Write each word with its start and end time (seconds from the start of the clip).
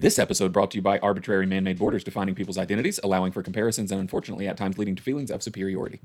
This 0.00 0.18
episode 0.18 0.50
brought 0.50 0.70
to 0.70 0.78
you 0.78 0.82
by 0.82 0.98
arbitrary 1.00 1.44
man 1.44 1.62
made 1.62 1.78
borders 1.78 2.02
defining 2.02 2.34
people's 2.34 2.56
identities, 2.56 2.98
allowing 3.04 3.32
for 3.32 3.42
comparisons, 3.42 3.92
and 3.92 4.00
unfortunately 4.00 4.48
at 4.48 4.56
times 4.56 4.78
leading 4.78 4.96
to 4.96 5.02
feelings 5.02 5.30
of 5.30 5.42
superiority. 5.42 6.00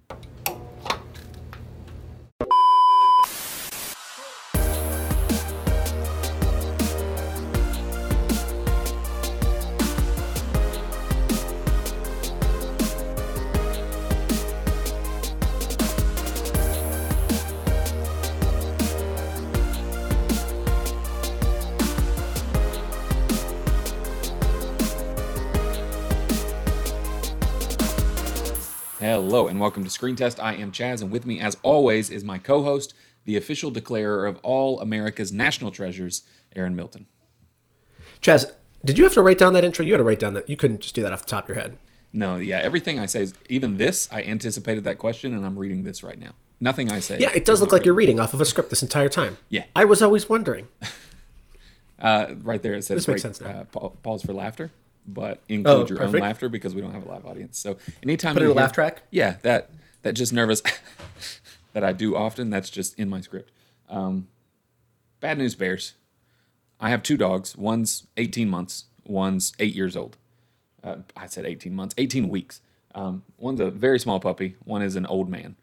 Welcome 29.65 29.83
to 29.83 29.89
Screen 29.89 30.15
Test. 30.15 30.39
I 30.39 30.53
am 30.53 30.71
Chaz, 30.71 31.01
and 31.01 31.09
with 31.09 31.25
me, 31.25 31.39
as 31.39 31.57
always, 31.63 32.11
is 32.11 32.23
my 32.23 32.37
co 32.37 32.61
host, 32.61 32.93
the 33.23 33.35
official 33.35 33.71
declarer 33.71 34.27
of 34.27 34.37
all 34.43 34.79
America's 34.79 35.31
national 35.31 35.71
treasures, 35.71 36.21
Aaron 36.55 36.75
Milton. 36.75 37.07
Chaz, 38.21 38.51
did 38.85 38.99
you 38.99 39.05
have 39.05 39.15
to 39.15 39.23
write 39.23 39.39
down 39.39 39.53
that 39.53 39.63
intro? 39.63 39.83
You 39.83 39.93
had 39.93 39.97
to 39.97 40.03
write 40.03 40.19
down 40.19 40.35
that. 40.35 40.47
You 40.47 40.55
couldn't 40.55 40.81
just 40.81 40.93
do 40.93 41.01
that 41.01 41.11
off 41.11 41.21
the 41.21 41.31
top 41.31 41.45
of 41.45 41.49
your 41.49 41.59
head. 41.59 41.79
No, 42.13 42.35
yeah, 42.35 42.59
everything 42.59 42.99
I 42.99 43.07
say 43.07 43.23
is 43.23 43.33
even 43.49 43.77
this, 43.77 44.07
I 44.11 44.21
anticipated 44.21 44.83
that 44.83 44.99
question, 44.99 45.33
and 45.33 45.43
I'm 45.43 45.57
reading 45.57 45.81
this 45.81 46.03
right 46.03 46.19
now. 46.19 46.33
Nothing 46.59 46.91
I 46.91 46.99
say. 46.99 47.17
Yeah, 47.17 47.31
it 47.33 47.43
does 47.43 47.59
look 47.59 47.71
like 47.71 47.85
you're 47.85 47.95
reading 47.95 48.19
off 48.19 48.35
of 48.35 48.41
a 48.41 48.45
script 48.45 48.69
this 48.69 48.83
entire 48.83 49.09
time. 49.09 49.39
Yeah. 49.49 49.63
I 49.75 49.85
was 49.85 50.03
always 50.03 50.29
wondering. 50.29 50.67
Uh, 51.97 52.35
right 52.43 52.61
there, 52.61 52.73
it 52.73 52.83
says 52.83 52.97
This 52.97 53.07
makes 53.07 53.23
break- 53.23 53.35
sense 53.35 53.41
now. 53.41 53.65
Uh, 53.81 53.87
pause 54.03 54.21
for 54.21 54.33
laughter, 54.33 54.69
but 55.07 55.41
include 55.49 55.91
Oh, 55.91 55.93
your 55.95 56.03
own 56.03 56.11
laughter 56.13 56.49
because 56.49 56.73
we 56.75 56.81
don't 56.81 56.91
have 56.93 57.05
a 57.05 57.09
live 57.09 57.25
audience. 57.25 57.57
So 57.59 57.77
anytime 58.03 58.33
Put 58.33 58.41
you 58.41 58.47
in 58.47 58.51
a 58.51 58.53
hear- 58.55 58.61
laugh 58.63 58.71
track? 58.73 59.03
Yeah, 59.11 59.35
that 59.43 59.69
that 60.03 60.13
just 60.13 60.33
nervous 60.33 60.61
that 61.73 61.83
I 61.83 61.91
do 61.93 62.15
often. 62.15 62.49
That's 62.49 62.69
just 62.69 62.97
in 62.99 63.09
my 63.09 63.21
script. 63.21 63.51
Um, 63.89 64.27
bad 65.19 65.37
news 65.37 65.55
bears. 65.55 65.93
I 66.79 66.89
have 66.89 67.03
two 67.03 67.17
dogs. 67.17 67.55
One's 67.57 68.07
18 68.17 68.49
months. 68.49 68.85
One's 69.05 69.53
eight 69.59 69.73
years 69.75 69.95
old. 69.95 70.17
Uh, 70.83 70.97
I 71.15 71.27
said 71.27 71.45
18 71.45 71.73
months, 71.73 71.95
18 71.97 72.27
weeks. 72.29 72.61
Um, 72.93 73.23
one's 73.37 73.59
a 73.59 73.71
very 73.71 73.99
small 73.99 74.19
puppy. 74.19 74.55
One 74.63 74.81
is 74.81 74.95
an 74.95 75.05
old 75.05 75.29
man. 75.29 75.55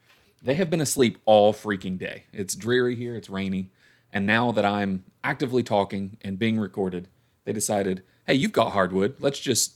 They 0.43 0.55
have 0.55 0.71
been 0.71 0.81
asleep 0.81 1.19
all 1.25 1.53
freaking 1.53 1.99
day. 1.99 2.25
It's 2.33 2.55
dreary 2.55 2.97
here. 2.97 3.15
It's 3.15 3.31
rainy. 3.31 3.71
And 4.13 4.27
now 4.27 4.53
that 4.53 4.65
I'm 4.65 5.05
actively 5.23 5.63
talking 5.63 6.17
and 6.23 6.39
being 6.39 6.59
recorded, 6.59 7.09
they 7.45 7.53
decided, 7.53 8.03
hey, 8.27 8.35
you've 8.35 8.53
got 8.53 8.73
hardwood. 8.73 9.17
Let's 9.21 9.39
just 9.41 9.75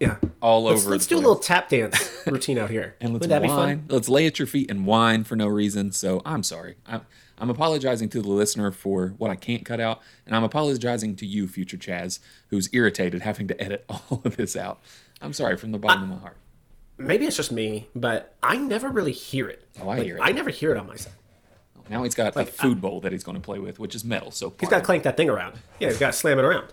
Yeah. 0.00 0.16
all 0.40 0.64
Let's, 0.64 0.82
over. 0.82 0.90
let's 0.90 1.06
do 1.06 1.16
a 1.16 1.18
little 1.18 1.36
tap 1.36 1.68
dance 1.68 2.22
routine 2.26 2.58
out 2.58 2.70
here. 2.70 2.96
and 3.00 3.12
let's 3.12 3.22
Would 3.22 3.30
that 3.30 3.42
be 3.42 3.48
fun? 3.48 3.84
Let's 3.88 4.08
lay 4.08 4.26
at 4.26 4.38
your 4.38 4.46
feet 4.46 4.70
and 4.70 4.86
whine 4.86 5.24
for 5.24 5.36
no 5.36 5.46
reason. 5.48 5.92
So 5.92 6.22
I'm 6.24 6.42
sorry. 6.42 6.76
I'm, 6.86 7.02
I'm 7.38 7.50
apologizing 7.50 8.08
to 8.10 8.22
the 8.22 8.28
listener 8.28 8.70
for 8.72 9.14
what 9.18 9.30
I 9.30 9.36
can't 9.36 9.64
cut 9.64 9.78
out, 9.80 10.00
and 10.26 10.34
I'm 10.34 10.42
apologizing 10.42 11.14
to 11.16 11.26
you, 11.26 11.46
future 11.46 11.76
Chaz, 11.76 12.18
who's 12.48 12.68
irritated 12.72 13.22
having 13.22 13.46
to 13.48 13.60
edit 13.62 13.84
all 13.88 14.20
of 14.24 14.36
this 14.36 14.56
out. 14.56 14.80
I'm 15.20 15.32
sorry 15.32 15.56
from 15.56 15.70
the 15.72 15.78
bottom 15.78 16.02
of 16.04 16.08
my 16.08 16.16
heart. 16.18 16.36
Maybe 17.00 17.26
it's 17.26 17.36
just 17.36 17.52
me, 17.52 17.86
but 17.94 18.34
I 18.42 18.56
never 18.56 18.88
really 18.88 19.12
hear 19.12 19.48
it. 19.48 19.62
Oh, 19.80 19.84
I 19.88 19.96
Like, 19.98 20.02
hear 20.04 20.16
it. 20.16 20.20
I 20.22 20.32
never 20.32 20.50
hear 20.50 20.72
it 20.72 20.76
on 20.78 20.88
my 20.88 20.96
side. 20.96 21.12
Now 21.88 22.02
he's 22.02 22.14
got 22.16 22.36
a 22.36 22.44
food 22.44 22.80
bowl 22.80 23.00
that 23.02 23.12
he's 23.12 23.22
going 23.24 23.36
to 23.36 23.40
play 23.40 23.60
with, 23.60 23.78
which 23.78 23.94
is 23.94 24.04
metal. 24.04 24.30
So 24.32 24.52
He's 24.60 24.68
got 24.68 24.80
to 24.80 24.84
clank 24.84 25.04
that 25.04 25.16
thing 25.16 25.30
around. 25.30 25.54
Yeah, 25.78 25.88
he's 25.88 25.98
got 25.98 26.08
to 26.08 26.18
slam 26.18 26.38
it 26.38 26.44
around. 26.44 26.66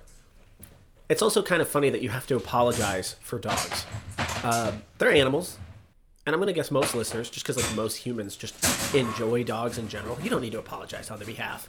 It's 1.07 1.21
also 1.21 1.43
kind 1.43 1.61
of 1.61 1.67
funny 1.67 1.89
that 1.89 2.01
you 2.01 2.09
have 2.09 2.25
to 2.27 2.35
apologize 2.35 3.15
for 3.21 3.37
dogs. 3.37 3.85
Uh, 4.17 4.71
they're 4.97 5.11
animals, 5.11 5.57
and 6.25 6.33
I'm 6.33 6.39
going 6.39 6.47
to 6.47 6.53
guess 6.53 6.71
most 6.71 6.95
listeners, 6.95 7.29
just 7.29 7.45
because 7.45 7.57
like 7.61 7.75
most 7.75 7.97
humans 7.97 8.35
just 8.35 8.95
enjoy 8.95 9.43
dogs 9.43 9.77
in 9.77 9.87
general, 9.87 10.17
you 10.21 10.29
don't 10.29 10.41
need 10.41 10.53
to 10.53 10.59
apologize 10.59 11.11
on 11.11 11.19
their 11.19 11.27
behalf. 11.27 11.67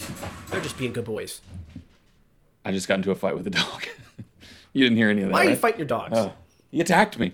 They're 0.50 0.62
just 0.62 0.78
being 0.78 0.94
good 0.94 1.04
boys. 1.04 1.42
I 2.64 2.72
just 2.72 2.88
got 2.88 2.94
into 2.94 3.10
a 3.10 3.14
fight 3.14 3.36
with 3.36 3.46
a 3.46 3.50
dog. 3.50 3.86
you 4.72 4.84
didn't 4.84 4.96
hear 4.96 5.10
any 5.10 5.22
of 5.22 5.28
that. 5.28 5.32
Why 5.34 5.40
are 5.40 5.44
you 5.44 5.50
right? 5.50 5.58
fighting 5.58 5.80
your 5.80 5.86
dogs? 5.86 6.16
Oh, 6.16 6.32
he 6.70 6.80
attacked 6.80 7.18
me. 7.18 7.32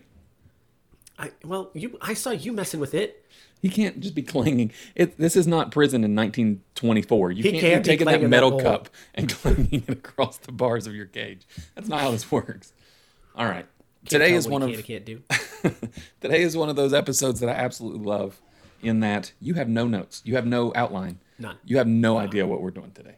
I, 1.18 1.30
well, 1.44 1.70
you 1.72 1.98
I 2.02 2.14
saw 2.14 2.30
you 2.30 2.52
messing 2.52 2.80
with 2.80 2.94
it. 2.94 3.21
He 3.62 3.68
can't 3.68 4.00
just 4.00 4.16
be 4.16 4.22
clanging. 4.22 4.72
It, 4.96 5.16
this 5.18 5.36
is 5.36 5.46
not 5.46 5.70
prison 5.70 6.02
in 6.02 6.16
1924. 6.16 7.30
You 7.30 7.42
He 7.44 7.50
can't, 7.52 7.60
can't 7.62 7.84
be 7.84 7.88
taking 7.88 8.06
that 8.06 8.20
metal 8.22 8.60
cup 8.60 8.88
and 9.14 9.28
clanging 9.32 9.84
it 9.86 9.88
across 9.88 10.36
the 10.38 10.50
bars 10.50 10.88
of 10.88 10.96
your 10.96 11.06
cage. 11.06 11.46
That's 11.76 11.88
not 11.88 12.00
how 12.00 12.10
this 12.10 12.30
works. 12.30 12.72
All 13.36 13.46
right. 13.46 13.66
Today 14.04 14.34
is 14.34 14.48
one 14.48 14.64
of 14.64 14.84
can't 14.84 15.04
do. 15.04 15.22
today 16.20 16.42
is 16.42 16.56
one 16.56 16.68
of 16.68 16.74
those 16.74 16.92
episodes 16.92 17.38
that 17.38 17.48
I 17.48 17.52
absolutely 17.52 18.04
love. 18.04 18.42
In 18.82 18.98
that 18.98 19.32
you 19.40 19.54
have 19.54 19.68
no 19.68 19.86
notes, 19.86 20.22
you 20.24 20.34
have 20.34 20.44
no 20.44 20.72
outline, 20.74 21.20
None. 21.38 21.56
You 21.64 21.78
have 21.78 21.86
no 21.86 22.18
idea 22.18 22.48
what 22.48 22.60
we're 22.60 22.72
doing 22.72 22.90
today. 22.90 23.14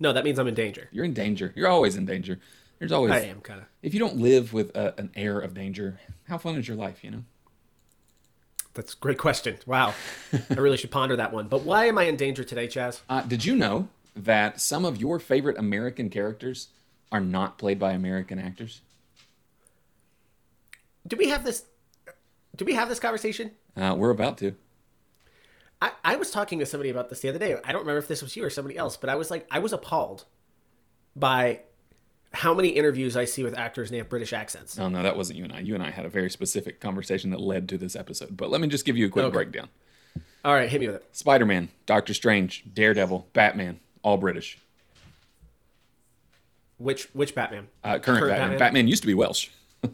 No, 0.00 0.14
that 0.14 0.24
means 0.24 0.38
I'm 0.38 0.48
in 0.48 0.54
danger. 0.54 0.88
You're 0.92 1.04
in 1.04 1.12
danger. 1.12 1.52
You're 1.54 1.68
always 1.68 1.96
in 1.96 2.06
danger. 2.06 2.40
There's 2.78 2.90
always. 2.90 3.12
I 3.12 3.20
am 3.20 3.42
kind 3.42 3.60
of. 3.60 3.66
If 3.82 3.92
you 3.92 4.00
don't 4.00 4.16
live 4.16 4.54
with 4.54 4.74
a, 4.74 4.98
an 4.98 5.10
air 5.14 5.38
of 5.38 5.52
danger, 5.52 6.00
how 6.26 6.38
fun 6.38 6.56
is 6.56 6.66
your 6.66 6.76
life? 6.78 7.04
You 7.04 7.10
know. 7.10 7.24
That's 8.74 8.94
a 8.94 8.96
great 8.96 9.18
question. 9.18 9.56
Wow, 9.66 9.94
I 10.32 10.54
really 10.54 10.76
should 10.76 10.90
ponder 10.90 11.16
that 11.16 11.32
one. 11.32 11.46
But 11.46 11.62
why 11.62 11.86
am 11.86 11.96
I 11.96 12.04
in 12.04 12.16
danger 12.16 12.42
today, 12.42 12.66
Chaz? 12.66 13.00
Uh, 13.08 13.22
did 13.22 13.44
you 13.44 13.54
know 13.54 13.88
that 14.16 14.60
some 14.60 14.84
of 14.84 15.00
your 15.00 15.18
favorite 15.18 15.56
American 15.58 16.10
characters 16.10 16.68
are 17.12 17.20
not 17.20 17.56
played 17.56 17.78
by 17.78 17.92
American 17.92 18.38
actors? 18.38 18.80
Do 21.06 21.16
we 21.16 21.28
have 21.28 21.44
this? 21.44 21.64
Do 22.56 22.64
we 22.64 22.74
have 22.74 22.88
this 22.88 22.98
conversation? 22.98 23.52
Uh, 23.76 23.94
we're 23.96 24.10
about 24.10 24.38
to. 24.38 24.54
I, 25.80 25.92
I 26.04 26.16
was 26.16 26.30
talking 26.30 26.58
to 26.58 26.66
somebody 26.66 26.90
about 26.90 27.10
this 27.10 27.20
the 27.20 27.28
other 27.28 27.38
day. 27.38 27.56
I 27.64 27.72
don't 27.72 27.82
remember 27.82 27.98
if 27.98 28.08
this 28.08 28.22
was 28.22 28.36
you 28.36 28.44
or 28.44 28.50
somebody 28.50 28.76
else, 28.76 28.96
but 28.96 29.10
I 29.10 29.14
was 29.14 29.30
like, 29.30 29.46
I 29.50 29.58
was 29.58 29.72
appalled 29.72 30.24
by 31.14 31.60
how 32.34 32.52
many 32.54 32.68
interviews 32.68 33.16
I 33.16 33.24
see 33.24 33.42
with 33.42 33.56
actors 33.56 33.88
and 33.88 33.94
they 33.94 33.98
have 33.98 34.08
British 34.08 34.32
accents. 34.32 34.78
Oh 34.78 34.88
no, 34.88 35.02
that 35.02 35.16
wasn't 35.16 35.38
you 35.38 35.44
and 35.44 35.52
I. 35.52 35.60
You 35.60 35.74
and 35.74 35.82
I 35.82 35.90
had 35.90 36.04
a 36.04 36.08
very 36.08 36.30
specific 36.30 36.80
conversation 36.80 37.30
that 37.30 37.40
led 37.40 37.68
to 37.70 37.78
this 37.78 37.96
episode. 37.96 38.36
But 38.36 38.50
let 38.50 38.60
me 38.60 38.68
just 38.68 38.84
give 38.84 38.96
you 38.96 39.06
a 39.06 39.10
quick 39.10 39.24
Okay. 39.26 39.32
breakdown. 39.32 39.68
All 40.44 40.52
right, 40.52 40.68
hit 40.68 40.80
me 40.80 40.86
with 40.88 40.96
it. 40.96 41.06
Spider-Man, 41.12 41.68
Doctor 41.86 42.12
Strange, 42.12 42.64
Daredevil, 42.74 43.28
Batman, 43.32 43.80
all 44.02 44.18
British. 44.18 44.58
Which 46.78 47.04
which 47.14 47.34
Batman? 47.34 47.68
Uh, 47.82 47.98
current, 47.98 48.28
Batman. 48.28 48.58
Batman. 48.58 48.88
used 48.88 49.02
to 49.02 49.06
be 49.06 49.14
Welsh. 49.14 49.48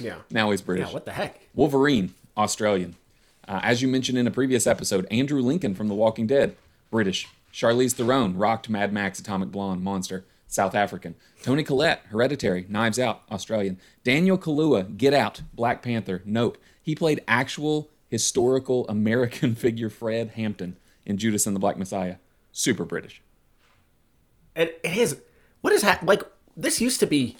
Yeah. 0.00 0.16
Now 0.30 0.50
he's 0.50 0.62
British. 0.62 0.88
Yeah. 0.88 0.94
What 0.94 1.04
the 1.04 1.12
heck? 1.12 1.38
Wolverine, 1.54 2.14
Australian. 2.38 2.96
Uh, 3.46 3.60
as 3.62 3.82
you 3.82 3.88
mentioned 3.88 4.16
in 4.16 4.26
a 4.26 4.30
previous 4.30 4.66
episode, 4.66 5.06
Andrew 5.10 5.42
Lincoln 5.42 5.74
from 5.74 5.88
The 5.88 5.94
Walking 5.94 6.26
Dead, 6.26 6.56
British. 6.90 7.28
Charlize 7.52 7.92
Theron, 7.92 8.34
rocked 8.38 8.70
Mad 8.70 8.94
Max, 8.94 9.18
Atomic 9.20 9.50
Blonde, 9.50 9.82
Monster, 9.82 10.24
South 10.46 10.74
African. 10.74 11.14
Toni 11.42 11.62
Collette, 11.62 12.02
Hereditary, 12.08 12.66
Knives 12.68 12.98
Out, 12.98 13.22
Australian. 13.30 13.78
Daniel 14.04 14.38
Kaluuya, 14.38 14.96
Get 14.96 15.14
Out, 15.14 15.42
Black 15.54 15.82
Panther, 15.82 16.22
Nope. 16.24 16.58
He 16.82 16.94
played 16.94 17.22
actual 17.26 17.90
historical 18.08 18.86
American 18.88 19.54
figure 19.56 19.90
Fred 19.90 20.30
Hampton 20.30 20.76
in 21.06 21.18
Judas 21.18 21.46
and 21.46 21.56
the 21.56 21.60
Black 21.60 21.76
Messiah. 21.76 22.16
Super 22.52 22.84
British. 22.84 23.20
And 24.54 24.70
it 24.84 24.96
is. 24.96 25.20
What 25.62 25.72
is 25.72 25.82
ha- 25.82 25.98
like? 26.02 26.22
This 26.56 26.80
used 26.80 27.00
to 27.00 27.06
be. 27.06 27.36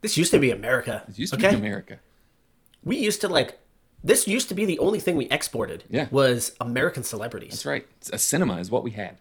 This 0.00 0.16
used 0.16 0.32
to 0.32 0.38
be 0.38 0.50
America. 0.50 1.04
It 1.08 1.18
used 1.18 1.32
to 1.34 1.38
okay? 1.38 1.50
be 1.50 1.56
America. 1.56 2.00
We 2.82 2.96
used 2.96 3.20
to 3.20 3.28
like. 3.28 3.60
This 4.02 4.26
used 4.26 4.48
to 4.48 4.54
be 4.54 4.64
the 4.64 4.78
only 4.78 5.00
thing 5.00 5.16
we 5.16 5.26
exported. 5.26 5.84
Yeah. 5.88 6.08
Was 6.10 6.56
American 6.60 7.04
celebrities. 7.04 7.50
That's 7.50 7.66
right. 7.66 7.86
A 8.12 8.18
cinema 8.18 8.58
is 8.58 8.70
what 8.70 8.82
we 8.82 8.92
had. 8.92 9.18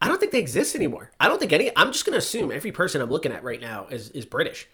I 0.00 0.08
don't 0.08 0.18
think 0.20 0.32
they 0.32 0.38
exist 0.38 0.74
anymore. 0.74 1.10
I 1.18 1.28
don't 1.28 1.38
think 1.38 1.52
any. 1.52 1.70
I'm 1.76 1.92
just 1.92 2.04
gonna 2.04 2.18
assume 2.18 2.52
every 2.52 2.72
person 2.72 3.00
I'm 3.00 3.10
looking 3.10 3.32
at 3.32 3.42
right 3.42 3.60
now 3.60 3.86
is 3.90 4.10
is 4.10 4.24
British. 4.26 4.68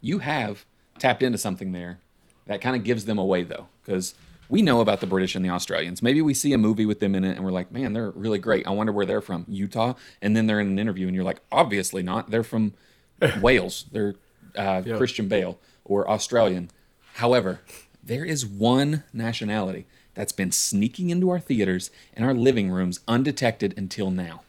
you 0.00 0.18
have 0.18 0.64
tapped 0.98 1.22
into 1.22 1.38
something 1.38 1.72
there 1.72 1.98
that 2.46 2.60
kind 2.60 2.76
of 2.76 2.84
gives 2.84 3.04
them 3.04 3.18
away 3.18 3.42
though 3.42 3.66
because 3.84 4.14
we 4.48 4.60
know 4.62 4.80
about 4.80 5.00
the 5.00 5.06
british 5.06 5.34
and 5.34 5.44
the 5.44 5.48
australians. 5.48 6.02
Maybe 6.02 6.20
we 6.22 6.34
see 6.34 6.52
a 6.52 6.58
movie 6.58 6.86
with 6.86 7.00
them 7.00 7.14
in 7.14 7.24
it 7.24 7.36
and 7.36 7.44
we're 7.44 7.50
like 7.52 7.72
man 7.72 7.92
they're 7.94 8.10
really 8.10 8.38
great. 8.38 8.66
I 8.66 8.70
wonder 8.70 8.92
where 8.92 9.06
they're 9.06 9.20
from. 9.20 9.44
Utah 9.48 9.94
and 10.22 10.36
then 10.36 10.46
they're 10.46 10.60
in 10.60 10.68
an 10.68 10.78
interview 10.78 11.06
and 11.06 11.14
you're 11.16 11.24
like 11.24 11.40
obviously 11.50 12.02
not. 12.02 12.30
They're 12.30 12.42
from 12.44 12.74
wales. 13.40 13.86
They're 13.92 14.14
uh, 14.56 14.82
christian 14.96 15.26
bale 15.28 15.58
or 15.84 16.08
australian. 16.08 16.70
However 17.14 17.60
there 18.02 18.24
is 18.24 18.44
one 18.46 19.02
nationality 19.12 19.86
that's 20.14 20.32
been 20.32 20.52
sneaking 20.52 21.10
into 21.10 21.30
our 21.30 21.40
theaters 21.40 21.90
and 22.12 22.24
our 22.24 22.34
living 22.34 22.70
rooms 22.70 23.00
undetected 23.08 23.72
until 23.76 24.10
now 24.10 24.42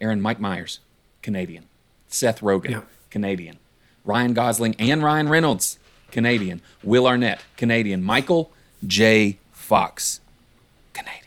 aaron 0.00 0.20
mike 0.20 0.40
myers 0.40 0.80
canadian 1.22 1.64
seth 2.08 2.40
rogen 2.40 2.70
Yeah. 2.70 2.82
Canadian. 3.10 3.58
Ryan 4.04 4.32
Gosling 4.32 4.74
and 4.78 5.02
Ryan 5.02 5.28
Reynolds, 5.28 5.78
Canadian. 6.10 6.60
Will 6.82 7.06
Arnett, 7.06 7.40
Canadian. 7.56 8.02
Michael 8.02 8.50
J. 8.86 9.38
Fox, 9.52 10.20
Canadian. 10.92 11.24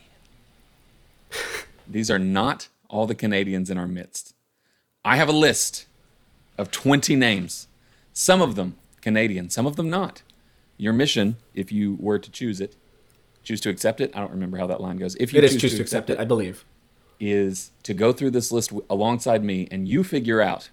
These 1.88 2.09
are 2.09 2.19
not 2.19 2.69
all 2.89 3.06
the 3.06 3.15
Canadians 3.15 3.69
in 3.69 3.77
our 3.77 3.88
midst. 3.88 4.33
I 5.03 5.18
have 5.18 5.29
a 5.29 5.33
list 5.33 5.85
of 6.57 6.69
20 6.71 7.15
names 7.15 7.68
Some 8.13 8.41
of 8.41 8.56
them 8.56 8.75
Canadian, 9.01 9.50
some 9.50 9.65
of 9.65 9.75
them 9.75 9.89
not. 9.89 10.21
Your 10.77 10.94
mission, 10.94 11.38
if 11.56 11.71
you 11.71 11.97
were 12.00 12.19
to 12.19 12.29
choose 12.29 12.62
it, 12.62 12.75
choose 13.44 13.59
to 13.62 13.69
accept 13.69 14.00
it. 14.00 14.12
I 14.15 14.19
don't 14.19 14.31
remember 14.31 14.57
how 14.57 14.68
that 14.68 14.79
line 14.81 14.97
goes. 14.97 15.15
If 15.15 15.33
you 15.33 15.39
It 15.39 15.44
is 15.44 15.59
choose 15.59 15.75
to 15.75 15.81
accept 15.81 16.09
it, 16.12 16.19
I 16.19 16.25
believe. 16.25 16.63
Is 17.21 17.71
to 17.83 17.94
go 17.94 18.12
through 18.12 18.31
this 18.31 18.51
list 18.51 18.73
alongside 18.89 19.44
me 19.44 19.68
and 19.71 19.88
you 19.88 20.03
figure 20.03 20.41
out 20.41 20.69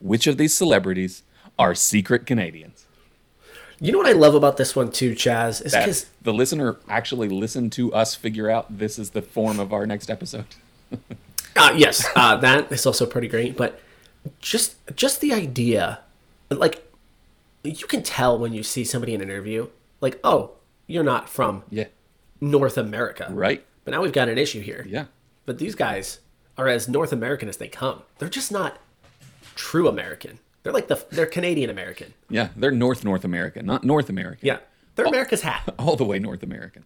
which 0.00 0.26
of 0.26 0.38
these 0.38 0.54
celebrities 0.54 1.22
are 1.58 1.74
secret 1.74 2.26
Canadians. 2.26 2.86
You 3.78 3.92
know 3.92 3.98
what 3.98 4.06
I 4.06 4.12
love 4.12 4.34
about 4.34 4.56
this 4.56 4.74
one 4.74 4.90
too, 4.90 5.12
Chaz, 5.12 5.64
is 5.64 5.72
because 5.74 6.06
the 6.22 6.32
listener 6.32 6.76
actually 6.88 7.28
listened 7.28 7.72
to 7.72 7.92
us 7.92 8.14
figure 8.14 8.48
out 8.48 8.78
this 8.78 8.98
is 8.98 9.10
the 9.10 9.22
form 9.22 9.60
of 9.60 9.72
our 9.72 9.86
next 9.86 10.10
episode. 10.10 10.46
Uh, 11.54 11.70
yes, 11.76 12.06
uh, 12.16 12.34
that 12.38 12.72
is 12.72 12.86
also 12.86 13.04
pretty 13.04 13.28
great. 13.28 13.58
But 13.58 13.78
just 14.40 14.74
just 14.96 15.20
the 15.20 15.34
idea, 15.34 16.00
like 16.50 16.90
you 17.62 17.86
can 17.86 18.02
tell 18.02 18.38
when 18.38 18.54
you 18.54 18.62
see 18.62 18.84
somebody 18.84 19.12
in 19.12 19.20
an 19.20 19.28
interview, 19.28 19.68
like, 20.00 20.18
oh, 20.24 20.52
you're 20.86 21.04
not 21.04 21.28
from 21.28 21.62
Yeah. 21.68 21.88
North 22.40 22.78
America, 22.78 23.26
Right? 23.30 23.62
But 23.84 23.90
now 23.90 24.00
we've 24.00 24.14
got 24.14 24.30
an 24.30 24.38
issue 24.38 24.62
here. 24.62 24.86
Yeah. 24.88 25.04
But 25.46 25.58
these 25.58 25.74
guys 25.74 26.20
are 26.56 26.68
as 26.68 26.88
North 26.88 27.12
American 27.12 27.48
as 27.48 27.56
they 27.56 27.68
come. 27.68 28.02
They're 28.18 28.28
just 28.28 28.52
not 28.52 28.78
true 29.54 29.88
American. 29.88 30.38
They're 30.62 30.72
like 30.72 30.88
the 30.88 31.04
they're 31.10 31.26
Canadian 31.26 31.70
American. 31.70 32.14
Yeah. 32.30 32.48
They're 32.56 32.70
North 32.70 33.04
North 33.04 33.24
American, 33.24 33.66
not 33.66 33.84
North 33.84 34.08
American. 34.08 34.46
Yeah, 34.46 34.58
they're 34.94 35.06
America's 35.06 35.42
hat. 35.42 35.74
All 35.78 35.96
the 35.96 36.04
way 36.04 36.18
North 36.18 36.42
American. 36.42 36.84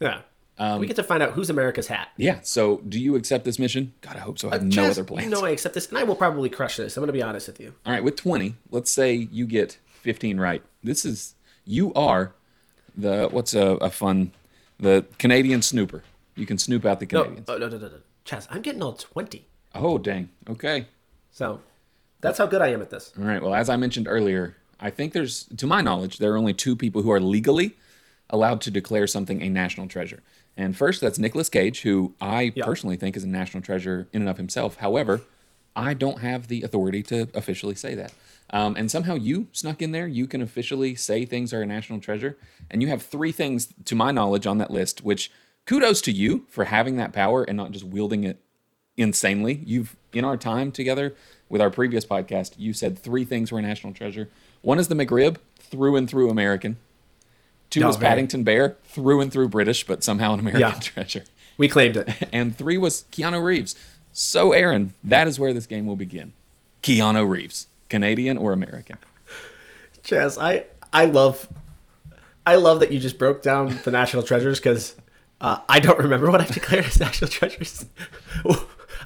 Yeah. 0.00 0.20
Um, 0.58 0.80
we 0.80 0.86
get 0.86 0.96
to 0.96 1.02
find 1.02 1.22
out 1.22 1.32
who's 1.32 1.50
America's 1.50 1.86
hat. 1.86 2.08
Yeah. 2.16 2.38
So 2.42 2.78
do 2.88 2.98
you 2.98 3.14
accept 3.14 3.44
this 3.44 3.58
mission? 3.58 3.92
God, 4.00 4.16
I 4.16 4.20
hope 4.20 4.38
so. 4.38 4.48
I 4.48 4.54
have 4.54 4.64
no 4.64 4.86
other 4.86 5.04
plans. 5.04 5.30
Know 5.30 5.44
I 5.44 5.50
accept 5.50 5.74
this, 5.74 5.88
and 5.88 5.98
I 5.98 6.02
will 6.04 6.14
probably 6.14 6.48
crush 6.48 6.78
this. 6.78 6.96
I'm 6.96 7.02
going 7.02 7.08
to 7.08 7.12
be 7.12 7.22
honest 7.22 7.46
with 7.46 7.60
you. 7.60 7.74
All 7.84 7.92
right, 7.92 8.02
with 8.02 8.16
20, 8.16 8.54
let's 8.70 8.90
say 8.90 9.14
you 9.14 9.46
get 9.46 9.76
15 10.00 10.40
right. 10.40 10.62
This 10.82 11.04
is, 11.04 11.34
you 11.66 11.92
are 11.92 12.32
the, 12.96 13.28
what's 13.30 13.52
a, 13.52 13.72
a 13.82 13.90
fun, 13.90 14.32
the 14.80 15.04
Canadian 15.18 15.60
snooper. 15.60 16.02
You 16.36 16.46
can 16.46 16.58
snoop 16.58 16.84
out 16.84 17.00
the 17.00 17.06
No, 17.10 17.22
Canadians. 17.24 17.48
oh, 17.48 17.58
no, 17.58 17.68
no, 17.68 17.78
no, 17.78 17.88
no. 17.88 17.98
Chaz, 18.24 18.46
I'm 18.50 18.62
getting 18.62 18.82
all 18.82 18.92
20. 18.92 19.46
Oh, 19.74 19.98
dang. 19.98 20.28
Okay. 20.48 20.86
So 21.32 21.60
that's 22.20 22.38
how 22.38 22.46
good 22.46 22.60
I 22.62 22.68
am 22.68 22.82
at 22.82 22.90
this. 22.90 23.12
All 23.18 23.24
right. 23.24 23.42
Well, 23.42 23.54
as 23.54 23.68
I 23.68 23.76
mentioned 23.76 24.06
earlier, 24.08 24.56
I 24.78 24.90
think 24.90 25.12
there's, 25.12 25.44
to 25.56 25.66
my 25.66 25.80
knowledge, 25.80 26.18
there 26.18 26.32
are 26.32 26.36
only 26.36 26.52
two 26.54 26.76
people 26.76 27.02
who 27.02 27.10
are 27.10 27.20
legally 27.20 27.76
allowed 28.30 28.60
to 28.62 28.70
declare 28.70 29.06
something 29.06 29.40
a 29.42 29.48
national 29.48 29.88
treasure. 29.88 30.22
And 30.56 30.76
first, 30.76 31.00
that's 31.00 31.18
Nicolas 31.18 31.48
Cage, 31.48 31.82
who 31.82 32.14
I 32.20 32.52
Yeah. 32.54 32.64
personally 32.64 32.96
think 32.96 33.16
is 33.16 33.24
a 33.24 33.28
national 33.28 33.62
treasure 33.62 34.08
in 34.12 34.22
and 34.22 34.28
of 34.28 34.36
himself. 34.36 34.76
However, 34.76 35.20
I 35.74 35.94
don't 35.94 36.20
have 36.20 36.48
the 36.48 36.62
authority 36.62 37.02
to 37.04 37.28
officially 37.34 37.74
say 37.74 37.94
that. 37.94 38.12
Um, 38.50 38.76
and 38.76 38.90
somehow 38.90 39.14
you 39.14 39.48
snuck 39.52 39.82
in 39.82 39.92
there. 39.92 40.06
You 40.06 40.26
can 40.26 40.40
officially 40.40 40.94
say 40.94 41.24
things 41.26 41.52
are 41.52 41.60
a 41.62 41.66
national 41.66 42.00
treasure. 42.00 42.36
And 42.70 42.80
you 42.82 42.88
have 42.88 43.02
three 43.02 43.32
things, 43.32 43.68
to 43.84 43.94
my 43.94 44.10
knowledge, 44.10 44.46
on 44.46 44.58
that 44.58 44.70
list, 44.70 45.04
which 45.04 45.30
kudos 45.66 46.00
to 46.02 46.12
you 46.12 46.46
for 46.48 46.64
having 46.64 46.96
that 46.96 47.12
power 47.12 47.42
and 47.44 47.56
not 47.56 47.72
just 47.72 47.84
wielding 47.84 48.24
it 48.24 48.40
insanely. 48.96 49.62
You've, 49.66 49.96
in 50.12 50.24
our 50.24 50.36
time 50.36 50.72
together 50.72 51.14
with 51.48 51.60
our 51.60 51.70
previous 51.70 52.04
podcast, 52.04 52.54
you 52.56 52.72
said 52.72 52.98
three 52.98 53.24
things 53.24 53.52
were 53.52 53.58
a 53.58 53.62
national 53.62 53.92
treasure. 53.92 54.28
One 54.62 54.78
is 54.78 54.88
the 54.88 54.94
McRib, 54.94 55.36
through 55.58 55.96
and 55.96 56.08
through 56.08 56.30
American. 56.30 56.76
Two 57.70 57.82
Oh, 57.82 57.88
was 57.88 57.96
very. 57.96 58.10
Paddington 58.10 58.44
Bear, 58.44 58.76
through 58.84 59.20
and 59.20 59.32
through 59.32 59.48
British, 59.48 59.84
but 59.86 60.02
somehow 60.04 60.32
an 60.34 60.40
American 60.40 60.60
Yeah. 60.60 60.78
treasure. 60.80 61.24
We 61.58 61.68
claimed 61.68 61.96
it. 61.96 62.08
And 62.32 62.56
three 62.56 62.78
was 62.78 63.04
Keanu 63.12 63.42
Reeves. 63.42 63.74
So, 64.12 64.52
Aaron, 64.52 64.94
that 65.04 65.26
is 65.28 65.38
where 65.38 65.52
this 65.52 65.66
game 65.66 65.84
will 65.86 65.96
begin. 65.96 66.32
Keanu 66.82 67.28
Reeves, 67.28 67.66
Canadian 67.88 68.38
or 68.38 68.52
American? 68.52 68.98
Chaz, 70.04 70.40
I, 70.40 70.64
I 70.92 71.06
love 71.06 71.48
I 72.46 72.54
love 72.56 72.78
that 72.80 72.92
you 72.92 73.00
just 73.00 73.18
broke 73.18 73.42
down 73.42 73.76
the 73.84 73.90
national 73.90 74.22
treasures 74.22 74.60
because 74.60 74.94
uh, 75.40 75.58
I 75.68 75.80
don't 75.80 75.98
remember 75.98 76.30
what 76.30 76.40
I've 76.40 76.50
declared 76.52 76.84
as 76.86 76.98
national 77.00 77.30
treasures. 77.30 77.86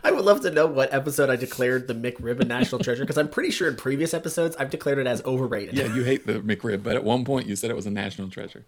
I 0.02 0.10
would 0.12 0.24
love 0.24 0.40
to 0.42 0.50
know 0.50 0.66
what 0.66 0.94
episode 0.94 1.28
I 1.28 1.36
declared 1.36 1.86
the 1.88 1.94
McRib 1.94 2.40
a 2.40 2.44
national 2.44 2.80
treasure 2.82 3.02
because 3.02 3.18
I'm 3.18 3.28
pretty 3.28 3.50
sure 3.50 3.68
in 3.68 3.76
previous 3.76 4.14
episodes 4.14 4.56
I've 4.56 4.70
declared 4.70 4.98
it 4.98 5.06
as 5.06 5.22
overrated. 5.24 5.76
Yeah, 5.76 5.92
you 5.94 6.04
hate 6.04 6.26
the 6.26 6.34
McRib, 6.40 6.82
but 6.82 6.96
at 6.96 7.04
one 7.04 7.24
point 7.24 7.46
you 7.46 7.56
said 7.56 7.70
it 7.70 7.76
was 7.76 7.86
a 7.86 7.90
national 7.90 8.30
treasure. 8.30 8.64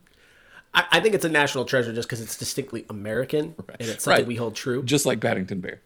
I, 0.75 0.85
I 0.93 1.01
think 1.01 1.15
it's 1.15 1.25
a 1.25 1.29
national 1.31 1.65
treasure 1.65 1.93
just 1.93 2.09
because 2.09 2.21
it's 2.21 2.37
distinctly 2.37 2.85
American 2.91 3.55
and 3.79 3.89
it's 3.89 4.05
something 4.05 4.23
Right. 4.23 4.27
we 4.27 4.37
hold 4.37 4.55
true. 4.57 4.83
Just 4.83 5.07
like 5.07 5.21
Paddington 5.21 5.61
Bear. 5.61 5.81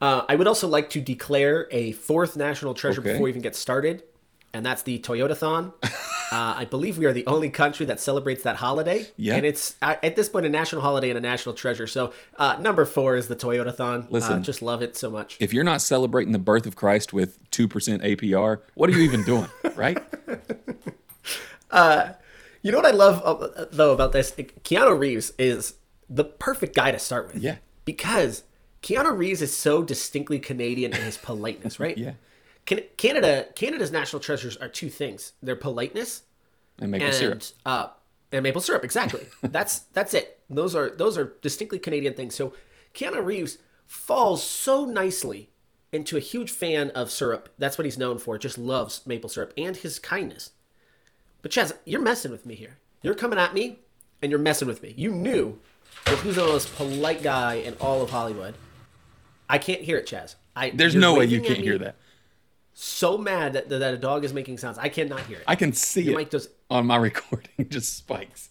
Uh, 0.00 0.22
I 0.28 0.36
would 0.36 0.46
also 0.46 0.68
like 0.68 0.90
to 0.90 1.00
declare 1.00 1.66
a 1.70 1.92
fourth 1.92 2.36
national 2.36 2.74
treasure 2.74 3.00
Okay. 3.00 3.12
before 3.12 3.24
we 3.24 3.30
even 3.30 3.42
get 3.42 3.56
started, 3.56 4.02
and 4.56 4.64
that's 4.64 4.82
the 4.82 4.98
Toyotathon. 4.98 5.72
uh, 5.84 5.90
I 6.32 6.64
believe 6.64 6.98
we 6.98 7.04
are 7.04 7.12
the 7.12 7.26
only 7.26 7.50
country 7.50 7.86
that 7.86 8.00
celebrates 8.00 8.42
that 8.44 8.56
holiday. 8.56 9.06
Yeah. 9.16 9.34
And 9.34 9.44
it's 9.44 9.76
uh, 9.82 9.96
at 10.02 10.16
this 10.16 10.28
point 10.28 10.46
a 10.46 10.48
national 10.48 10.82
holiday 10.82 11.10
and 11.10 11.18
a 11.18 11.20
national 11.20 11.54
treasure. 11.54 11.86
So 11.86 12.12
uh, 12.38 12.56
number 12.58 12.84
four 12.84 13.16
is 13.16 13.28
the 13.28 13.36
Toyotathon. 13.36 14.04
uh, 14.04 14.08
Listen. 14.10 14.42
just 14.42 14.62
love 14.62 14.82
it 14.82 14.96
so 14.96 15.10
much. 15.10 15.36
If 15.40 15.52
you're 15.52 15.64
not 15.64 15.82
celebrating 15.82 16.32
the 16.32 16.38
birth 16.38 16.66
of 16.66 16.74
Christ 16.74 17.12
with 17.12 17.38
2% 17.50 17.68
APR, 18.02 18.60
what 18.74 18.90
are 18.90 18.92
you 18.94 19.02
even 19.02 19.22
doing, 19.24 19.48
right? 19.76 19.98
You 22.66 22.72
know 22.72 22.78
what 22.78 22.86
I 22.86 22.96
love 22.96 23.22
uh, 23.24 23.66
though 23.70 23.92
about 23.92 24.10
this? 24.10 24.32
Keanu 24.32 24.98
Reeves 24.98 25.32
is 25.38 25.74
the 26.10 26.24
perfect 26.24 26.74
guy 26.74 26.90
to 26.90 26.98
start 26.98 27.32
with. 27.32 27.42
Yeah. 27.42 27.58
Because 27.84 28.42
Keanu 28.82 29.16
Reeves 29.16 29.40
is 29.40 29.56
so 29.56 29.84
distinctly 29.84 30.40
Canadian 30.40 30.92
in 30.92 31.02
his 31.02 31.16
politeness, 31.16 31.78
right? 31.80 31.96
Yeah. 31.96 32.14
Can, 32.66 32.80
Canada 32.96 33.46
Canada's 33.54 33.90
national 33.92 34.20
treasures 34.20 34.56
are 34.56 34.68
two 34.68 34.90
things: 34.90 35.32
their 35.42 35.56
politeness 35.56 36.22
And 36.78 36.90
maple 36.90 37.06
and 37.06 37.14
syrup. 37.16 37.42
uh, 37.64 37.88
and 38.32 38.42
maple 38.42 38.60
syrup. 38.60 38.84
Exactly. 38.84 39.26
that's 39.42 39.80
that's 39.94 40.14
it. 40.14 40.40
Those 40.50 40.74
are 40.74 40.90
those 40.90 41.16
are 41.16 41.34
distinctly 41.42 41.78
Canadian 41.78 42.14
things. 42.14 42.34
So 42.34 42.52
Keanu 42.94 43.24
Reeves 43.24 43.58
falls 43.86 44.42
so 44.42 44.84
nicely 44.84 45.50
into 45.92 46.16
a 46.16 46.20
huge 46.20 46.50
fan 46.50 46.90
of 46.90 47.10
syrup. 47.10 47.48
That's 47.58 47.78
what 47.78 47.84
he's 47.84 47.96
known 47.98 48.18
for. 48.18 48.36
Just 48.36 48.58
loves 48.58 49.06
maple 49.06 49.30
syrup 49.30 49.52
and 49.56 49.76
his 49.76 49.98
kindness. 49.98 50.50
But 51.42 51.52
Chaz, 51.52 51.72
you're 51.84 52.02
messing 52.02 52.32
with 52.32 52.44
me 52.44 52.56
here. 52.56 52.78
You're 53.02 53.14
coming 53.14 53.38
at 53.38 53.54
me, 53.54 53.78
and 54.20 54.30
you're 54.30 54.40
messing 54.40 54.66
with 54.66 54.82
me. 54.82 54.92
You 54.96 55.12
knew 55.12 55.60
that 56.06 56.18
who's 56.18 56.34
the 56.34 56.44
most 56.44 56.74
polite 56.74 57.22
guy 57.22 57.54
in 57.54 57.74
all 57.74 58.02
of 58.02 58.10
Hollywood. 58.10 58.54
I 59.48 59.58
can't 59.58 59.82
hear 59.82 59.96
it, 59.96 60.06
Chaz. 60.08 60.34
I, 60.56 60.70
There's 60.70 60.96
no 60.96 61.14
way 61.14 61.26
you 61.26 61.40
can't 61.40 61.58
hear 61.60 61.78
that. 61.78 61.94
So 62.78 63.16
mad 63.16 63.54
that, 63.54 63.70
that 63.70 63.94
a 63.94 63.96
dog 63.96 64.22
is 64.22 64.34
making 64.34 64.58
sounds. 64.58 64.76
I 64.76 64.90
cannot 64.90 65.20
hear 65.20 65.38
it. 65.38 65.44
I 65.46 65.54
can 65.56 65.72
see 65.72 66.02
Your 66.02 66.12
it 66.12 66.16
mic 66.18 66.30
does- 66.30 66.50
on 66.68 66.86
my 66.86 66.96
recording. 67.10 67.68
Just 67.70 67.96
spikes. 67.96 68.50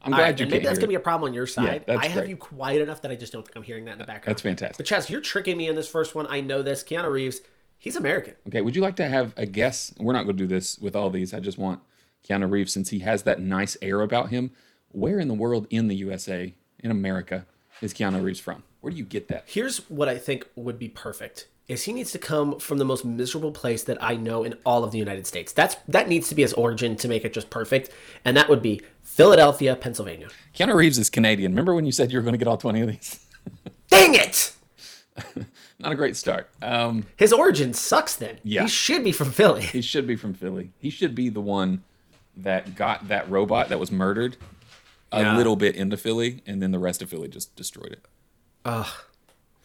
I'm 0.00 0.12
glad 0.12 0.22
right, 0.22 0.30
you 0.30 0.36
can't 0.46 0.50
maybe 0.52 0.64
that's 0.64 0.78
hear 0.78 0.82
gonna 0.86 0.88
be 0.92 0.94
a 0.94 1.00
problem 1.00 1.28
on 1.28 1.34
your 1.34 1.46
side. 1.46 1.84
that's 1.86 2.00
I 2.00 2.06
have 2.06 2.20
great. 2.20 2.30
you 2.30 2.36
quiet 2.38 2.80
enough 2.80 3.02
that 3.02 3.10
I 3.10 3.16
just 3.16 3.34
don't 3.34 3.44
think 3.44 3.54
I'm 3.54 3.62
hearing 3.62 3.84
that 3.84 3.92
in 3.92 3.98
the 3.98 4.04
background. 4.04 4.32
That's 4.34 4.40
fantastic. 4.40 4.78
But 4.78 4.86
Chaz, 4.86 5.10
you're 5.10 5.20
tricking 5.20 5.58
me 5.58 5.68
in 5.68 5.74
this 5.76 5.88
first 5.88 6.14
one. 6.14 6.26
I 6.30 6.40
know 6.40 6.62
this. 6.62 6.82
Keanu 6.82 7.10
Reeves, 7.10 7.40
he's 7.76 7.96
American. 7.96 8.34
Okay, 8.48 8.62
would 8.62 8.74
you 8.74 8.80
like 8.80 8.96
to 8.96 9.08
have 9.08 9.34
a 9.36 9.44
guess? 9.44 9.92
We're 9.98 10.14
not 10.14 10.22
going 10.24 10.36
to 10.38 10.42
do 10.42 10.46
this 10.46 10.78
with 10.78 10.96
all 10.96 11.10
these. 11.10 11.34
I 11.34 11.40
just 11.40 11.58
want 11.58 11.80
Keanu 12.26 12.50
Reeves, 12.50 12.72
since 12.72 12.88
he 12.90 13.00
has 13.00 13.24
that 13.24 13.40
nice 13.40 13.76
air 13.82 14.00
about 14.00 14.30
him. 14.30 14.52
Where 14.90 15.18
in 15.18 15.28
the 15.28 15.34
world, 15.34 15.66
in 15.68 15.88
the 15.88 15.96
USA, 15.96 16.54
in 16.82 16.90
America, 16.90 17.44
is 17.82 17.92
Keanu 17.92 18.22
Reeves 18.22 18.40
from? 18.40 18.62
Where 18.80 18.90
do 18.92 18.96
you 18.96 19.04
get 19.04 19.28
that? 19.28 19.44
Here's 19.46 19.78
what 19.90 20.08
I 20.08 20.16
think 20.16 20.46
would 20.56 20.78
be 20.78 20.88
perfect. 20.88 21.48
Is 21.68 21.82
he 21.82 21.92
needs 21.92 22.12
to 22.12 22.18
come 22.18 22.60
from 22.60 22.78
the 22.78 22.84
most 22.84 23.04
miserable 23.04 23.50
place 23.50 23.82
that 23.84 24.00
I 24.02 24.14
know 24.16 24.44
in 24.44 24.54
all 24.64 24.84
of 24.84 24.92
the 24.92 24.98
United 24.98 25.26
States. 25.26 25.52
That's 25.52 25.74
that 25.88 26.08
needs 26.08 26.28
to 26.28 26.34
be 26.36 26.42
his 26.42 26.52
origin 26.52 26.94
to 26.96 27.08
make 27.08 27.24
it 27.24 27.32
just 27.32 27.50
perfect, 27.50 27.90
and 28.24 28.36
that 28.36 28.48
would 28.48 28.62
be 28.62 28.82
Philadelphia, 29.02 29.74
Pennsylvania. 29.74 30.28
Keanu 30.54 30.74
Reeves 30.74 30.96
is 30.98 31.10
Canadian. 31.10 31.52
Remember 31.52 31.74
when 31.74 31.84
you 31.84 31.90
said 31.92 32.12
you 32.12 32.18
were 32.18 32.22
going 32.22 32.34
to 32.34 32.38
get 32.38 32.46
all 32.46 32.56
20 32.56 32.80
of 32.82 32.88
these? 32.88 33.26
Dang 33.90 34.14
it! 34.14 34.52
Not 35.78 35.92
a 35.92 35.94
great 35.96 36.16
start. 36.16 36.48
Um, 36.62 37.06
His 37.16 37.32
origin 37.32 37.74
sucks. 37.74 38.14
Then 38.16 38.38
Yeah. 38.44 38.62
he 38.62 38.68
should 38.68 39.02
be 39.02 39.12
from 39.12 39.30
Philly. 39.32 39.62
he 39.62 39.80
should 39.82 40.06
be 40.06 40.14
from 40.16 40.34
Philly. 40.34 40.70
He 40.78 40.88
should 40.90 41.14
be 41.14 41.28
the 41.30 41.40
one 41.40 41.82
that 42.36 42.76
got 42.76 43.08
that 43.08 43.28
robot 43.30 43.68
that 43.70 43.78
was 43.80 43.90
murdered 43.90 44.36
a 45.12 45.20
Yeah. 45.22 45.36
little 45.36 45.56
bit 45.56 45.74
into 45.74 45.96
Philly, 45.96 46.42
and 46.46 46.62
then 46.62 46.70
the 46.70 46.78
rest 46.78 47.02
of 47.02 47.10
Philly 47.10 47.28
just 47.28 47.54
destroyed 47.56 47.92
it. 47.92 48.04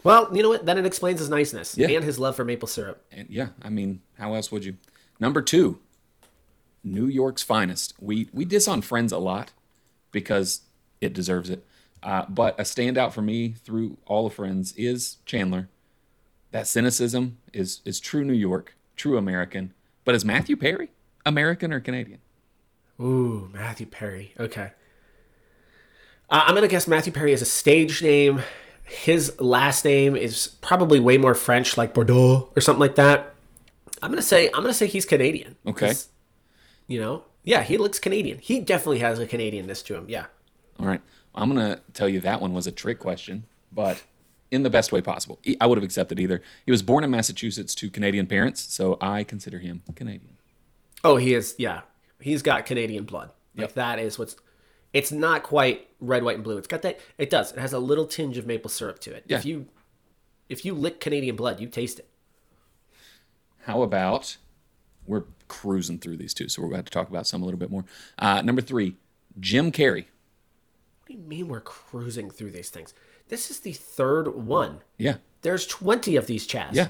Well, 0.04 0.30
you 0.36 0.42
know 0.42 0.50
what? 0.50 0.66
Then 0.66 0.78
it 0.78 0.86
explains 0.86 1.20
his 1.20 1.30
niceness 1.30 1.78
Yeah. 1.78 1.90
and 1.90 2.04
his 2.04 2.18
love 2.20 2.36
for 2.36 2.44
maple 2.44 2.68
syrup. 2.68 3.04
And 3.12 3.28
yeah, 3.30 3.50
I 3.62 3.70
mean, 3.70 4.02
how 4.18 4.34
else 4.34 4.52
would 4.52 4.66
you? 4.66 4.78
Number 5.20 5.42
two, 5.42 5.80
New 6.84 7.06
York's 7.06 7.44
finest. 7.44 7.94
We 8.00 8.30
we 8.34 8.46
diss 8.46 8.68
on 8.68 8.82
Friends 8.82 9.12
a 9.12 9.18
lot 9.20 9.52
because 10.12 10.62
it 11.00 11.14
deserves 11.14 11.50
it. 11.50 11.66
Uh, 12.02 12.26
but 12.28 12.60
a 12.60 12.64
standout 12.64 13.12
for 13.14 13.22
me 13.22 13.50
through 13.64 13.98
all 14.08 14.26
of 14.26 14.34
Friends 14.34 14.74
is 14.76 15.18
Chandler. 15.26 15.70
That 16.52 16.66
cynicism 16.68 17.38
is 17.54 17.82
is 17.86 18.00
true 18.00 18.24
New 18.26 18.34
York, 18.34 18.76
true 18.96 19.18
American. 19.18 19.74
But 20.04 20.16
is 20.16 20.26
Matthew 20.26 20.56
Perry 20.58 20.90
American 21.26 21.72
or 21.72 21.80
Canadian? 21.80 22.20
Ooh, 23.00 23.50
Matthew 23.54 23.86
Perry. 23.86 24.34
Okay. 24.40 24.72
Uh, 26.30 26.44
I'm 26.48 26.56
gonna 26.56 26.68
guess 26.68 26.88
Matthew 26.88 27.14
Perry 27.14 27.34
is 27.34 27.42
a 27.42 27.46
stage 27.46 28.02
name. 28.02 28.42
His 28.84 29.40
last 29.40 29.86
name 29.86 30.16
is 30.16 30.48
probably 30.62 31.00
way 31.00 31.18
more 31.18 31.34
French, 31.34 31.78
like 31.78 31.94
Bordeaux 31.94 32.50
or 32.56 32.62
something 32.62 32.80
like 32.80 32.96
that. 32.96 33.34
I'm 34.02 34.12
gonna 34.12 34.22
say 34.22 34.48
I'm 34.48 34.62
gonna 34.62 34.74
say 34.74 34.88
he's 34.88 35.06
Canadian. 35.06 35.56
Okay. 35.66 35.94
You 36.88 37.00
know? 37.00 37.24
Yeah, 37.44 37.64
he 37.64 37.78
looks 37.78 38.00
Canadian. 38.00 38.38
He 38.40 38.60
definitely 38.60 39.00
has 39.00 39.18
a 39.18 39.26
Canadianness 39.26 39.84
to 39.86 39.96
him. 39.96 40.06
Yeah. 40.08 40.26
All 40.80 40.86
right. 40.86 41.02
I'm 41.34 41.54
going 41.54 41.66
to 41.76 41.82
tell 41.94 42.10
you 42.10 42.20
that 42.20 42.42
one 42.42 42.54
was 42.54 42.68
a 42.68 42.72
trick 42.72 43.00
question, 43.00 43.46
but 43.72 44.04
in 44.52 44.64
the 44.64 44.70
best 44.70 44.92
way 44.92 45.02
possible. 45.02 45.40
I 45.62 45.66
would 45.66 45.78
have 45.78 45.84
accepted 45.84 46.20
either. 46.20 46.42
He 46.66 46.72
was 46.72 46.84
born 46.84 47.04
in 47.04 47.10
Massachusetts 47.10 47.74
to 47.76 47.90
Canadian 47.90 48.28
parents, 48.28 48.62
so 48.74 48.98
I 49.00 49.24
consider 49.24 49.60
him 49.60 49.82
Canadian. 49.96 50.38
Oh, 51.04 51.16
he 51.16 51.34
is. 51.34 51.56
Yeah, 51.58 51.82
he's 52.20 52.42
got 52.42 52.66
Canadian 52.66 53.06
blood. 53.06 53.32
Like 53.56 53.62
Yep. 53.70 53.74
that 53.76 54.00
is 54.00 54.20
what's. 54.20 54.36
It's 54.94 55.12
not 55.12 55.44
quite 55.44 55.88
red, 56.00 56.24
white, 56.24 56.36
and 56.36 56.44
blue. 56.44 56.58
It's 56.58 56.68
got 56.68 56.82
that. 56.82 57.00
It 57.18 57.30
does. 57.30 57.54
It 57.54 57.60
has 57.60 57.74
a 57.74 57.80
little 57.80 58.06
tinge 58.06 58.38
of 58.38 58.46
maple 58.46 58.70
syrup 58.70 59.00
to 59.00 59.14
it. 59.14 59.24
Yeah. 59.28 59.38
If 59.38 59.46
you, 59.46 59.68
if 60.50 60.66
you 60.66 60.74
lick 60.74 61.00
Canadian 61.00 61.36
blood, 61.36 61.60
you 61.60 61.68
taste 61.68 62.00
it. 62.00 62.08
How 63.66 63.84
about 63.84 64.38
we're 65.06 65.26
cruising 65.48 66.00
through 66.00 66.18
these 66.18 66.34
two, 66.34 66.50
so 66.50 66.62
we're 66.62 66.70
about 66.70 66.86
to 66.86 66.92
talk 66.92 67.10
about 67.10 67.28
some 67.28 67.42
a 67.42 67.46
little 67.46 67.60
bit 67.60 67.72
more. 67.72 67.86
Uh, 68.18 68.42
number 68.42 68.62
three, 68.62 68.96
Jim 69.40 69.72
Carrey. 69.72 70.06
What 71.00 71.08
do 71.08 71.14
you 71.14 71.20
mean 71.20 71.48
we're 71.48 71.62
cruising 71.62 72.30
through 72.30 72.52
these 72.52 72.70
things? 72.70 72.94
This 73.28 73.50
is 73.52 73.60
the 73.60 73.74
third 73.74 74.28
one. 74.30 74.82
Yeah. 74.98 75.16
There's 75.42 75.66
20 75.68 76.16
of 76.16 76.28
these 76.28 76.48
Chaz. 76.48 76.74
Yeah. 76.74 76.90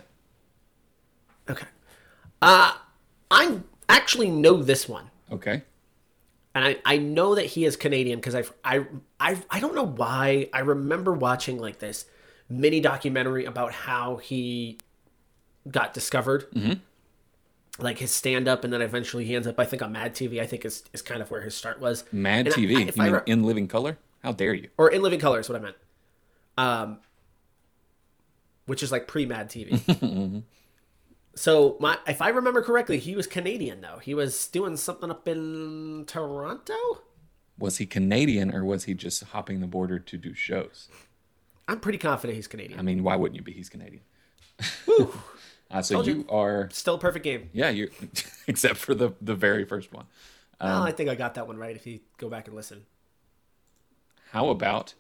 Okay. 1.50 1.68
Uh, 2.42 2.74
I 3.30 3.60
actually 3.88 4.30
know 4.30 4.62
this 4.64 4.90
one. 4.90 5.10
Okay. 5.32 5.64
And 6.54 6.66
I, 6.66 6.78
I 6.86 6.98
know 6.98 7.36
that 7.36 7.46
he 7.46 7.66
is 7.66 7.76
Canadian 7.76 8.20
because 8.20 8.36
I, 8.36 8.44
I 8.64 8.86
I 9.20 9.42
I 9.50 9.60
don't 9.60 9.76
know 9.76 9.86
why 9.86 10.50
I 10.54 10.60
remember 10.60 11.14
watching 11.14 11.58
like 11.58 11.80
this 11.80 12.06
mini 12.50 12.80
documentary 12.82 13.46
about 13.46 13.72
how 13.72 14.18
he 14.18 14.78
got 15.70 15.94
discovered, 15.94 16.52
mm-hmm. 16.52 16.74
like 17.82 18.00
his 18.00 18.12
stand 18.12 18.48
up, 18.48 18.64
and 18.64 18.74
then 18.74 18.82
eventually 18.82 19.26
he 19.26 19.36
ends 19.36 19.48
up 19.48 19.60
I 19.60 19.66
think 19.66 19.82
on 19.82 19.92
Mad 19.94 20.14
TV. 20.14 20.42
I 20.42 20.46
think 20.46 20.66
is 20.66 20.84
is 20.94 21.02
kind 21.02 21.22
of 21.22 21.32
where 21.32 21.42
his 21.42 21.56
start 21.56 21.80
was. 21.80 22.04
Mad 22.12 22.48
And 22.48 22.56
TV. 22.56 22.76
I- 22.76 22.80
you 22.80 22.88
if 22.88 23.00
I 23.00 23.10
mean 23.10 23.22
in 23.26 23.44
living 23.44 23.68
color? 23.68 23.98
How 24.24 24.32
dare 24.32 24.54
you? 24.54 24.70
or 24.78 24.92
in 24.92 25.02
Living 25.02 25.20
Color 25.20 25.40
is 25.40 25.50
what 25.50 25.60
I 25.60 25.64
meant. 25.64 25.76
Um, 26.58 27.00
which 28.68 28.84
is 28.84 28.92
like 28.92 29.08
pre 29.08 29.26
Mad 29.26 29.50
TV. 29.50 30.44
so 31.36 31.78
my, 31.80 31.98
if 32.08 32.22
I 32.22 32.30
remember 32.30 32.62
correctly, 32.62 32.98
he 33.00 33.16
was 33.16 33.28
Canadian 33.28 33.82
though. 33.82 34.00
He 34.02 34.14
was 34.14 34.48
doing 34.48 34.78
something 34.78 35.10
up 35.10 35.28
in 35.28 36.06
Toronto. 36.08 36.74
Was 37.58 37.78
he 37.78 37.86
Canadian 37.86 38.54
or 38.54 38.66
was 38.66 38.86
he 38.86 38.94
just 38.94 39.24
hopping 39.26 39.60
the 39.62 39.68
border 39.68 40.00
to 40.00 40.18
do 40.18 40.34
shows? 40.34 40.90
I'm 41.68 41.80
pretty 41.80 41.98
confident 42.00 42.36
he's 42.36 42.48
Canadian. 42.48 42.80
I 42.80 42.82
mean, 42.82 43.04
why 43.04 43.16
wouldn't 43.16 43.36
you 43.38 43.44
be? 43.44 43.54
He's 43.54 43.70
Canadian. 43.70 44.02
uh, 45.72 45.82
so 45.82 45.96
Told 45.96 46.08
you. 46.08 46.14
you 46.16 46.26
are, 46.30 46.70
Still 46.72 46.96
a 46.96 47.00
perfect 47.00 47.24
game. 47.24 47.50
yeah, 47.54 47.70
you, 47.70 47.90
except 48.48 48.78
for 48.78 48.94
the 48.94 49.14
the 49.22 49.36
very 49.36 49.64
first 49.66 49.94
one. 49.94 50.06
well, 50.60 50.84
I 50.84 50.92
think 50.92 51.10
I 51.10 51.16
got 51.16 51.36
that 51.36 51.48
one 51.48 51.58
right 51.58 51.76
if 51.76 51.86
you 51.88 52.00
go 52.18 52.30
back 52.30 52.48
and 52.48 52.56
listen. 52.56 52.86
How 54.32 54.50
about 54.50 54.94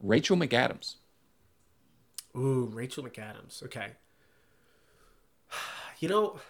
Rachel 0.00 0.36
McAdams? 0.36 0.96
Ooh, 2.36 2.70
Rachel 2.72 3.02
McAdams. 3.04 3.62
Okay. 3.64 3.88
You 6.00 6.08
know, 6.08 6.40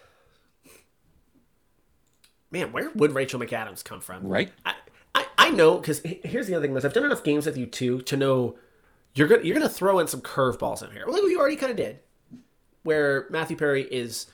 man, 2.52 2.71
where 2.73 2.90
would 2.95 3.12
Rachel 3.12 3.40
McAdams 3.40 3.85
come 3.85 4.00
from? 4.00 4.25
Right? 4.25 4.52
I, 4.64 4.75
I, 5.14 5.26
I 5.37 5.50
know 5.50 5.78
because 5.78 6.00
here's 6.00 6.47
the 6.47 6.54
other 6.54 6.66
thing: 6.66 6.76
is 6.76 6.85
I've 6.85 6.92
done 6.92 7.04
enough 7.04 7.25
games 7.25 7.47
with 7.47 7.57
you 7.57 7.66
too 7.66 8.00
to 8.02 8.16
know 8.16 8.57
you're 9.14 9.26
gonna 9.26 9.42
you're 9.42 9.57
gonna 9.57 9.69
throw 9.69 9.99
in 9.99 10.07
some 10.07 10.21
curveballs 10.21 10.85
in 10.85 10.92
here. 10.92 11.04
Well, 11.07 11.28
you 11.28 11.38
already 11.40 11.57
kind 11.57 11.73
of 11.73 11.76
did, 11.76 11.99
where 12.85 13.26
Matthew 13.30 13.57
Perry 13.57 13.83
is 13.83 14.26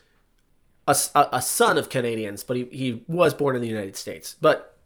a 0.86 0.94
a 1.32 1.40
son 1.40 1.78
of 1.78 1.88
Canadians, 1.88 2.44
but 2.44 2.58
he, 2.58 2.64
he 2.64 3.04
was 3.08 3.32
born 3.32 3.56
in 3.56 3.62
the 3.62 3.68
United 3.68 3.96
States. 3.96 4.36
But 4.38 4.78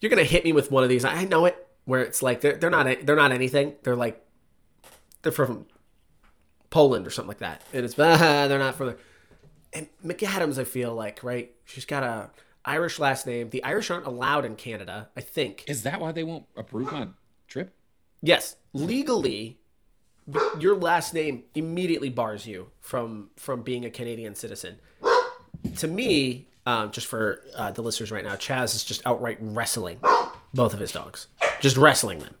you're 0.00 0.10
gonna 0.10 0.24
hit 0.24 0.42
me 0.44 0.52
with 0.52 0.72
one 0.72 0.82
of 0.82 0.88
these. 0.88 1.04
I 1.04 1.24
know 1.24 1.44
it. 1.44 1.62
Where 1.84 2.02
it's 2.02 2.22
like 2.22 2.40
they're 2.40 2.56
they're 2.56 2.70
not 2.70 3.06
they're 3.06 3.14
not 3.14 3.30
anything. 3.30 3.74
They're 3.84 3.94
like 3.94 4.20
they're 5.22 5.30
from 5.30 5.66
Poland 6.76 7.06
or 7.06 7.10
something 7.10 7.28
like 7.28 7.38
that. 7.38 7.62
And 7.72 7.86
it's 7.86 7.94
ah, 7.98 8.46
they're 8.48 8.58
not 8.58 8.74
from 8.74 8.88
there. 8.88 8.98
And 9.72 9.88
McAdams, 10.04 10.58
I 10.58 10.64
feel 10.64 10.94
like 10.94 11.24
right. 11.24 11.50
She's 11.64 11.86
got 11.86 12.02
a 12.02 12.30
Irish 12.66 12.98
last 12.98 13.26
name. 13.26 13.48
The 13.48 13.64
Irish 13.64 13.90
aren't 13.90 14.06
allowed 14.06 14.44
in 14.44 14.56
Canada, 14.56 15.08
I 15.16 15.22
think. 15.22 15.64
Is 15.68 15.84
that 15.84 16.02
why 16.02 16.12
they 16.12 16.22
won't 16.22 16.44
approve 16.54 16.92
my 16.92 17.08
trip? 17.48 17.74
Yes, 18.20 18.56
legally, 18.74 19.58
your 20.58 20.76
last 20.76 21.14
name 21.14 21.44
immediately 21.54 22.10
bars 22.10 22.46
you 22.46 22.70
from 22.80 23.30
from 23.36 23.62
being 23.62 23.86
a 23.86 23.90
Canadian 23.90 24.34
citizen. 24.34 24.76
To 25.76 25.88
me, 25.88 26.48
um, 26.66 26.90
just 26.90 27.06
for 27.06 27.42
uh, 27.56 27.70
the 27.70 27.80
listeners 27.80 28.10
right 28.12 28.24
now, 28.24 28.34
Chaz 28.34 28.74
is 28.74 28.84
just 28.84 29.00
outright 29.06 29.38
wrestling 29.40 29.98
both 30.52 30.74
of 30.74 30.80
his 30.80 30.92
dogs, 30.92 31.28
just 31.60 31.78
wrestling 31.78 32.18
them. 32.18 32.34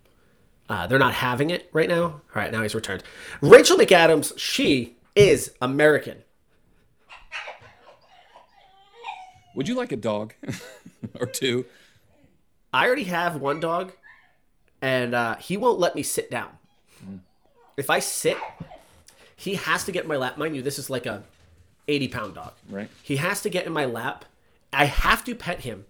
Uh, 0.68 0.86
they're 0.86 0.98
not 0.98 1.14
having 1.14 1.50
it 1.50 1.68
right 1.72 1.88
now. 1.88 2.02
All 2.02 2.22
right, 2.34 2.50
now 2.50 2.62
he's 2.62 2.74
returned. 2.74 3.02
Rachel 3.40 3.76
McAdams, 3.76 4.36
she 4.36 4.96
is 5.14 5.52
American. 5.60 6.22
Would 9.54 9.68
you 9.68 9.74
like 9.74 9.92
a 9.92 9.96
dog 9.96 10.34
or 11.20 11.26
two? 11.26 11.64
I 12.72 12.86
already 12.86 13.04
have 13.04 13.40
one 13.40 13.60
dog, 13.60 13.92
and 14.82 15.14
uh, 15.14 15.36
he 15.36 15.56
won't 15.56 15.78
let 15.78 15.94
me 15.94 16.02
sit 16.02 16.30
down. 16.30 16.50
If 17.76 17.88
I 17.88 18.00
sit, 18.00 18.36
he 19.34 19.54
has 19.54 19.84
to 19.84 19.92
get 19.92 20.02
in 20.02 20.08
my 20.08 20.16
lap. 20.16 20.36
Mind 20.36 20.56
you, 20.56 20.62
this 20.62 20.78
is 20.78 20.90
like 20.90 21.06
a 21.06 21.22
80 21.88 22.08
pound 22.08 22.34
dog. 22.34 22.52
Right. 22.68 22.90
He 23.02 23.16
has 23.16 23.40
to 23.42 23.50
get 23.50 23.66
in 23.66 23.72
my 23.72 23.84
lap. 23.84 24.24
I 24.72 24.86
have 24.86 25.24
to 25.24 25.34
pet 25.34 25.60
him, 25.60 25.86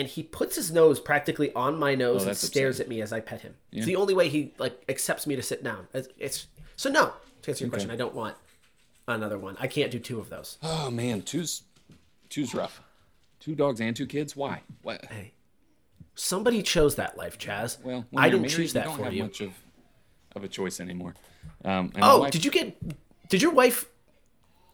and 0.00 0.08
he 0.08 0.22
puts 0.22 0.56
his 0.56 0.72
nose 0.72 0.98
practically 0.98 1.52
on 1.54 1.78
my 1.78 1.94
nose 1.94 2.22
and 2.22 2.30
Oh, 2.30 2.34
that's 2.34 2.40
stares 2.40 2.80
at 2.80 2.88
me 2.88 3.00
as 3.02 3.12
I 3.12 3.20
pet 3.20 3.42
him. 3.42 3.54
It's 3.70 3.86
the 3.86 3.96
only 3.96 4.14
way 4.14 4.28
he 4.28 4.52
like 4.58 4.82
accepts 4.88 5.26
me 5.26 5.36
to 5.36 5.42
sit 5.42 5.62
down. 5.62 5.86
It's, 5.94 6.08
it's 6.18 6.46
so 6.76 6.90
no. 6.90 7.12
To 7.42 7.50
answer 7.50 7.64
your 7.64 7.70
question, 7.70 7.90
I 7.90 7.96
don't 7.96 8.14
want 8.14 8.36
another 9.06 9.38
one. 9.38 9.56
I 9.60 9.66
can't 9.66 9.90
do 9.90 9.98
two 9.98 10.18
of 10.18 10.28
those. 10.30 10.58
Oh 10.62 10.90
man, 10.90 11.22
two's 11.22 11.62
two's 12.28 12.54
rough. 12.54 12.80
Two 13.38 13.54
dogs 13.54 13.80
and 13.80 13.94
two 13.96 14.06
kids. 14.06 14.34
Why? 14.36 14.62
What? 14.82 15.04
Hey, 15.06 15.32
somebody 16.14 16.62
chose 16.62 16.96
that 16.96 17.16
life, 17.16 17.38
Chaz. 17.38 17.82
Well, 17.82 18.04
I 18.16 18.28
didn't 18.28 18.42
married, 18.42 18.54
choose 18.54 18.72
that 18.74 18.84
you 18.84 18.88
don't 18.90 18.98
for 18.98 19.04
have 19.04 19.14
you. 19.14 19.22
much 19.24 19.40
of 19.40 19.52
of 20.36 20.44
a 20.44 20.48
choice 20.48 20.80
anymore. 20.80 21.14
Um, 21.64 21.92
Oh, 22.00 22.20
wife- 22.20 22.32
did 22.32 22.44
you 22.44 22.50
get? 22.50 22.76
Did 23.28 23.42
your 23.42 23.52
wife 23.52 23.86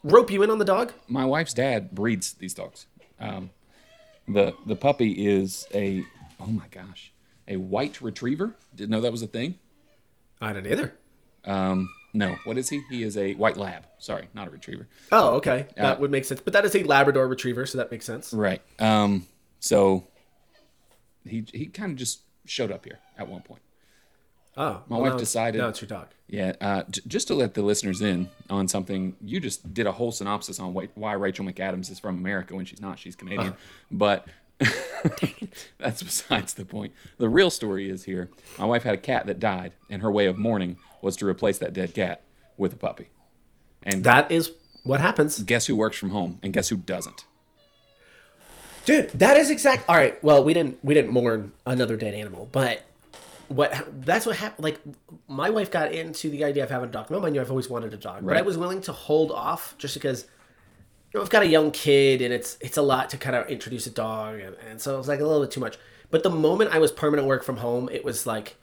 rope 0.03 0.31
you 0.31 0.43
in 0.43 0.51
on 0.51 0.59
the 0.59 0.65
dog? 0.65 0.93
my 1.09 1.25
wife's 1.25 1.55
dad 1.55 1.93
breeds 1.93 2.33
these 2.35 2.55
dogs. 2.55 2.87
Um, 3.21 3.51
the 4.29 4.55
the 4.67 4.77
puppy 4.77 5.13
is 5.27 5.67
a 5.75 6.05
oh 6.41 6.47
my 6.47 6.67
gosh, 6.71 7.13
a 7.49 7.57
white 7.57 8.01
retriever. 8.01 8.55
Didn't 8.75 8.91
know 8.91 9.01
that 9.01 9.13
was 9.13 9.23
a 9.23 9.27
thing. 9.27 9.59
I 10.41 10.53
didn't 10.53 10.71
either. 10.73 10.95
Um, 11.45 11.89
no, 12.13 12.37
what 12.45 12.59
is 12.59 12.69
he? 12.69 12.83
He 12.91 13.03
is 13.03 13.17
a 13.17 13.35
white 13.35 13.57
lab. 13.57 13.87
Sorry, 13.99 14.29
not 14.35 14.49
a 14.49 14.51
retriever. 14.51 14.89
Oh, 15.13 15.37
okay, 15.37 15.67
that 15.77 15.97
Uh, 15.99 16.01
would 16.01 16.11
make 16.11 16.25
sense. 16.25 16.41
But 16.41 16.53
that 16.55 16.65
is 16.65 16.75
a 16.75 16.83
Labrador 16.83 17.29
Retriever, 17.29 17.67
so 17.67 17.79
that 17.79 17.91
makes 17.91 18.05
sense. 18.05 18.33
Right. 18.33 18.63
Um, 18.79 19.27
so 19.61 20.09
he 21.25 21.45
he 21.53 21.67
kind 21.67 21.93
of 21.93 21.99
just 21.99 22.21
showed 22.45 22.71
up 22.73 22.85
here 22.85 22.99
at 23.19 23.29
one 23.29 23.43
point. 23.43 23.63
Oh, 24.57 24.83
My 24.89 24.97
well, 24.97 25.01
wife 25.03 25.13
now 25.13 25.19
decided- 25.19 25.59
Now 25.59 25.69
it's 25.69 25.81
your 25.81 25.89
dog. 25.89 26.09
Yeah, 26.29 26.55
uh, 26.61 26.83
j- 26.91 27.03
just 27.07 27.29
to 27.29 27.35
let 27.35 27.55
the 27.55 27.63
listeners 27.63 28.01
in 28.03 28.29
on 28.51 28.67
something, 28.69 29.15
you 29.21 29.39
just 29.39 29.73
did 29.75 29.87
a 29.87 29.93
whole 29.93 30.11
synopsis 30.11 30.59
on 30.59 30.73
why, 30.75 30.89
why 30.95 31.13
Rachel 31.13 31.45
McAdams 31.45 31.91
is 31.91 32.01
from 32.01 32.17
America 32.19 32.57
when 32.57 32.65
she's 32.65 32.81
not. 32.81 32.99
She's 32.99 33.15
Canadian. 33.15 33.55
But 33.93 34.27
that's 35.79 36.03
besides 36.03 36.55
the 36.55 36.65
point. 36.65 36.93
The 37.19 37.29
real 37.29 37.51
story 37.51 37.89
is 37.91 38.05
here 38.05 38.31
my 38.59 38.65
wife 38.65 38.83
had 38.83 38.95
a 38.95 38.99
cat 38.99 39.27
that 39.27 39.39
died, 39.39 39.73
and 39.91 40.03
her 40.03 40.11
way 40.11 40.27
of 40.27 40.37
mourning 40.39 40.79
was 41.03 41.17
to 41.17 41.27
replace 41.27 41.59
that 41.59 41.73
dead 41.73 41.95
cat 41.95 42.23
with 42.57 42.73
a 42.73 42.77
puppy. 42.77 43.09
And 43.83 44.03
That 44.03 44.31
is 44.33 44.51
what 44.83 45.01
happens, 45.01 45.41
guess 45.43 45.67
who 45.67 45.77
works 45.77 45.97
from 45.99 46.11
home, 46.11 46.39
and 46.43 46.53
guess 46.53 46.71
who 46.71 46.77
doesn't? 46.77 47.25
dude. 48.85 49.11
That 49.11 49.37
is 49.37 49.51
exact. 49.51 49.85
All 49.89 49.97
right. 49.97 50.23
Well, 50.25 50.43
we 50.45 50.55
didn't 50.55 50.83
we 50.85 50.95
didn't 50.95 51.11
mourn 51.13 51.53
another 51.67 51.97
dead 51.97 52.15
animal, 52.15 52.49
but 52.53 52.83
what 53.49 53.87
that's 54.05 54.27
what 54.27 54.37
happened. 54.37 54.65
Like 54.65 54.81
my 55.29 55.51
wife 55.51 55.71
got 55.71 55.93
into 55.93 56.31
the 56.31 56.45
idea 56.45 56.65
of 56.65 56.71
having 56.71 56.89
a 56.89 56.93
dog. 56.93 57.11
No, 57.11 57.21
mind 57.21 57.35
you, 57.35 57.41
I've 57.41 57.51
always 57.51 57.69
wanted 57.69 57.93
a 57.93 57.97
dog, 57.97 58.27
but 58.27 58.37
I 58.37 58.43
was 58.43 58.59
willing 58.59 58.81
to 58.83 58.93
hold 58.93 59.33
off 59.33 59.75
just 59.79 59.95
because. 59.95 60.27
You 61.13 61.21
know, 61.21 61.25
I've 61.25 61.31
got 61.31 61.43
a 61.43 61.47
young 61.47 61.71
kid, 61.71 62.21
and 62.21 62.35
it's 62.35 62.59
it's 62.61 62.77
a 62.77 62.83
lot 62.83 63.11
to 63.11 63.17
kind 63.17 63.37
of 63.37 63.49
introduce 63.49 63.87
a 63.87 63.91
dog, 63.91 64.41
and, 64.41 64.57
and 64.69 64.81
so 64.81 64.95
it 64.97 64.99
was 64.99 65.09
like 65.09 65.21
a 65.21 65.25
little 65.25 65.41
bit 65.41 65.53
too 65.53 65.61
much. 65.61 65.79
But 66.11 66.25
the 66.25 66.31
moment 66.31 66.75
I 66.75 66.79
was 66.79 66.91
permanent 66.93 67.29
work 67.29 67.45
from 67.45 67.59
home, 67.59 67.89
it 67.91 68.05
was 68.05 68.27
like, 68.27 68.57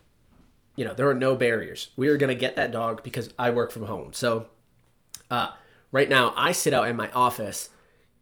you 0.75 0.83
know, 0.83 0.93
there 0.93 1.09
are 1.09 1.13
no 1.13 1.35
barriers. 1.35 1.89
We 1.95 2.09
are 2.09 2.17
gonna 2.17 2.35
get 2.35 2.57
that 2.57 2.71
dog 2.71 3.01
because 3.01 3.29
I 3.39 3.49
work 3.51 3.71
from 3.71 3.85
home. 3.85 4.11
So, 4.11 4.47
uh, 5.31 5.51
right 5.91 6.09
now 6.09 6.33
I 6.35 6.51
sit 6.51 6.73
out 6.73 6.87
in 6.87 6.97
my 6.97 7.09
office. 7.11 7.69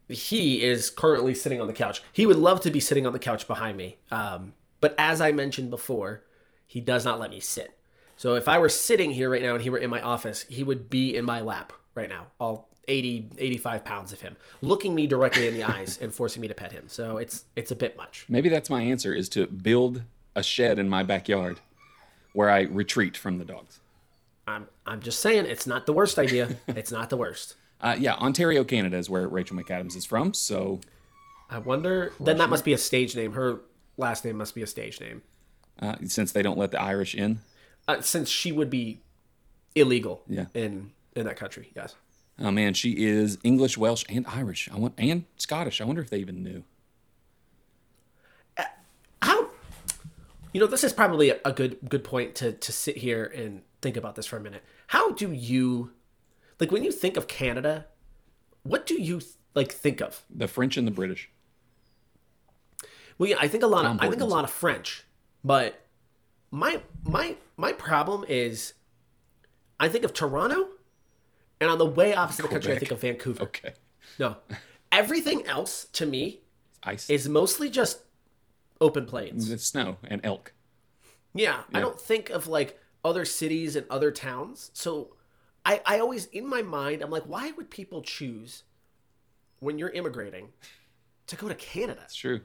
He 0.07 0.63
is 0.63 0.89
currently 0.91 1.33
sitting 1.33 1.59
on 1.59 1.67
the 1.67 1.73
couch. 1.73 2.03
He 2.13 2.25
would 2.25 2.37
love 2.37 2.61
to 2.61 2.71
be 2.71 2.79
sitting 2.79 3.07
on 3.07 3.13
the 3.13 3.19
couch 3.19 3.47
behind 3.47 3.75
me, 3.75 3.97
um, 4.11 4.53
but 4.81 4.93
as 4.97 5.19
I 5.19 5.31
mentioned 5.31 5.71
before, 5.71 6.23
he 6.71 6.79
does 6.79 7.03
not 7.03 7.19
let 7.19 7.31
me 7.31 7.41
sit. 7.41 7.77
So 8.15 8.35
if 8.35 8.47
I 8.47 8.57
were 8.57 8.69
sitting 8.69 9.11
here 9.11 9.29
right 9.29 9.41
now 9.41 9.55
and 9.55 9.61
he 9.61 9.69
were 9.69 9.77
in 9.77 9.89
my 9.89 10.01
office, 10.01 10.43
he 10.43 10.63
would 10.63 10.89
be 10.89 11.17
in 11.17 11.25
my 11.25 11.41
lap 11.41 11.73
right 11.95 12.07
now, 12.07 12.27
all 12.39 12.69
80, 12.87 13.27
85 13.37 13.83
pounds 13.83 14.13
of 14.13 14.21
him, 14.21 14.37
looking 14.61 14.95
me 14.95 15.05
directly 15.05 15.49
in 15.49 15.53
the 15.53 15.65
eyes 15.65 15.99
and 16.01 16.13
forcing 16.13 16.41
me 16.41 16.47
to 16.47 16.53
pet 16.53 16.71
him. 16.71 16.85
So 16.87 17.17
it's 17.17 17.43
it's 17.57 17.71
a 17.71 17.75
bit 17.75 17.97
much. 17.97 18.25
Maybe 18.29 18.47
that's 18.47 18.69
my 18.69 18.81
answer 18.83 19.13
is 19.13 19.27
to 19.29 19.47
build 19.47 20.03
a 20.33 20.41
shed 20.41 20.79
in 20.79 20.87
my 20.87 21.03
backyard 21.03 21.59
where 22.31 22.49
I 22.49 22.61
retreat 22.61 23.17
from 23.17 23.37
the 23.37 23.43
dogs. 23.43 23.81
I'm 24.47 24.69
I'm 24.85 25.01
just 25.01 25.19
saying 25.19 25.47
it's 25.47 25.67
not 25.67 25.87
the 25.87 25.93
worst 25.93 26.17
idea. 26.17 26.55
it's 26.69 26.91
not 26.91 27.09
the 27.09 27.17
worst. 27.17 27.55
Uh, 27.81 27.97
yeah, 27.99 28.13
Ontario, 28.13 28.63
Canada 28.63 28.95
is 28.95 29.09
where 29.09 29.27
Rachel 29.27 29.57
McAdams 29.57 29.97
is 29.97 30.05
from. 30.05 30.33
So 30.33 30.79
I 31.49 31.57
wonder. 31.57 32.13
Then 32.17 32.37
that 32.37 32.49
must 32.49 32.63
be 32.63 32.71
a 32.71 32.77
stage 32.77 33.13
name. 33.13 33.33
Her 33.33 33.59
last 33.97 34.23
name 34.23 34.37
must 34.37 34.55
be 34.55 34.61
a 34.61 34.67
stage 34.67 35.01
name, 35.01 35.21
uh, 35.81 35.95
since 36.05 36.31
they 36.31 36.41
don't 36.41 36.57
let 36.57 36.71
the 36.71 36.81
Irish 36.81 37.15
in, 37.15 37.39
uh, 37.87 38.01
since 38.01 38.29
she 38.29 38.51
would 38.51 38.69
be 38.69 39.01
illegal. 39.75 40.21
Yeah. 40.27 40.45
In 40.53 40.91
in 41.15 41.25
that 41.25 41.37
country, 41.37 41.71
yes. 41.75 41.95
oh 42.39 42.51
man, 42.51 42.73
she 42.73 42.91
is 42.91 43.37
English, 43.43 43.77
Welsh, 43.77 44.05
and 44.09 44.25
Irish. 44.27 44.69
I 44.71 44.77
want 44.77 44.93
and 44.97 45.25
Scottish. 45.37 45.81
I 45.81 45.85
wonder 45.85 46.01
if 46.01 46.09
they 46.09 46.19
even 46.19 46.43
knew. 46.43 46.63
How? 49.21 49.49
You 50.53 50.59
know, 50.59 50.67
this 50.67 50.83
is 50.83 50.93
probably 50.93 51.29
a, 51.29 51.39
a 51.45 51.51
good 51.51 51.77
good 51.87 52.03
point 52.03 52.35
to 52.35 52.51
to 52.53 52.71
sit 52.71 52.97
here 52.97 53.23
and 53.23 53.61
think 53.81 53.97
about 53.97 54.15
this 54.15 54.25
for 54.25 54.37
a 54.37 54.41
minute. 54.41 54.63
How 54.87 55.11
do 55.11 55.31
you, 55.31 55.91
like, 56.59 56.71
when 56.71 56.83
you 56.83 56.91
think 56.91 57.17
of 57.17 57.27
Canada, 57.27 57.85
what 58.63 58.85
do 58.85 59.01
you 59.01 59.21
like 59.55 59.71
think 59.71 60.01
of? 60.01 60.23
The 60.29 60.47
French 60.47 60.77
and 60.77 60.85
the 60.85 60.91
British. 60.91 61.29
Well, 63.17 63.29
yeah, 63.29 63.37
I 63.39 63.47
think 63.47 63.63
a 63.63 63.67
lot 63.67 63.85
of 63.85 63.99
I 64.01 64.09
think 64.09 64.21
a 64.21 64.25
lot 64.25 64.43
of 64.43 64.49
French, 64.49 65.05
but 65.43 65.85
my 66.51 66.81
my 67.03 67.35
my 67.57 67.71
problem 67.73 68.25
is, 68.27 68.73
I 69.79 69.89
think 69.89 70.03
of 70.03 70.13
Toronto, 70.13 70.67
and 71.59 71.69
on 71.69 71.77
the 71.77 71.85
way 71.85 72.13
opposite 72.13 72.43
the 72.43 72.47
country, 72.47 72.73
I 72.73 72.79
think 72.79 72.91
of 72.91 73.01
Vancouver. 73.01 73.43
Okay, 73.43 73.73
No, 74.19 74.37
everything 74.91 75.45
else 75.45 75.85
to 75.93 76.05
me 76.05 76.41
ice, 76.83 77.09
is 77.09 77.27
mostly 77.29 77.69
just 77.69 78.01
open 78.79 79.05
plains. 79.05 79.49
the 79.49 79.57
snow, 79.57 79.97
and 80.03 80.21
elk. 80.23 80.53
Yeah, 81.33 81.61
I 81.73 81.79
don't 81.79 81.99
think 81.99 82.29
of 82.29 82.47
like 82.47 82.77
other 83.05 83.25
cities 83.25 83.75
and 83.75 83.85
other 83.89 84.11
towns. 84.11 84.69
So 84.73 85.15
I, 85.65 85.81
I 85.85 85.99
always, 85.99 86.25
in 86.27 86.47
my 86.47 86.61
mind, 86.61 87.01
I'm 87.01 87.09
like, 87.09 87.23
why 87.23 87.51
would 87.51 87.69
people 87.69 88.01
choose 88.01 88.63
when 89.59 89.77
you're 89.77 89.89
immigrating 89.89 90.49
to 91.27 91.35
go 91.35 91.47
to 91.47 91.55
Canada? 91.55 92.01
It's 92.05 92.15
true. 92.15 92.41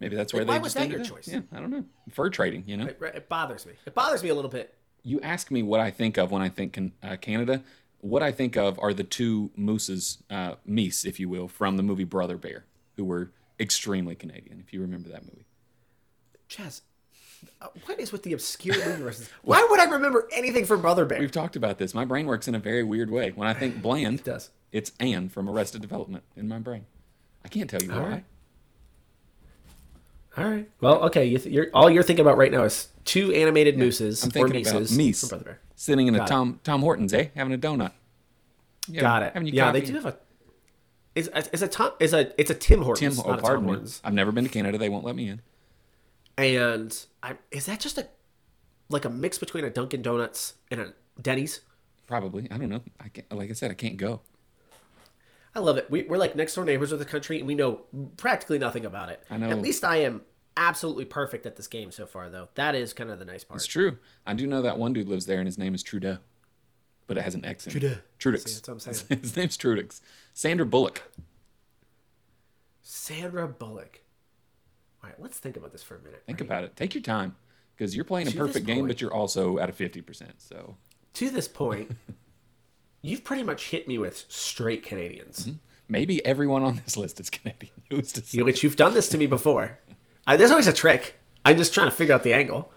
Maybe 0.00 0.14
that's 0.16 0.32
where 0.32 0.42
Like, 0.42 0.46
they 0.46 0.58
why 0.58 0.62
was 0.62 0.74
that 0.74 0.88
your 0.90 1.02
choice? 1.04 1.26
Yeah, 1.28 1.40
I 1.52 1.58
don't 1.60 1.70
know. 1.70 1.84
Fur 2.10 2.30
trading, 2.30 2.64
you 2.66 2.76
know. 2.76 2.86
It, 2.86 2.98
it 3.02 3.28
bothers 3.28 3.66
me. 3.66 3.72
It 3.86 3.94
bothers 3.94 4.22
me 4.22 4.28
a 4.28 4.34
little 4.34 4.50
bit. 4.50 4.74
You 5.02 5.20
ask 5.20 5.50
me 5.50 5.62
what 5.62 5.80
I 5.80 5.90
think 5.90 6.16
of 6.18 6.30
when 6.30 6.42
I 6.42 6.48
think 6.48 6.74
can, 6.74 6.92
uh, 7.02 7.16
Canada. 7.16 7.62
What 8.00 8.22
I 8.22 8.30
think 8.30 8.56
of 8.56 8.78
are 8.80 8.94
the 8.94 9.02
two 9.04 9.50
mooses, 9.56 10.18
uh, 10.30 10.54
meese, 10.68 11.04
if 11.04 11.18
you 11.18 11.28
will, 11.28 11.48
from 11.48 11.76
the 11.76 11.82
movie 11.82 12.04
Brother 12.04 12.36
Bear, 12.36 12.64
who 12.96 13.04
were 13.04 13.32
extremely 13.58 14.14
Canadian. 14.14 14.60
If 14.64 14.72
you 14.72 14.80
remember 14.80 15.08
that 15.08 15.24
movie. 15.24 15.46
Chaz, 16.48 16.82
uh, 17.60 17.66
what 17.86 17.98
is 17.98 18.12
with 18.12 18.22
the 18.22 18.32
obscure 18.32 18.74
movie 18.78 19.02
references? 19.02 19.30
Why 19.42 19.66
would 19.68 19.80
I 19.80 19.84
remember 19.84 20.28
anything 20.32 20.64
from 20.64 20.80
Brother 20.80 21.04
Bear? 21.06 21.18
We've 21.18 21.32
talked 21.32 21.56
about 21.56 21.78
this. 21.78 21.92
My 21.94 22.04
brain 22.04 22.26
works 22.26 22.46
in 22.46 22.54
a 22.54 22.58
very 22.60 22.84
weird 22.84 23.10
way. 23.10 23.30
When 23.30 23.48
I 23.48 23.54
think 23.54 23.82
bland, 23.82 24.20
It 24.20 24.24
does. 24.24 24.50
it's 24.70 24.92
Anne 25.00 25.28
from 25.28 25.48
Arrested 25.48 25.80
Development 25.82 26.22
in 26.36 26.46
my 26.48 26.58
brain. 26.60 26.86
I 27.44 27.48
can't 27.48 27.68
tell 27.68 27.82
you 27.82 27.90
why. 27.90 27.98
right. 27.98 28.24
All 30.38 30.48
right. 30.48 30.70
Well, 30.80 31.02
okay. 31.04 31.24
You 31.24 31.38
th- 31.38 31.52
you're, 31.52 31.66
all 31.74 31.90
you're 31.90 32.02
thinking 32.04 32.24
about 32.24 32.38
right 32.38 32.52
now 32.52 32.62
is 32.62 32.88
two 33.04 33.32
animated 33.32 33.76
mooses 33.76 34.22
I'm 34.22 34.28
or 34.28 34.32
thinking 34.32 34.62
about 34.66 34.80
Mises 34.80 34.96
Meese 34.96 35.20
from 35.20 35.28
Brother 35.30 35.44
Bear. 35.44 35.60
sitting 35.74 36.06
in 36.06 36.14
a 36.14 36.18
Got 36.18 36.28
it. 36.28 36.28
Tom 36.30 36.60
Tom 36.62 36.80
Hortons, 36.80 37.12
eh, 37.12 37.28
having 37.34 37.52
a 37.52 37.58
donut. 37.58 37.92
Yeah, 38.86 39.00
Got 39.00 39.22
it. 39.24 39.32
Having 39.34 39.48
your 39.48 39.56
Yeah, 39.56 39.72
they 39.72 39.80
do 39.80 39.94
have 39.94 40.06
a. 40.06 40.16
Is 41.14 41.28
is 41.52 41.62
a 41.62 41.68
Tom? 41.68 41.90
Is 41.98 42.14
a 42.14 42.32
it's 42.40 42.50
a 42.50 42.54
Tim 42.54 42.78
Tim, 42.78 42.84
Hortons, 42.84 43.18
oh, 43.18 43.22
not 43.22 43.30
a 43.30 43.32
Tom 43.36 43.42
pardon 43.42 43.64
me. 43.64 43.70
Hortons. 43.72 44.00
I've 44.04 44.14
never 44.14 44.30
been 44.30 44.44
to 44.44 44.50
Canada. 44.50 44.78
They 44.78 44.88
won't 44.88 45.04
let 45.04 45.16
me 45.16 45.28
in. 45.28 45.42
And 46.36 46.96
I 47.22 47.36
is 47.50 47.66
that 47.66 47.80
just 47.80 47.98
a 47.98 48.06
like 48.88 49.04
a 49.04 49.10
mix 49.10 49.38
between 49.38 49.64
a 49.64 49.70
Dunkin' 49.70 50.02
Donuts 50.02 50.54
and 50.70 50.80
a 50.80 50.94
Denny's? 51.20 51.60
Probably. 52.06 52.48
I 52.50 52.56
don't 52.56 52.68
know. 52.70 52.82
I 53.00 53.08
can't, 53.08 53.30
like 53.32 53.50
I 53.50 53.52
said, 53.52 53.70
I 53.70 53.74
can't 53.74 53.96
go. 53.96 54.22
I 55.58 55.60
love 55.60 55.76
it. 55.76 55.90
We, 55.90 56.04
we're 56.04 56.18
like 56.18 56.36
next 56.36 56.54
door 56.54 56.64
neighbors 56.64 56.92
of 56.92 57.00
the 57.00 57.04
country, 57.04 57.38
and 57.38 57.46
we 57.48 57.56
know 57.56 57.80
practically 58.16 58.60
nothing 58.60 58.84
about 58.86 59.08
it. 59.08 59.22
I 59.28 59.38
know. 59.38 59.50
At 59.50 59.60
least 59.60 59.82
I 59.84 59.96
am 59.98 60.22
absolutely 60.56 61.04
perfect 61.04 61.46
at 61.46 61.56
this 61.56 61.66
game 61.66 61.90
so 61.90 62.06
far, 62.06 62.28
though. 62.30 62.48
That 62.54 62.76
is 62.76 62.92
kind 62.92 63.10
of 63.10 63.18
the 63.18 63.24
nice 63.24 63.42
part. 63.42 63.58
It's 63.58 63.66
true. 63.66 63.98
I 64.24 64.34
do 64.34 64.46
know 64.46 64.62
that 64.62 64.78
one 64.78 64.92
dude 64.92 65.08
lives 65.08 65.26
there, 65.26 65.38
and 65.38 65.46
his 65.46 65.58
name 65.58 65.74
is 65.74 65.82
Trudeau, 65.82 66.18
but 67.08 67.18
it 67.18 67.22
has 67.22 67.34
an 67.34 67.44
X 67.44 67.66
in 67.66 67.72
Trudeau. 67.72 67.88
it. 67.88 68.02
Trudix. 68.20 68.48
See, 68.48 68.54
that's 68.54 68.68
what 68.68 68.74
I'm 68.74 68.80
saying. 69.08 69.20
his 69.20 69.36
name's 69.36 69.56
Trudix. 69.58 70.00
Sandra 70.32 70.64
Bullock. 70.64 71.02
Sandra 72.82 73.48
Bullock. 73.48 74.02
All 75.02 75.10
right, 75.10 75.20
let's 75.20 75.38
think 75.38 75.56
about 75.56 75.72
this 75.72 75.82
for 75.82 75.96
a 75.96 76.00
minute. 76.00 76.22
Think 76.26 76.40
right? 76.40 76.46
about 76.46 76.64
it. 76.64 76.76
Take 76.76 76.94
your 76.94 77.02
time, 77.02 77.34
because 77.76 77.94
you're 77.94 78.04
playing 78.04 78.28
a 78.28 78.30
To 78.30 78.36
this 78.38 78.46
perfect 78.46 78.66
game, 78.66 78.78
point- 78.78 78.88
but 78.88 79.00
you're 79.00 79.12
also 79.12 79.58
at 79.58 79.68
a 79.68 79.72
fifty 79.72 80.00
percent. 80.02 80.34
So 80.40 80.76
To 81.14 81.30
this 81.30 81.48
point, 81.48 81.90
you've 83.08 83.24
pretty 83.24 83.42
much 83.42 83.68
hit 83.70 83.88
me 83.88 83.98
with 83.98 84.24
straight 84.28 84.82
Canadians. 84.82 85.46
Mm-hmm. 85.46 85.56
maybe 85.88 86.24
everyone 86.26 86.62
on 86.62 86.80
this 86.84 86.96
list 86.96 87.18
is 87.20 87.30
Canadian. 87.30 87.72
Who's 87.90 88.12
to 88.12 88.20
say? 88.22 88.38
You- 88.38 88.44
which 88.44 88.62
you've 88.62 88.76
done 88.76 88.94
this 88.94 89.08
to 89.10 89.18
me 89.18 89.26
before. 89.26 89.78
I, 90.26 90.36
there's 90.36 90.50
always 90.50 90.66
a 90.66 90.72
trick. 90.72 91.18
I'm 91.44 91.56
just 91.56 91.72
trying 91.72 91.88
to 91.88 91.96
figure 91.96 92.14
out 92.14 92.22
the 92.22 92.34
angle. 92.34 92.70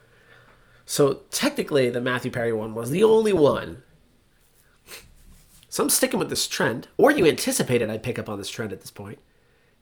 So 0.86 1.22
technically, 1.32 1.90
the 1.90 2.02
Matthew 2.02 2.32
Perry 2.32 2.54
one 2.54 2.74
was 2.74 2.90
the 2.90 3.04
only 3.04 3.34
one. 3.34 3.84
So 5.70 5.84
I'm 5.84 5.90
sticking 5.90 6.20
with 6.20 6.30
this 6.30 6.48
trend, 6.48 6.88
or 6.98 7.12
you 7.12 7.26
anticipated 7.26 7.90
I'd 7.90 8.04
pick 8.04 8.20
up 8.20 8.28
on 8.28 8.38
this 8.38 8.50
trend 8.50 8.74
at 8.74 8.82
this 8.82 8.92
point. 8.92 9.20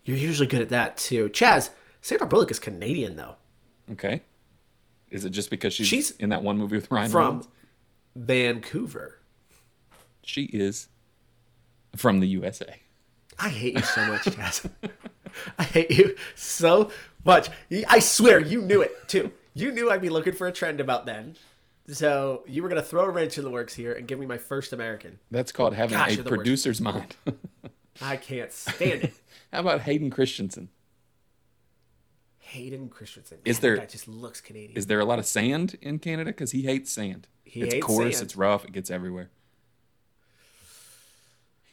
You're 0.04 0.18
usually 0.18 0.48
good 0.48 0.62
at 0.62 0.70
that 0.70 0.98
too. 0.98 1.30
Chaz, 1.30 1.70
Sandra 2.02 2.28
Bullock 2.28 2.52
is 2.52 2.60
Canadian 2.60 3.16
though, 3.16 3.36
Okay. 3.92 4.22
Is 5.10 5.26
it 5.26 5.32
just 5.32 5.50
because 5.50 5.74
she's, 5.74 5.88
She's 5.88 6.12
in 6.12 6.30
that 6.30 6.44
one 6.44 6.58
movie 6.58 6.76
with 6.76 6.92
Ryan 6.92 7.10
from 7.10 7.22
Reynolds? 7.26 7.48
Vancouver. 8.16 9.19
She 10.24 10.44
is 10.44 10.88
from 11.96 12.20
the 12.20 12.28
USA. 12.28 12.82
I 13.40 13.50
hate 13.50 13.76
you 13.76 13.82
so 13.84 14.06
much, 14.06 14.22
Chaz. 14.26 14.70
I 15.58 15.64
hate 15.64 15.92
you 15.92 16.16
so 16.36 16.92
much. 17.24 17.50
I 17.88 18.00
swear 18.00 18.40
you 18.40 18.62
knew 18.62 18.82
it 18.82 19.08
too. 19.08 19.32
You 19.54 19.72
knew 19.72 19.90
I'd 19.90 20.02
be 20.02 20.10
looking 20.10 20.34
for 20.34 20.48
a 20.48 20.52
trend 20.52 20.80
about 20.80 21.06
then. 21.06 21.36
So 21.88 22.44
you 22.48 22.62
were 22.62 22.70
gonna 22.70 22.84
throw 22.84 23.06
a 23.06 23.10
wrench 23.10 23.38
in 23.38 23.44
the 23.44 23.50
works 23.50 23.74
here 23.74 23.94
and 23.94 24.08
give 24.08 24.20
me 24.20 24.26
my 24.26 24.38
first 24.38 24.74
American. 24.74 25.20
That's 25.32 25.52
called 25.52 25.74
having 25.74 25.98
Gosh, 25.98 26.12
a 26.12 26.16
you're 26.16 26.24
worst. 26.26 26.36
producer's 26.36 26.82
mind. 26.82 27.16
I 28.02 28.18
can't 28.18 28.52
stand 28.52 29.06
it. 29.06 29.14
How 29.54 29.62
about 29.62 29.82
Hayden 29.82 30.10
Christensen? 30.12 30.70
Hayden 32.40 32.90
Christensen. 32.90 33.40
Is 33.46 33.58
Man, 33.58 33.62
there- 33.62 33.78
That 33.78 33.90
just 33.90 34.08
looks 34.08 34.42
Canadian. 34.42 34.78
Is 34.78 34.88
there 34.88 35.00
a 35.00 35.06
lot 35.06 35.20
of 35.20 35.26
sand 35.26 35.78
in 35.82 36.00
Canada? 36.00 36.32
Because 36.32 36.52
he 36.52 36.64
hates 36.64 36.92
sand. 36.92 37.28
He 37.44 37.62
it's 37.62 37.74
hates 37.76 37.86
coarse, 37.86 38.16
sand. 38.18 38.26
it's 38.26 38.36
rough, 38.36 38.66
it 38.66 38.72
gets 38.72 38.90
everywhere. 38.92 39.30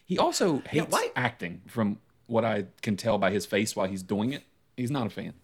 He 0.07 0.16
also 0.19 0.62
hates 0.69 0.87
why- 0.90 1.11
acting, 1.14 1.61
from 1.66 1.99
what 2.27 2.45
I 2.45 2.66
can 2.83 2.97
tell 2.97 3.19
by 3.19 3.31
his 3.31 3.45
face 3.47 3.77
while 3.77 3.87
he's 3.87 4.03
doing 4.03 4.33
it. 4.33 4.42
He's 4.77 4.90
not 4.90 5.07
a 5.07 5.11
fan. 5.11 5.35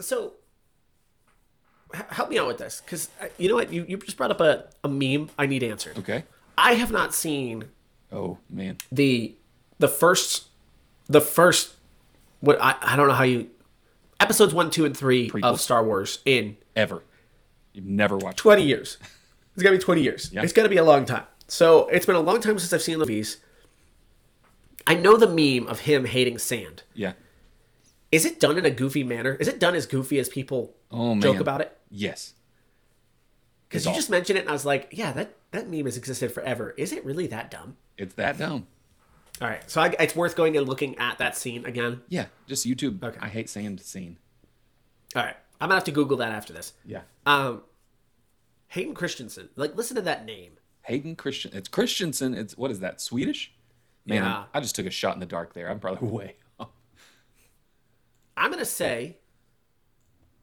so 0.00 0.34
h- 1.94 2.02
help 2.10 2.28
me 2.30 2.38
out 2.38 2.46
with 2.46 2.58
this, 2.58 2.82
because 2.84 3.08
uh, 3.20 3.26
you 3.38 3.48
know 3.48 3.54
what? 3.56 3.72
You, 3.72 3.84
you 3.88 3.96
just 3.98 4.16
brought 4.16 4.30
up 4.30 4.40
a, 4.40 4.66
a 4.82 4.88
meme 4.88 5.30
I 5.38 5.46
need 5.46 5.62
answered. 5.62 5.98
Okay. 5.98 6.24
I 6.56 6.74
have 6.74 6.90
not 6.92 7.14
seen 7.14 7.64
Oh 8.12 8.38
man, 8.48 8.78
the 8.92 9.34
the 9.78 9.88
first 9.88 10.44
the 11.08 11.20
first 11.20 11.74
what 12.40 12.58
I, 12.60 12.76
I 12.80 12.94
don't 12.96 13.08
know 13.08 13.14
how 13.14 13.24
you 13.24 13.50
episodes 14.20 14.54
one, 14.54 14.70
two, 14.70 14.84
and 14.84 14.96
three 14.96 15.30
Prequels. 15.30 15.42
of 15.44 15.60
Star 15.60 15.84
Wars 15.84 16.20
in 16.24 16.56
ever. 16.76 17.02
You've 17.72 17.86
never 17.86 18.16
watched. 18.16 18.38
twenty 18.38 18.62
years. 18.62 18.98
It's 19.54 19.62
gonna 19.62 19.76
be 19.76 19.82
twenty 19.82 20.02
years. 20.02 20.30
Yeah. 20.32 20.42
It's 20.42 20.52
gonna 20.52 20.68
be 20.68 20.76
a 20.76 20.84
long 20.84 21.04
time. 21.06 21.24
So 21.48 21.88
it's 21.88 22.06
been 22.06 22.16
a 22.16 22.20
long 22.20 22.40
time 22.40 22.58
since 22.58 22.72
I've 22.72 22.82
seen 22.82 22.94
the 22.94 23.04
movies. 23.04 23.38
I 24.86 24.94
know 24.94 25.16
the 25.16 25.26
meme 25.28 25.68
of 25.68 25.80
him 25.80 26.04
hating 26.04 26.38
sand. 26.38 26.82
Yeah. 26.94 27.12
Is 28.12 28.24
it 28.24 28.38
done 28.40 28.58
in 28.58 28.64
a 28.66 28.70
goofy 28.70 29.02
manner? 29.02 29.34
Is 29.34 29.48
it 29.48 29.58
done 29.58 29.74
as 29.74 29.86
goofy 29.86 30.18
as 30.18 30.28
people 30.28 30.74
Oh 30.90 31.14
man. 31.14 31.22
joke 31.22 31.40
about 31.40 31.60
it? 31.60 31.76
Yes. 31.90 32.34
Because 33.68 33.84
you 33.84 33.90
all- 33.90 33.96
just 33.96 34.10
mentioned 34.10 34.38
it, 34.38 34.42
and 34.42 34.50
I 34.50 34.52
was 34.52 34.64
like, 34.64 34.88
yeah, 34.92 35.12
that 35.12 35.34
that 35.50 35.68
meme 35.68 35.84
has 35.86 35.96
existed 35.96 36.32
forever. 36.32 36.74
Is 36.76 36.92
it 36.92 37.04
really 37.04 37.26
that 37.28 37.50
dumb? 37.50 37.76
It's 37.96 38.14
that 38.14 38.38
dumb. 38.38 38.66
All 39.42 39.48
right, 39.48 39.68
so 39.68 39.80
I, 39.80 39.88
it's 39.98 40.14
worth 40.14 40.36
going 40.36 40.56
and 40.56 40.68
looking 40.68 40.96
at 40.98 41.18
that 41.18 41.36
scene 41.36 41.64
again. 41.66 42.02
Yeah. 42.08 42.26
Just 42.46 42.64
YouTube. 42.66 43.02
Okay. 43.02 43.18
I 43.20 43.28
hate 43.28 43.48
sand 43.50 43.80
scene. 43.80 44.16
All 45.16 45.22
right, 45.22 45.36
I'm 45.60 45.68
gonna 45.68 45.74
have 45.76 45.84
to 45.84 45.90
Google 45.92 46.18
that 46.18 46.30
after 46.30 46.52
this. 46.52 46.72
Yeah. 46.84 47.00
Um, 47.26 47.62
Hayden 48.68 48.94
Christensen. 48.94 49.48
Like, 49.56 49.74
listen 49.76 49.96
to 49.96 50.02
that 50.02 50.24
name. 50.24 50.52
Hayden 50.84 51.16
Christian. 51.16 51.50
It's 51.54 51.68
Christensen. 51.68 52.34
It's 52.34 52.56
what 52.56 52.70
is 52.70 52.80
that? 52.80 53.00
Swedish? 53.00 53.52
Man, 54.06 54.22
Yeah. 54.22 54.44
I'm- 54.52 54.62
just 54.62 54.74
took 54.76 54.86
a 54.86 54.90
shot 54.90 55.14
in 55.14 55.20
the 55.20 55.26
dark 55.26 55.52
there. 55.54 55.68
I'm 55.70 55.80
probably 55.80 56.08
way. 56.18 56.36
off. 56.58 56.68
I'm 58.36 58.50
gonna 58.50 58.64
say 58.64 59.18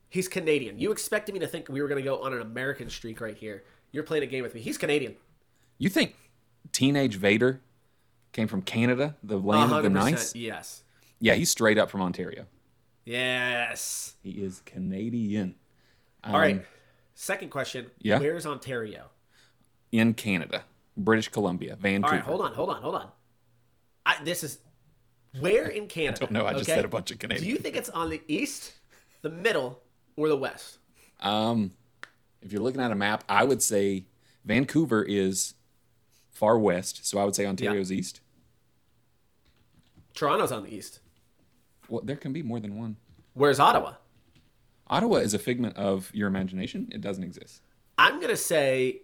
he's 0.10 0.27
Canadian. 0.27 0.80
You 0.80 0.91
expected 0.91 1.34
me 1.34 1.39
to 1.39 1.47
think 1.47 1.69
we 1.69 1.82
were 1.82 1.88
gonna 1.88 2.01
go 2.01 2.21
on 2.23 2.34
an 2.34 2.41
American 2.41 2.89
streak 2.89 3.21
right 3.21 3.38
here. 3.38 3.63
You're 3.91 4.04
playing 4.04 4.23
a 4.23 4.27
game 4.27 4.43
with 4.43 4.56
me. 4.56 4.62
He's 4.62 4.77
Canadian. 4.77 5.15
You 5.77 5.89
think? 5.89 6.15
Teenage 6.71 7.15
Vader 7.15 7.62
came 8.32 8.47
from 8.47 8.62
Canada, 8.62 9.17
the 9.23 9.38
land 9.38 9.73
of 9.73 9.84
the 9.84 9.89
100%, 9.89 9.93
nice. 9.93 10.36
Yes. 10.36 10.84
Yeah, 11.19 11.34
he's 11.34 11.49
straight 11.51 11.77
up 11.77 11.89
from 11.89 12.01
Ontario. 12.01 12.45
Yes. 13.06 14.15
He 14.23 14.32
is 14.32 14.62
Canadian. 14.65 15.56
All 16.23 16.39
right. 16.39 16.63
Second 17.13 17.49
question. 17.49 17.86
Um, 17.86 17.91
yeah? 17.99 18.19
Where's 18.19 18.45
Ontario? 18.45 19.10
In 19.91 20.13
Canada, 20.13 20.63
British 20.95 21.30
Columbia, 21.30 21.75
Vancouver. 21.75 22.13
All 22.13 22.19
right, 22.19 22.25
hold 22.25 22.41
on, 22.41 22.54
hold 22.54 22.69
on, 22.69 22.82
hold 22.82 22.95
on. 22.95 23.10
I, 24.06 24.23
this 24.23 24.43
is 24.43 24.60
where 25.39 25.67
in 25.67 25.88
Canada? 25.88 26.21
don't 26.21 26.32
know, 26.32 26.45
I 26.45 26.54
just 26.54 26.65
said 26.65 26.86
a 26.86 26.88
bunch 26.88 27.12
of 27.12 27.19
Do 27.19 27.45
you 27.45 27.58
think 27.58 27.75
it's 27.75 27.89
on 27.89 28.10
the 28.10 28.21
east, 28.27 28.73
the 29.21 29.30
middle, 29.30 29.82
or 30.15 30.27
the 30.30 30.38
west? 30.38 30.77
Um, 31.19 31.71
if 32.41 32.51
you're 32.51 32.62
looking 32.62 32.82
at 32.82 32.91
a 32.91 32.95
map, 32.95 33.23
I 33.30 33.43
would 33.43 33.62
say 33.62 34.06
Vancouver 34.45 35.04
is 35.04 35.54
far 36.32 36.58
west, 36.58 37.06
so 37.06 37.19
I 37.19 37.25
would 37.25 37.36
say 37.36 37.45
Ontario's 37.45 37.91
east. 37.91 38.21
Toronto's 40.13 40.51
on 40.51 40.63
the 40.63 40.73
east. 40.73 40.99
Well, 41.88 42.01
there 42.04 42.15
can 42.15 42.34
be 42.34 42.41
more 42.41 42.60
than 42.60 42.77
one. 42.77 42.97
Where's 43.34 43.60
Ottawa? 43.60 43.93
Ottawa 44.88 45.17
is 45.17 45.34
a 45.34 45.39
figment 45.39 45.77
of 45.77 46.12
your 46.13 46.27
imagination. 46.27 46.89
It 46.91 47.01
doesn't 47.01 47.23
exist. 47.23 47.62
I'm 47.97 48.19
gonna 48.19 48.36
say, 48.36 49.01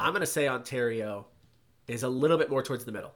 I'm 0.00 0.12
gonna 0.12 0.26
say 0.26 0.48
Ontario 0.48 1.26
is 1.86 2.02
a 2.02 2.08
little 2.08 2.38
bit 2.38 2.50
more 2.50 2.62
towards 2.62 2.84
the 2.84 2.92
middle. 2.92 3.12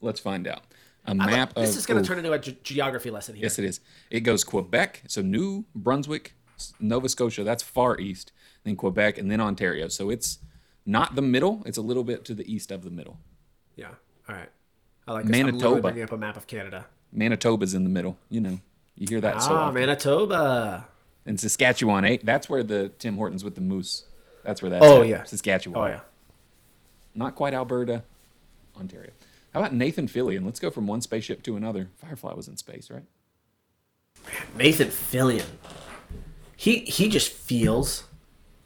Let's 0.00 0.20
find 0.20 0.46
out. 0.46 0.62
A 1.06 1.14
map 1.14 1.54
This 1.54 1.70
of 1.72 1.78
is 1.78 1.86
gonna 1.86 2.02
turn 2.02 2.18
into 2.18 2.32
a 2.32 2.38
ge- 2.38 2.62
geography 2.62 3.10
lesson 3.10 3.34
here. 3.36 3.44
Yes, 3.44 3.58
it 3.58 3.64
is. 3.64 3.80
It 4.10 4.20
goes 4.20 4.44
Quebec, 4.44 5.02
so 5.06 5.22
New 5.22 5.64
Brunswick, 5.74 6.34
Nova 6.80 7.08
Scotia. 7.08 7.44
That's 7.44 7.62
far 7.62 7.98
east. 8.00 8.32
Then 8.64 8.76
Quebec, 8.76 9.16
and 9.18 9.30
then 9.30 9.40
Ontario. 9.40 9.88
So 9.88 10.10
it's 10.10 10.38
not 10.84 11.14
the 11.14 11.22
middle. 11.22 11.62
It's 11.64 11.78
a 11.78 11.82
little 11.82 12.02
bit 12.04 12.24
to 12.26 12.34
the 12.34 12.52
east 12.52 12.70
of 12.72 12.82
the 12.82 12.90
middle. 12.90 13.18
Yeah. 13.76 13.90
All 14.28 14.34
right. 14.34 14.48
I 15.06 15.12
like 15.12 15.26
this. 15.26 15.36
I'm 15.36 15.46
Manitoba. 15.46 15.80
bringing 15.82 16.02
up 16.02 16.12
a 16.12 16.16
map 16.16 16.36
of 16.36 16.46
Canada. 16.48 16.86
Manitoba's 17.12 17.74
in 17.74 17.84
the 17.84 17.90
middle. 17.90 18.18
You 18.28 18.40
know, 18.40 18.60
you 18.96 19.06
hear 19.08 19.20
that 19.20 19.40
so 19.42 19.54
Ah, 19.54 19.62
often. 19.66 19.74
Manitoba. 19.74 20.88
And 21.24 21.38
Saskatchewan, 21.38 22.04
eh? 22.04 22.18
That's 22.22 22.48
where 22.50 22.64
the 22.64 22.88
Tim 22.98 23.16
Hortons 23.16 23.44
with 23.44 23.54
the 23.54 23.60
moose. 23.60 24.04
That's 24.46 24.62
where 24.62 24.70
that's. 24.70 24.84
Oh, 24.84 25.02
at. 25.02 25.08
yeah. 25.08 25.24
Saskatchewan. 25.24 25.78
Oh 25.78 25.86
yeah. 25.86 26.00
Not 27.14 27.34
quite 27.34 27.54
Alberta, 27.54 28.04
Ontario. 28.78 29.10
How 29.52 29.60
about 29.60 29.72
Nathan 29.74 30.06
Fillion? 30.06 30.44
Let's 30.44 30.60
go 30.60 30.70
from 30.70 30.86
one 30.86 31.00
spaceship 31.00 31.42
to 31.44 31.56
another. 31.56 31.88
Firefly 31.96 32.34
was 32.34 32.46
in 32.46 32.56
space, 32.56 32.90
right? 32.90 33.04
Nathan 34.56 34.88
Fillion. 34.88 35.46
He 36.56 36.80
he 36.80 37.08
just 37.08 37.32
feels 37.32 38.04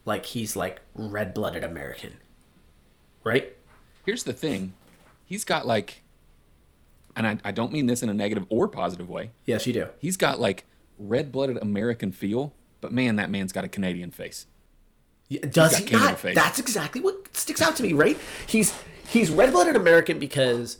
like 0.05 0.25
he's 0.27 0.55
like 0.55 0.81
red 0.93 1.33
blooded 1.33 1.63
American. 1.63 2.17
Right? 3.23 3.55
Here's 4.05 4.23
the 4.23 4.33
thing. 4.33 4.73
He's 5.25 5.43
got 5.45 5.65
like, 5.65 6.01
and 7.15 7.25
I, 7.25 7.37
I 7.43 7.51
don't 7.51 7.71
mean 7.71 7.85
this 7.85 8.03
in 8.03 8.09
a 8.09 8.13
negative 8.13 8.45
or 8.49 8.67
positive 8.67 9.09
way. 9.09 9.31
Yes, 9.45 9.65
you 9.67 9.73
do. 9.73 9.87
He's 9.99 10.17
got 10.17 10.39
like 10.39 10.65
red-blooded 10.97 11.57
American 11.57 12.11
feel, 12.11 12.53
but 12.79 12.91
man, 12.91 13.15
that 13.15 13.29
man's 13.29 13.51
got 13.51 13.63
a 13.63 13.67
Canadian 13.67 14.11
face. 14.11 14.45
Yeah, 15.31 15.45
Does 15.49 15.77
he 15.77 15.89
not? 15.91 16.21
That's 16.21 16.59
exactly 16.59 16.99
what 16.99 17.33
sticks 17.37 17.61
out 17.61 17.77
to 17.77 17.83
me, 17.83 17.93
right? 17.93 18.17
He's 18.47 18.77
he's 19.07 19.31
red 19.31 19.53
blooded 19.53 19.77
American 19.77 20.19
because 20.19 20.77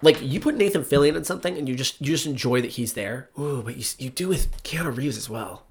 like 0.00 0.16
you 0.22 0.40
put 0.40 0.54
Nathan 0.54 0.82
Fillion 0.82 1.14
in 1.14 1.24
something 1.24 1.58
and 1.58 1.68
you 1.68 1.74
just 1.74 2.00
you 2.00 2.06
just 2.06 2.24
enjoy 2.24 2.62
that 2.62 2.70
he's 2.70 2.94
there. 2.94 3.28
Ooh, 3.38 3.60
but 3.62 3.76
you 3.76 3.84
you 3.98 4.08
do 4.08 4.28
with 4.28 4.62
Keanu 4.62 4.96
Reeves 4.96 5.18
as 5.18 5.28
well. 5.28 5.66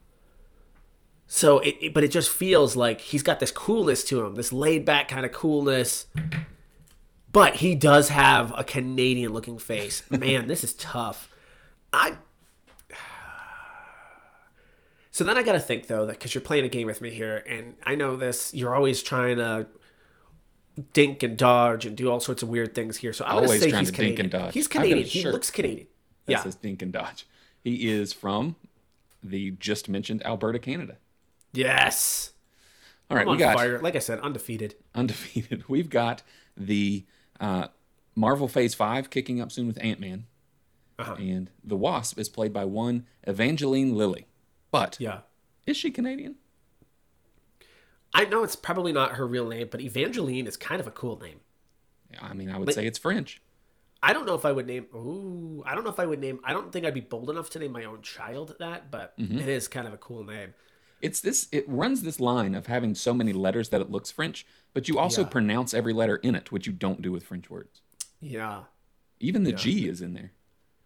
So 1.25 1.57
it, 1.59 1.75
it 1.81 1.93
but 1.95 2.03
it 2.03 2.11
just 2.11 2.29
feels 2.29 2.75
like 2.75 3.01
he's 3.01 3.23
got 3.23 3.39
this 3.39 3.51
coolness 3.51 4.03
to 4.03 4.23
him, 4.23 4.35
this 4.35 4.53
laid 4.53 4.85
back 4.85 5.07
kind 5.07 5.25
of 5.25 5.31
coolness. 5.31 6.05
But 7.31 7.55
he 7.55 7.73
does 7.73 8.09
have 8.09 8.53
a 8.55 8.63
Canadian 8.63 9.33
looking 9.33 9.57
face. 9.57 10.03
Man, 10.11 10.47
this 10.47 10.63
is 10.63 10.73
tough. 10.73 11.27
I 11.91 12.17
So 15.21 15.25
then 15.27 15.37
I 15.37 15.43
got 15.43 15.51
to 15.51 15.59
think 15.59 15.85
though 15.85 16.07
that 16.07 16.13
because 16.13 16.33
you're 16.33 16.41
playing 16.41 16.65
a 16.65 16.67
game 16.67 16.87
with 16.87 16.99
me 16.99 17.11
here, 17.11 17.43
and 17.47 17.75
I 17.85 17.93
know 17.93 18.15
this, 18.15 18.55
you're 18.55 18.73
always 18.73 19.03
trying 19.03 19.37
to 19.37 19.67
dink 20.93 21.21
and 21.21 21.37
dodge 21.37 21.85
and 21.85 21.95
do 21.95 22.09
all 22.09 22.19
sorts 22.19 22.41
of 22.41 22.49
weird 22.49 22.73
things 22.73 22.97
here. 22.97 23.13
So 23.13 23.23
I'm 23.25 23.35
Always 23.35 23.61
say 23.61 23.69
trying 23.69 23.81
he's 23.81 23.91
to 23.91 23.97
dink 23.97 24.15
Canadian. 24.17 24.21
and 24.21 24.31
dodge. 24.45 24.53
He's 24.55 24.65
I've 24.65 24.71
got 24.71 24.79
a 24.79 24.87
Canadian. 24.89 25.07
He 25.07 25.25
looks 25.29 25.51
Canadian. 25.51 25.87
That 26.25 26.31
Yeah. 26.31 26.43
says 26.43 26.55
Dink 26.55 26.81
and 26.81 26.91
Dodge. 26.91 27.27
He 27.63 27.87
is 27.91 28.13
from 28.13 28.55
the 29.23 29.51
just 29.51 29.87
mentioned 29.87 30.25
Alberta, 30.25 30.57
Canada. 30.57 30.97
Yes. 31.53 32.31
All 33.11 33.17
right, 33.17 33.27
we 33.27 33.37
got 33.37 33.57
fire. 33.57 33.79
Like 33.79 33.95
I 33.95 33.99
said, 33.99 34.19
undefeated. 34.21 34.73
undefeated. 34.95 35.65
We've 35.69 35.89
got 35.91 36.23
the 36.57 37.05
uh, 37.39 37.67
Marvel 38.15 38.47
Phase 38.47 38.73
Five 38.73 39.11
kicking 39.11 39.39
up 39.39 39.51
soon 39.51 39.67
with 39.67 39.77
Ant 39.83 39.99
Man, 39.99 40.25
Uh-huh. 40.97 41.13
and 41.19 41.51
the 41.63 41.77
Wasp 41.77 42.17
is 42.17 42.27
played 42.29 42.53
by 42.53 42.65
one 42.65 43.05
Evangeline 43.27 43.95
Lilly. 43.95 44.25
But 44.71 44.97
Yeah. 44.99 45.21
is 45.65 45.77
she 45.77 45.91
Canadian? 45.91 46.35
I 48.13 48.25
know 48.25 48.43
it's 48.43 48.55
probably 48.55 48.91
not 48.91 49.13
her 49.13 49.25
real 49.27 49.47
name, 49.47 49.69
but 49.71 49.81
Evangeline 49.81 50.47
is 50.47 50.57
kind 50.57 50.81
of 50.81 50.87
a 50.87 50.91
cool 50.91 51.17
name. 51.19 51.39
I 52.19 52.33
mean, 52.33 52.49
I 52.49 52.57
would 52.57 52.65
But- 52.65 52.75
say 52.75 52.85
it's 52.85 52.97
French. 52.97 53.41
I 54.03 54.13
don't 54.13 54.25
know 54.25 54.33
if 54.35 54.45
I 54.45 54.51
would 54.51 54.65
name. 54.65 54.87
Ooh, 54.95 55.63
I 55.65 55.75
don't 55.75 55.83
know 55.83 55.91
if 55.91 55.99
I 55.99 56.05
would 56.07 56.19
name. 56.19 56.39
I 56.43 56.53
don't 56.53 56.71
think 56.71 56.85
I'd 56.85 56.93
be 56.93 57.01
bold 57.01 57.29
enough 57.29 57.51
to 57.51 57.59
name 57.59 57.71
my 57.71 57.83
own 57.85 58.01
child 58.01 58.55
that, 58.59 58.89
but 58.89 59.15
Mm-hmm. 59.17 59.37
it 59.37 59.47
is 59.47 59.67
kind 59.67 59.87
of 59.87 59.93
a 59.93 59.97
cool 59.97 60.23
name. 60.23 60.55
It's 61.01 61.21
this. 61.21 61.47
It 61.51 61.67
runs 61.69 62.01
this 62.01 62.19
line 62.19 62.53
of 62.55 62.65
having 62.67 62.95
so 62.95 63.13
many 63.13 63.31
letters 63.31 63.69
that 63.69 63.79
it 63.79 63.89
looks 63.91 64.11
French, 64.11 64.45
but 64.73 64.87
you 64.87 64.97
also 64.99 65.21
Yeah. 65.21 65.29
pronounce 65.29 65.73
every 65.73 65.93
letter 65.93 66.17
in 66.17 66.35
it, 66.35 66.51
which 66.51 66.65
you 66.67 66.73
don't 66.73 67.01
do 67.01 67.11
with 67.11 67.23
French 67.23 67.49
words. 67.49 67.81
Yeah. 68.19 68.65
Even 69.19 69.43
the 69.43 69.51
G 69.53 69.87
is 69.87 70.01
in 70.01 70.13
there. 70.13 70.31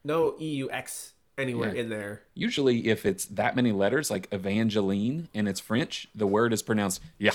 No 0.04 0.36
E 0.40 0.56
U 0.56 0.70
X 0.72 1.14
anywhere 1.38 1.74
Yeah. 1.74 1.82
in 1.82 1.90
there. 1.90 2.22
Usually, 2.34 2.88
if 2.88 3.06
it's 3.06 3.26
that 3.26 3.56
many 3.56 3.72
letters, 3.72 4.10
like 4.12 4.28
Evangeline, 4.32 5.30
and 5.34 5.48
it's 5.48 5.60
French, 5.60 6.08
the 6.16 6.28
word 6.28 6.54
is 6.54 6.62
pronounced 6.62 7.02
yeah. 7.18 7.32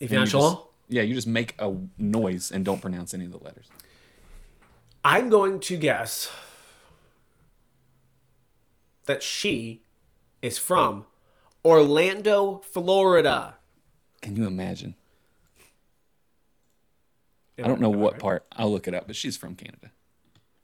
Evangeline. 0.00 0.58
yeah, 0.88 1.02
you 1.02 1.14
just 1.14 1.26
make 1.26 1.54
a 1.58 1.74
noise 1.98 2.50
and 2.50 2.64
don't 2.64 2.80
pronounce 2.80 3.14
any 3.14 3.24
of 3.24 3.30
the 3.32 3.38
letters. 3.38 3.66
I'm 5.04 5.28
going 5.28 5.60
to 5.60 5.76
guess 5.76 6.30
that 9.06 9.22
she 9.22 9.82
is 10.40 10.56
from 10.58 11.04
Orlando, 11.64 12.58
Florida. 12.64 13.56
Can 14.22 14.36
you 14.36 14.46
imagine? 14.46 14.94
I 17.58 17.62
don't 17.68 17.80
know 17.80 17.90
what 17.90 18.18
part. 18.18 18.44
I'll 18.52 18.72
look 18.72 18.88
it 18.88 18.94
up, 18.94 19.06
but 19.06 19.14
she's 19.16 19.36
from 19.36 19.54
Canada. 19.54 19.90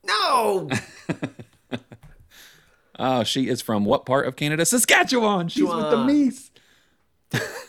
No, 0.05 0.69
Oh, 3.03 3.25
she 3.25 3.49
is 3.49 3.63
from 3.63 3.85
what 3.87 4.05
part 4.05 4.27
of 4.27 4.37
Canada? 4.37 4.65
Saskatchewan. 4.67 5.49
She's 5.49 5.65
with 5.65 5.71
the. 5.91 5.97
Meese. 5.97 6.51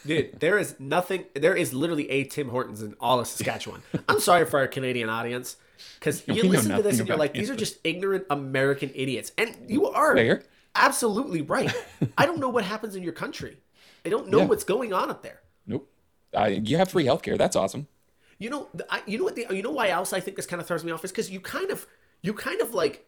dude, 0.06 0.40
there 0.40 0.58
is 0.58 0.80
nothing. 0.80 1.26
There 1.36 1.56
is 1.56 1.74
literally 1.74 2.10
a 2.10 2.24
Tim 2.26 2.50
Hortons 2.50 2.82
in 2.82 2.96
all 3.00 3.20
of 3.20 3.28
Saskatchewan. 3.28 3.82
I'm 4.10 4.20
sorry 4.20 4.46
for 4.46 4.60
our 4.60 4.68
Canadian 4.68 5.08
audience 5.08 5.56
because 6.00 6.24
you 6.28 6.34
We 6.36 6.42
listen 6.44 6.76
to 6.76 6.84
this 6.84 7.00
and 7.00 7.08
you're 7.08 7.18
like, 7.18 7.34
these 7.34 7.50
are 7.50 7.56
just 7.56 7.78
ignorant 7.84 8.26
American 8.30 8.92
idiots, 8.94 9.32
and 9.38 9.56
you 9.70 9.88
are 9.88 10.16
Fair. 10.16 10.44
absolutely 10.76 11.42
right. 11.42 11.72
I 12.18 12.26
don't 12.26 12.40
know 12.40 12.50
what 12.50 12.66
happens 12.66 12.96
in 12.96 13.04
your 13.04 13.14
country. 13.14 13.58
I 14.06 14.10
don't 14.10 14.28
know 14.30 14.40
Yeah. 14.40 14.46
what's 14.46 14.64
going 14.66 14.94
on 14.94 15.10
up 15.10 15.22
there. 15.24 15.42
Nope. 15.66 15.88
You 16.50 16.78
have 16.78 16.90
free 16.90 17.06
healthcare. 17.06 17.38
That's 17.38 17.56
awesome. 17.56 17.88
You 18.40 18.50
know, 18.50 18.68
I, 18.90 19.04
you 19.06 19.20
know 19.20 19.24
what? 19.26 19.36
The, 19.36 19.46
you 19.52 19.62
know 19.62 19.72
why 19.72 19.90
else 19.90 20.12
I 20.12 20.20
think 20.20 20.36
this 20.36 20.48
kind 20.48 20.60
of 20.60 20.68
throws 20.68 20.84
me 20.84 20.92
off 20.92 21.06
is 21.06 21.12
because 21.12 21.30
you 21.30 21.40
kind 21.40 21.70
of, 21.70 21.86
you 22.24 22.34
kind 22.34 22.60
of 22.62 22.74
like, 22.74 23.06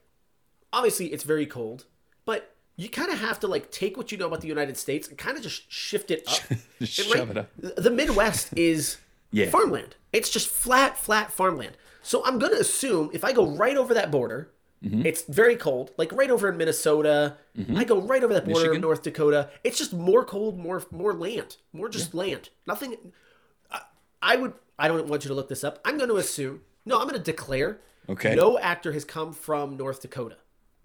obviously 0.72 1.08
it's 1.08 1.24
very 1.24 1.48
cold, 1.48 1.86
but 2.26 2.56
you 2.76 2.90
kind 2.90 3.12
of 3.12 3.20
have 3.20 3.40
to 3.42 3.48
like 3.48 3.72
take 3.72 3.98
what 3.98 4.12
you 4.12 4.18
know 4.18 4.28
about 4.28 4.42
the 4.42 4.48
United 4.48 4.78
States 4.78 5.08
and 5.08 5.18
kind 5.18 5.38
of 5.38 5.44
just 5.44 5.72
shift 5.72 6.10
it 6.12 6.24
up. 6.28 6.58
Just 6.80 6.94
shove 6.94 7.30
it 7.32 7.38
up. 7.38 7.50
The 7.58 7.92
Midwest 7.92 8.50
is 8.58 8.98
Yeah. 9.32 9.50
farmland. 9.50 9.96
It's 10.12 10.30
just 10.30 10.48
flat, 10.48 10.98
flat 10.98 11.32
farmland. 11.32 11.78
So 12.02 12.24
I'm 12.26 12.38
gonna 12.40 12.58
assume 12.58 13.10
if 13.14 13.24
I 13.24 13.32
go 13.34 13.46
right 13.48 13.78
over 13.78 13.94
that 13.94 14.12
border, 14.12 14.50
Mm-hmm. 14.84 15.06
it's 15.06 15.22
very 15.22 15.56
cold. 15.56 15.92
Like 15.98 16.12
right 16.12 16.30
over 16.30 16.50
in 16.50 16.58
Minnesota, 16.58 17.38
I 17.74 17.86
go 17.86 18.02
right 18.02 18.22
over 18.22 18.34
that 18.34 18.44
border 18.44 18.60
Michigan? 18.60 18.76
of 18.76 18.82
North 18.82 19.02
Dakota. 19.02 19.50
It's 19.64 19.78
just 19.78 19.94
more 19.94 20.26
cold, 20.26 20.60
more 20.60 20.84
more 20.92 21.14
land, 21.14 21.56
more 21.72 21.88
just 21.88 22.14
land. 22.14 22.50
Nothing. 22.68 22.98
I, 23.72 23.80
I 24.22 24.36
would. 24.36 24.52
I 24.78 24.90
don't 24.90 25.08
want 25.08 25.24
you 25.24 25.30
to 25.30 25.36
look 25.36 25.48
this 25.48 25.64
up. 25.64 25.80
I'm 25.86 25.96
going 25.98 26.10
to 26.10 26.18
assume. 26.18 26.64
No, 26.86 26.98
I'm 27.00 27.08
going 27.08 27.18
to 27.18 27.24
declare. 27.24 27.80
Okay. 28.10 28.36
No 28.36 28.60
actor 28.60 28.92
has 28.92 29.06
come 29.06 29.32
from 29.32 29.78
North 29.78 30.02
Dakota. 30.02 30.36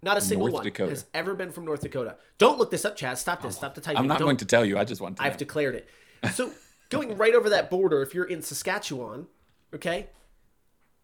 Not 0.02 0.16
a 0.16 0.20
single 0.20 0.46
North 0.46 0.54
one 0.54 0.64
Dakota. 0.64 0.90
has 0.90 1.06
ever 1.12 1.34
been 1.34 1.50
from 1.50 1.64
North 1.64 1.80
Dakota. 1.80 2.16
Don't 2.38 2.58
look 2.58 2.70
this 2.70 2.84
up, 2.84 2.94
Chad. 2.96 3.18
Stop 3.18 3.42
this. 3.42 3.54
Oh. 3.56 3.58
Stop 3.58 3.74
the 3.74 3.80
typing. 3.80 3.98
I'm 3.98 4.06
not 4.06 4.18
Don't- 4.18 4.26
going 4.26 4.36
to 4.38 4.44
tell 4.44 4.64
you. 4.64 4.78
I 4.78 4.84
just 4.84 5.00
want 5.00 5.16
to. 5.16 5.22
I've 5.24 5.32
know. 5.32 5.38
declared 5.38 5.74
it. 5.74 5.88
So 6.34 6.52
going 6.88 7.16
right 7.16 7.34
over 7.34 7.50
that 7.50 7.70
border, 7.70 8.02
if 8.02 8.12
you're 8.14 8.24
in 8.24 8.42
Saskatchewan, 8.42 9.26
okay, 9.74 10.08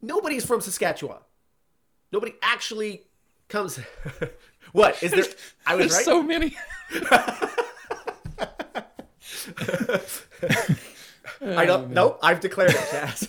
nobody's 0.03 0.45
from 0.45 0.61
Saskatchewan. 0.61 1.19
Nobody 2.13 2.35
actually 2.43 3.03
comes. 3.49 3.79
what 4.73 5.01
is 5.03 5.13
there? 5.13 5.25
I 5.67 5.77
was 5.77 5.87
There's 5.87 5.95
right. 5.95 6.05
so 6.05 6.23
many. 6.23 6.57
I 11.41 11.65
don't. 11.67 11.85
Oh, 11.85 11.89
nope. 11.91 12.19
I've 12.23 12.41
declared 12.41 12.71
it, 12.71 12.77
Chaz. 12.77 13.29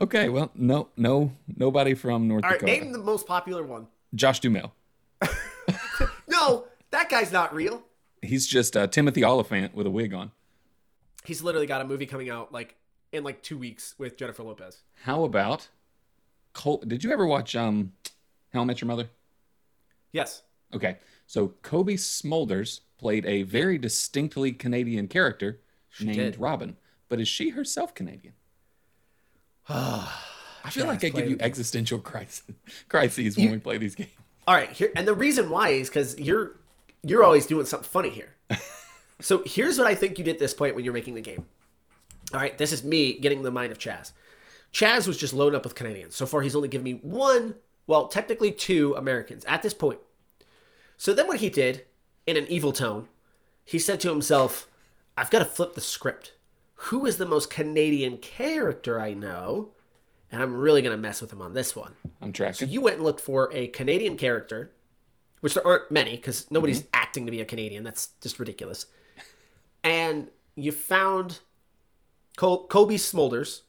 Okay, 0.00 0.28
well, 0.28 0.50
no, 0.54 0.88
no, 0.96 1.32
nobody 1.56 1.94
from 1.94 2.28
North 2.28 2.44
All 2.44 2.50
right. 2.50 2.60
Dakota. 2.60 2.80
Name 2.84 2.92
the 2.92 2.98
most 2.98 3.26
popular 3.26 3.62
one. 3.64 3.86
Josh 4.14 4.40
Duhamel. 4.40 4.72
No, 6.28 6.66
that 6.90 7.08
guy's 7.08 7.32
not 7.32 7.54
real. 7.54 7.82
He's 8.22 8.46
just 8.46 8.76
uh, 8.76 8.86
Timothy 8.88 9.24
Olyphant 9.24 9.74
with 9.74 9.86
a 9.86 9.90
wig 9.90 10.12
on. 10.12 10.32
He's 11.24 11.42
literally 11.42 11.66
got 11.66 11.80
a 11.80 11.84
movie 11.84 12.06
coming 12.06 12.30
out 12.30 12.52
like 12.52 12.76
in 13.12 13.24
like 13.24 13.42
two 13.42 13.56
weeks 13.58 13.94
with 13.98 14.16
Jennifer 14.16 14.42
Lopez. 14.42 14.82
How 15.04 15.24
about 15.24 15.68
Col- 16.52 16.78
Did 16.86 17.02
you 17.04 17.10
ever 17.12 17.26
watch 17.26 17.56
um, 17.56 17.92
How 18.52 18.60
I 18.60 18.64
Met 18.64 18.80
Your 18.80 18.88
Mother? 18.88 19.08
Yes. 20.12 20.42
Okay, 20.74 20.98
so 21.26 21.54
Cobie 21.62 21.96
Smulders 21.96 22.80
played 22.98 23.24
a 23.24 23.42
very 23.42 23.78
distinctly 23.78 24.52
Canadian 24.52 25.08
character 25.08 25.60
she 25.88 26.04
named 26.04 26.18
did. 26.18 26.40
Robin, 26.40 26.76
but 27.08 27.20
is 27.20 27.28
she 27.28 27.50
herself 27.50 27.94
Canadian? 27.94 28.34
I 30.66 30.70
feel 30.70 30.86
like 30.86 31.04
I 31.04 31.08
give 31.10 31.30
you 31.30 31.36
existential 31.40 31.98
crisis, 31.98 32.42
crises 32.88 33.36
when 33.36 33.52
we 33.52 33.58
play 33.58 33.78
these 33.78 33.94
games. 33.94 34.10
All 34.46 34.54
right. 34.54 34.70
Here 34.70 34.90
and 34.96 35.06
the 35.06 35.14
reason 35.14 35.50
why 35.50 35.70
is 35.70 35.88
because 35.88 36.18
you're 36.18 36.56
you're 37.02 37.22
always 37.24 37.46
doing 37.46 37.66
something 37.66 37.88
funny 37.88 38.10
here. 38.10 38.34
so 39.20 39.42
here's 39.46 39.78
what 39.78 39.86
I 39.86 39.94
think 39.94 40.18
you 40.18 40.24
did 40.24 40.34
at 40.34 40.38
this 40.38 40.54
point 40.54 40.74
when 40.74 40.84
you're 40.84 40.94
making 40.94 41.14
the 41.14 41.20
game. 41.20 41.46
All 42.32 42.40
right. 42.40 42.56
This 42.56 42.72
is 42.72 42.84
me 42.84 43.18
getting 43.18 43.42
the 43.42 43.50
mind 43.50 43.72
of 43.72 43.78
Chaz. 43.78 44.12
Chaz 44.72 45.06
was 45.06 45.16
just 45.16 45.32
loaded 45.32 45.56
up 45.56 45.64
with 45.64 45.74
Canadians. 45.74 46.16
So 46.16 46.26
far, 46.26 46.42
he's 46.42 46.56
only 46.56 46.68
given 46.68 46.84
me 46.84 46.94
one, 46.94 47.54
well, 47.86 48.08
technically 48.08 48.52
two 48.52 48.94
Americans 48.94 49.44
at 49.46 49.62
this 49.62 49.72
point. 49.74 50.00
So 50.96 51.14
then, 51.14 51.26
what 51.26 51.40
he 51.40 51.48
did, 51.48 51.84
in 52.26 52.36
an 52.36 52.46
evil 52.48 52.72
tone, 52.72 53.08
he 53.64 53.78
said 53.78 54.00
to 54.00 54.10
himself, 54.10 54.68
I've 55.16 55.30
got 55.30 55.38
to 55.38 55.44
flip 55.44 55.74
the 55.74 55.80
script. 55.80 56.32
Who 56.74 57.06
is 57.06 57.16
the 57.16 57.26
most 57.26 57.50
Canadian 57.50 58.18
character 58.18 59.00
I 59.00 59.14
know? 59.14 59.70
And 60.30 60.42
I'm 60.42 60.54
really 60.56 60.82
going 60.82 60.96
to 60.96 61.00
mess 61.00 61.20
with 61.20 61.32
him 61.32 61.40
on 61.40 61.54
this 61.54 61.76
one. 61.76 61.92
I'm 62.20 62.32
tracking. 62.32 62.66
So 62.66 62.72
you 62.72 62.80
went 62.80 62.96
and 62.96 63.04
looked 63.04 63.20
for 63.20 63.50
a 63.52 63.68
Canadian 63.68 64.16
character, 64.16 64.72
which 65.40 65.54
there 65.54 65.66
aren't 65.66 65.90
many 65.90 66.16
because 66.16 66.50
nobody's 66.50 66.84
acting 66.92 67.26
to 67.26 67.30
be 67.30 67.40
a 67.40 67.44
Canadian. 67.44 67.84
That's 67.84 68.08
just 68.20 68.38
ridiculous. 68.38 68.86
And 69.84 70.28
you 70.56 70.72
found 70.72 71.40
Col- 72.36 72.66
Cobie 72.66 72.96
Smulders. 72.96 73.62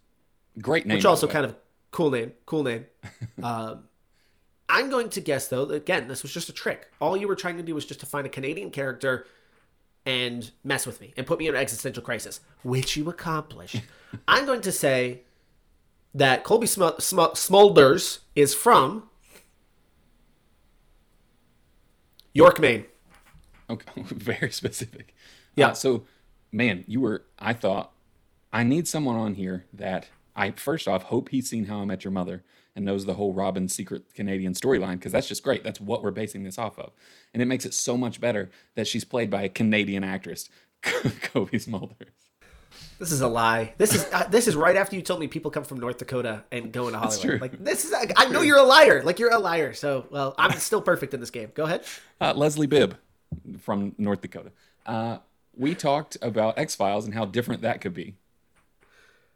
Great 0.60 0.88
name. 0.88 0.98
which 0.98 1.06
also 1.06 1.28
kind 1.28 1.46
of 1.46 1.56
cool 1.91 2.10
name, 2.10 2.34
cool 2.46 2.63
name. 2.63 2.86
um, 3.43 3.84
I'm 4.70 4.89
going 4.89 5.10
to 5.10 5.22
guess 5.22 5.48
though 5.48 5.65
that 5.65 5.76
again 5.76 6.08
this 6.08 6.24
was 6.24 6.34
just 6.34 6.50
a 6.50 6.54
trick. 6.54 6.91
All 7.00 7.15
you 7.15 7.28
were 7.28 7.36
trying 7.36 7.58
to 7.58 7.63
do 7.63 7.76
was 7.76 7.86
just 7.86 8.00
to 8.00 8.06
find 8.06 8.26
a 8.26 8.30
Canadian 8.30 8.72
character 8.72 9.26
and 10.06 10.50
mess 10.63 10.88
with 10.88 11.00
me 11.02 11.13
and 11.17 11.28
put 11.28 11.38
me 11.38 11.48
in 11.48 11.56
an 11.56 11.62
existential 11.62 12.02
crisis, 12.02 12.39
which 12.63 12.98
you 12.98 13.10
accomplished. 13.10 13.82
I'm 14.28 14.46
going 14.46 14.62
to 14.62 14.72
say 14.72 15.22
that 16.13 16.43
Colby 16.43 16.67
Sm- 16.67 17.00
Sm- 17.00 17.36
Smulders 17.36 18.20
is 18.36 18.54
from 18.54 19.10
York, 22.34 22.60
Maine. 22.60 22.86
Okay, 23.70 23.91
very 24.04 24.52
specific. 24.52 25.15
Yeah. 25.56 25.70
Uh, 25.70 25.74
so, 25.74 26.04
man, 26.52 26.84
you 26.88 27.02
were. 27.02 27.26
I 27.39 27.54
thought 27.54 27.91
I 28.54 28.63
need 28.63 28.88
someone 28.88 29.15
on 29.15 29.36
here 29.36 29.65
that 29.74 30.10
I 30.36 30.52
first 30.52 30.88
off 30.88 31.04
hope 31.04 31.30
he's 31.30 31.50
seen 31.50 31.65
How 31.65 31.82
I 31.82 31.86
Met 31.86 32.04
Your 32.04 32.12
Mother 32.12 32.43
and 32.76 32.86
knows 32.86 33.06
the 33.06 33.15
whole 33.15 33.34
Robin 33.34 33.67
secret 33.67 34.13
Canadian 34.13 34.54
storyline 34.54 34.93
because 34.93 35.12
that's 35.12 35.28
just 35.28 35.43
great. 35.43 35.63
That's 35.63 35.82
what 35.82 36.04
we're 36.04 36.12
basing 36.12 36.43
this 36.43 36.60
off 36.60 36.78
of, 36.78 36.91
and 37.34 37.41
it 37.41 37.48
makes 37.48 37.65
it 37.65 37.74
so 37.74 37.98
much 37.98 38.22
better 38.22 38.52
that 38.76 38.88
she's 38.88 39.04
played 39.04 39.32
by 39.32 39.41
a 39.41 39.50
Canadian 39.50 40.04
actress, 40.04 40.48
Cobie 40.84 41.58
Smulders. 41.58 42.16
This 43.00 43.12
is 43.12 43.22
a 43.22 43.28
lie. 43.28 43.74
This 43.78 43.94
is 43.94 44.06
uh, 44.12 44.28
this 44.28 44.48
is 44.48 44.56
right 44.56 44.76
after 44.76 44.96
you 44.96 45.02
told 45.02 45.20
me 45.20 45.28
people 45.28 45.52
come 45.52 45.63
from 45.63 45.80
North 45.80 45.98
Dakota 46.00 46.44
and 46.52 46.72
go 46.72 46.88
into 46.88 46.98
Hollywood. 47.00 47.42
Like 47.42 47.63
this 47.63 47.86
is 47.86 47.94
I 48.16 48.28
know 48.30 48.42
you're 48.42 48.58
a 48.58 48.63
liar. 48.63 49.04
Like 49.04 49.20
you're 49.20 49.32
a 49.34 49.38
liar. 49.40 49.74
So 49.74 50.08
well, 50.10 50.34
I'm 50.38 50.58
still 50.60 50.82
perfect 50.82 51.13
in 51.13 51.20
this 51.20 51.30
game. 51.30 51.52
Go 51.54 51.66
ahead. 51.66 51.84
Uh, 52.20 52.34
Leslie 52.36 52.66
Bibb 52.68 52.96
from 53.60 53.94
North 53.98 54.22
Dakota. 54.22 54.52
Uh, 54.86 55.18
we 55.56 55.76
talked 55.76 56.18
about 56.22 56.58
X 56.58 56.74
Files 56.76 57.06
and 57.06 57.13
how 57.13 57.26
different 57.26 57.62
that 57.62 57.82
could 57.82 57.94
be. 57.94 58.16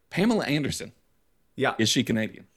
Pamela 0.10 0.46
Anderson 0.46 0.92
Yeah. 1.56 1.74
is 1.78 1.88
she 1.90 2.04
Canadian? 2.04 2.48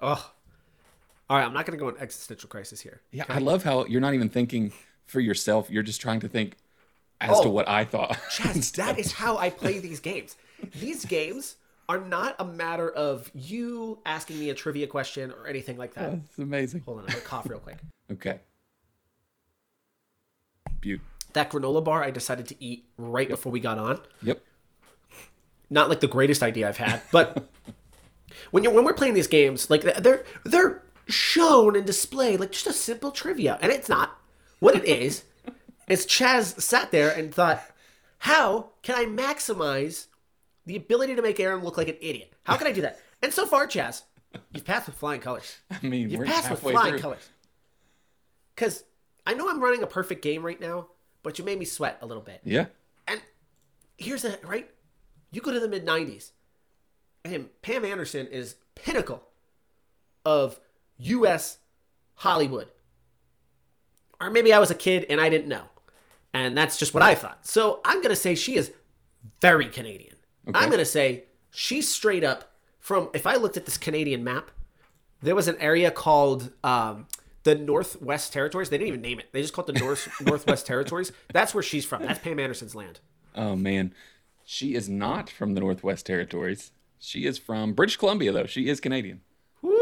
Oh. 0.00 0.30
All 1.30 1.38
right, 1.38 1.46
I'm 1.46 1.54
not 1.54 1.64
going 1.66 1.78
to 1.78 1.82
go 1.82 1.88
in 1.88 1.96
existential 1.98 2.48
crisis 2.48 2.80
here. 2.80 3.00
Yeah, 3.10 3.24
I 3.28 3.38
love 3.38 3.64
how 3.64 3.86
you're 3.86 4.00
not 4.00 4.14
even 4.14 4.28
thinking 4.28 4.72
for 5.06 5.20
yourself. 5.20 5.70
You're 5.70 5.82
just 5.82 6.00
trying 6.00 6.20
to 6.20 6.28
think 6.28 6.56
as 7.30 7.40
to 7.40 7.46
Oh. 7.48 7.50
what 7.50 7.68
I 7.68 7.84
thought. 7.84 8.12
Chaz, 8.30 8.72
that 8.76 8.98
is 9.02 9.12
how 9.12 9.36
I 9.38 9.50
play 9.50 9.78
these 9.78 10.00
games. 10.00 10.36
These 10.80 11.04
games 11.04 11.56
are 11.88 11.98
not 12.00 12.34
a 12.38 12.44
matter 12.44 12.88
of 12.90 13.30
you 13.34 13.98
asking 14.06 14.38
me 14.38 14.48
a 14.50 14.54
trivia 14.54 14.86
question 14.86 15.30
or 15.32 15.46
anything 15.46 15.76
like 15.76 15.94
that. 15.94 16.14
It's 16.14 16.38
amazing. 16.38 16.80
Hold 16.86 17.00
on, 17.00 17.04
I'm 17.06 17.10
to 17.14 17.20
cough 17.20 17.48
real 17.48 17.58
quick. 17.60 17.76
Okay. 18.12 18.38
Butte. 20.80 21.00
That 21.32 21.50
granola 21.50 21.82
bar 21.82 22.04
I 22.04 22.10
decided 22.10 22.46
to 22.48 22.62
eat 22.62 22.84
right 22.98 23.28
before 23.28 23.50
we 23.50 23.60
got 23.60 23.78
on. 23.78 24.00
Yep. 24.22 24.40
not 25.70 25.88
like 25.88 26.00
the 26.00 26.06
greatest 26.06 26.42
idea 26.42 26.68
I've 26.68 26.76
had, 26.76 27.00
but 27.10 27.48
when 28.50 28.62
you're 28.62 28.72
when 28.72 28.84
we're 28.84 28.92
playing 28.94 29.14
these 29.14 29.26
games, 29.26 29.70
like 29.70 29.82
they're 29.82 30.24
they're 30.44 30.82
shown 31.06 31.74
and 31.76 31.84
displayed 31.86 32.40
like 32.40 32.52
just 32.52 32.66
a 32.66 32.72
simple 32.72 33.10
trivia, 33.10 33.58
and 33.62 33.72
it's 33.72 33.88
not. 33.88 34.18
What 34.60 34.76
it 34.76 34.84
is, 34.84 35.24
is 35.88 36.06
Chaz 36.06 36.60
sat 36.60 36.90
there 36.90 37.10
and 37.10 37.34
thought, 37.34 37.62
how 38.18 38.70
can 38.82 38.94
I 38.96 39.04
maximize 39.04 40.06
the 40.66 40.76
ability 40.76 41.14
to 41.16 41.22
make 41.22 41.38
Aaron 41.40 41.62
look 41.62 41.76
like 41.76 41.88
an 41.88 41.96
idiot? 42.00 42.32
How 42.44 42.56
can 42.56 42.66
I 42.66 42.72
do 42.72 42.80
that? 42.82 42.98
And 43.22 43.32
so 43.32 43.46
far, 43.46 43.66
Chaz, 43.66 44.02
you've 44.52 44.64
passed 44.64 44.86
with 44.86 44.96
flying 44.96 45.20
colors. 45.20 45.56
I 45.70 45.84
mean, 45.86 46.10
You've 46.10 46.24
passed 46.26 46.50
with 46.50 46.60
flying 46.60 46.92
through. 46.94 47.00
colors. 47.00 47.28
Because 48.54 48.84
I 49.26 49.34
know 49.34 49.48
I'm 49.48 49.60
running 49.62 49.82
a 49.82 49.86
perfect 49.86 50.22
game 50.22 50.42
right 50.44 50.60
now, 50.60 50.88
but 51.22 51.38
you 51.38 51.44
made 51.44 51.58
me 51.58 51.64
sweat 51.64 51.98
a 52.02 52.06
little 52.06 52.22
bit. 52.22 52.40
Yeah. 52.44 52.66
And 53.08 53.20
here's 53.96 54.22
the 54.22 54.38
right. 54.44 54.70
You 55.32 55.40
go 55.40 55.52
to 55.52 55.58
the 55.60 55.68
mid 55.68 55.84
'90s, 55.84 56.30
and 57.24 57.48
Pam 57.62 57.84
Anderson 57.84 58.26
is 58.28 58.56
pinnacle 58.74 59.22
of 60.24 60.60
U.S. 60.98 61.58
Hollywood. 62.14 62.68
Or 64.20 64.30
maybe 64.30 64.52
I 64.52 64.58
was 64.60 64.70
a 64.70 64.74
kid 64.76 65.06
and 65.10 65.20
I 65.20 65.28
didn't 65.28 65.48
know, 65.48 65.64
and 66.34 66.56
that's 66.56 66.76
just 66.76 66.92
what 66.92 67.02
I 67.02 67.14
thought. 67.14 67.46
So 67.46 67.80
I'm 67.84 68.02
gonna 68.02 68.16
say 68.16 68.34
she 68.34 68.56
is 68.56 68.72
very 69.40 69.66
Canadian. 69.66 70.16
I'm 70.52 70.68
gonna 70.68 70.84
say 70.84 71.24
she's 71.50 71.88
straight 71.88 72.24
up 72.24 72.52
from. 72.80 73.08
If 73.14 73.26
I 73.26 73.36
looked 73.36 73.56
at 73.56 73.64
this 73.64 73.78
Canadian 73.78 74.22
map, 74.22 74.50
there 75.22 75.34
was 75.34 75.48
an 75.48 75.56
area 75.58 75.90
called 75.90 76.52
um, 76.62 77.06
the 77.44 77.54
Northwest 77.54 78.32
Territories. 78.32 78.68
They 78.68 78.76
didn't 78.76 78.88
even 78.88 79.00
name 79.00 79.20
it. 79.20 79.28
They 79.32 79.40
just 79.40 79.54
called 79.54 79.70
it 79.70 79.74
the 79.74 79.80
North 79.80 80.08
Northwest 80.20 80.66
Territories. 80.66 81.12
That's 81.32 81.54
where 81.54 81.62
she's 81.62 81.86
from. 81.86 82.02
That's 82.02 82.18
Pam 82.18 82.38
Anderson's 82.38 82.74
land. 82.74 83.00
Oh 83.34 83.56
man, 83.56 83.94
she 84.44 84.74
is 84.74 84.88
not 84.88 85.30
from 85.30 85.54
the 85.54 85.60
Northwest 85.60 86.04
Territories. 86.04 86.72
She 86.98 87.26
is 87.26 87.38
from 87.38 87.74
British 87.74 87.96
Columbia, 87.96 88.32
though. 88.32 88.46
She 88.46 88.68
is 88.68 88.80
Canadian. 88.80 89.20
Woo! 89.62 89.76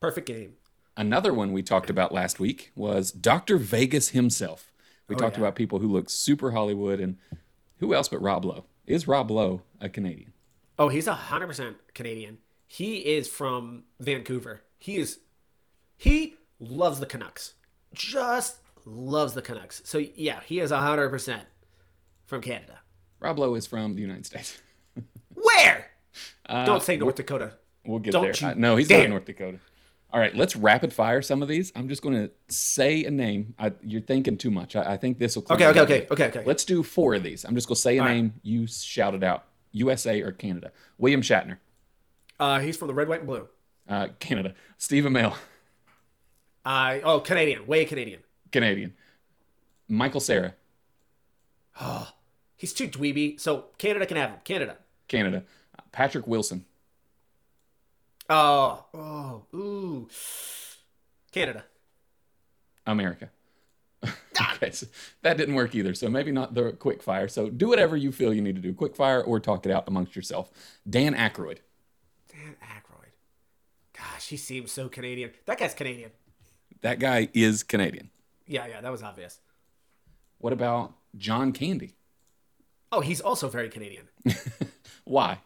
Perfect 0.00 0.26
game. 0.26 0.54
Another 0.96 1.32
one 1.32 1.52
we 1.52 1.62
talked 1.62 1.88
about 1.90 2.12
last 2.12 2.38
week 2.38 2.70
was 2.74 3.12
Dr. 3.12 3.56
Vegas 3.56 4.10
himself. 4.10 4.70
We 5.08 5.16
talked 5.16 5.36
Oh, 5.36 5.40
yeah. 5.40 5.46
about 5.46 5.56
people 5.56 5.78
who 5.78 5.88
look 5.88 6.10
super 6.10 6.50
Hollywood 6.52 7.00
and 7.00 7.16
who 7.78 7.94
else 7.94 8.08
but 8.08 8.20
Rob 8.22 8.44
Lowe? 8.44 8.64
Is 8.86 9.08
Rob 9.08 9.30
Lowe 9.30 9.62
a 9.80 9.88
Canadian? 9.88 10.32
Oh, 10.78 10.88
he's 10.88 11.06
a 11.06 11.14
hundred 11.14 11.46
percent 11.48 11.76
Canadian. 11.94 12.38
He 12.66 12.96
is 12.98 13.28
from 13.28 13.84
Vancouver. 14.00 14.62
He 14.78 14.96
is 14.96 15.18
he 15.96 16.34
loves 16.58 16.98
the 17.00 17.06
Canucks. 17.06 17.54
Just 17.94 18.56
loves 18.84 19.34
the 19.34 19.42
Canucks. 19.42 19.82
So 19.84 19.98
yeah, 19.98 20.40
he 20.44 20.60
is 20.60 20.70
a 20.70 20.78
hundred 20.80 21.10
percent 21.10 21.44
from 22.26 22.40
Canada. 22.40 22.80
Rob 23.20 23.38
Lowe 23.38 23.54
is 23.54 23.66
from 23.66 23.94
the 23.94 24.00
United 24.02 24.26
States. 24.26 24.60
Where? 25.34 25.86
Don't 26.48 26.82
say 26.82 26.96
North 26.96 27.14
Dakota. 27.16 27.54
We'll 27.84 27.98
get 27.98 28.12
Don't 28.12 28.24
there. 28.24 28.34
you 28.40 28.46
Uh, 28.48 28.54
no, 28.56 28.76
he's 28.76 28.88
not 28.90 28.96
dare. 28.96 29.04
in 29.04 29.10
North 29.10 29.24
Dakota. 29.24 29.58
All 30.12 30.20
right, 30.20 30.34
let's 30.36 30.54
rapid 30.54 30.92
fire 30.92 31.22
some 31.22 31.40
of 31.40 31.48
these. 31.48 31.72
I'm 31.74 31.88
just 31.88 32.02
going 32.02 32.14
to 32.14 32.30
say 32.48 33.04
a 33.04 33.10
name. 33.10 33.54
I, 33.58 33.72
you're 33.82 34.02
thinking 34.02 34.36
too 34.36 34.50
much. 34.50 34.76
I, 34.76 34.92
I 34.92 34.96
think 34.98 35.18
this 35.18 35.36
will. 35.36 35.46
Okay, 35.50 35.66
okay, 35.66 35.80
okay, 35.80 36.06
okay, 36.10 36.26
okay. 36.26 36.42
Let's 36.44 36.66
do 36.66 36.82
four 36.82 37.14
of 37.14 37.22
these. 37.22 37.44
I'm 37.44 37.54
just 37.54 37.66
going 37.66 37.76
to 37.76 37.80
say 37.80 37.96
a 37.96 38.02
right. 38.02 38.14
name. 38.14 38.34
You 38.42 38.66
shout 38.66 39.14
it 39.14 39.22
out. 39.24 39.44
USA 39.72 40.20
or 40.20 40.32
Canada. 40.32 40.70
William 40.98 41.22
Shatner, 41.22 41.56
Uh, 42.38 42.60
he's 42.60 42.76
from 42.76 42.88
the 42.88 42.94
red, 42.94 43.08
white, 43.08 43.20
and 43.20 43.26
blue. 43.26 43.48
uh, 43.88 44.08
Canada. 44.18 44.52
Steve 44.76 45.04
Amell, 45.04 45.34
Uh, 46.64 46.98
oh, 47.04 47.20
Canadian, 47.20 47.66
way 47.66 47.86
Canadian. 47.86 48.20
Canadian. 48.50 48.92
Michael 49.88 50.20
Cera, 50.20 50.54
He's 52.56 52.72
too 52.72 52.86
dweeby, 52.86 53.40
so 53.40 53.66
Canada 53.78 54.06
can 54.06 54.16
have 54.18 54.30
him. 54.30 54.38
Canada. 54.44 54.76
Canada. 55.08 55.42
Patrick 55.90 56.26
Wilson, 56.26 56.64
Oh, 58.34 58.86
oh, 58.94 59.42
ooh. 59.54 60.08
Canada. 61.32 61.64
America. 62.86 63.30
Okay, 64.54 64.70
so 64.70 64.86
that 65.22 65.36
didn't 65.36 65.54
work 65.54 65.74
either. 65.74 65.92
So 65.92 66.08
maybe 66.08 66.32
not 66.32 66.54
the 66.54 66.72
quick 66.72 67.02
fire. 67.02 67.28
So 67.28 67.50
do 67.50 67.68
whatever 67.68 67.96
you 67.96 68.10
feel 68.10 68.32
you 68.32 68.40
need 68.40 68.56
to 68.56 68.62
do, 68.62 68.72
quick 68.72 68.96
fire 68.96 69.20
or 69.20 69.38
talk 69.38 69.66
it 69.66 69.72
out 69.72 69.84
amongst 69.86 70.16
yourself. 70.16 70.50
Dan 70.88 71.14
Aykroyd. 71.14 71.58
Dan 72.30 72.56
Aykroyd. 72.62 73.12
Gosh, 73.92 74.28
he 74.28 74.36
seems 74.36 74.72
so 74.72 74.88
Canadian. 74.88 75.32
That 75.46 75.58
guy's 75.58 75.74
Canadian. 75.74 76.10
That 76.80 76.98
guy 76.98 77.28
is 77.34 77.62
Canadian. 77.62 78.10
Yeah, 78.46 78.66
yeah, 78.66 78.80
that 78.80 78.90
was 78.90 79.02
obvious. 79.02 79.38
What 80.38 80.52
about 80.52 80.94
John 81.16 81.52
Candy? 81.52 81.96
Oh, 82.90 83.00
he's 83.00 83.20
also 83.20 83.48
very 83.48 83.68
Canadian. 83.68 84.08
Why? 85.04 85.40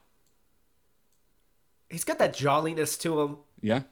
He's 1.97 2.05
got 2.05 2.19
that 2.19 2.35
jolliness 2.35 2.99
to 2.99 3.23
him. 3.23 3.39
Yeah. 3.63 3.85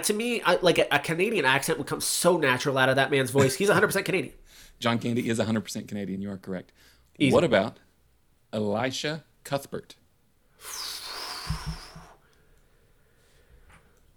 To 0.00 0.14
me, 0.14 0.40
I, 0.42 0.58
like 0.62 0.78
a, 0.78 0.86
a 0.92 1.00
Canadian 1.00 1.44
accent 1.44 1.76
would 1.78 1.88
come 1.88 2.00
so 2.00 2.36
natural 2.36 2.78
out 2.78 2.88
of 2.88 2.94
that 2.94 3.10
man's 3.10 3.32
voice. 3.32 3.56
He's 3.56 3.68
100% 3.70 4.04
Canadian. 4.04 4.34
John 4.78 5.00
Candy 5.00 5.28
is 5.28 5.40
100% 5.40 5.88
Canadian. 5.88 6.22
You 6.22 6.30
are 6.30 6.36
correct. 6.36 6.70
Easy. 7.18 7.34
What 7.34 7.42
about 7.42 7.78
Elisha 8.52 9.24
Cuthbert? 9.42 9.96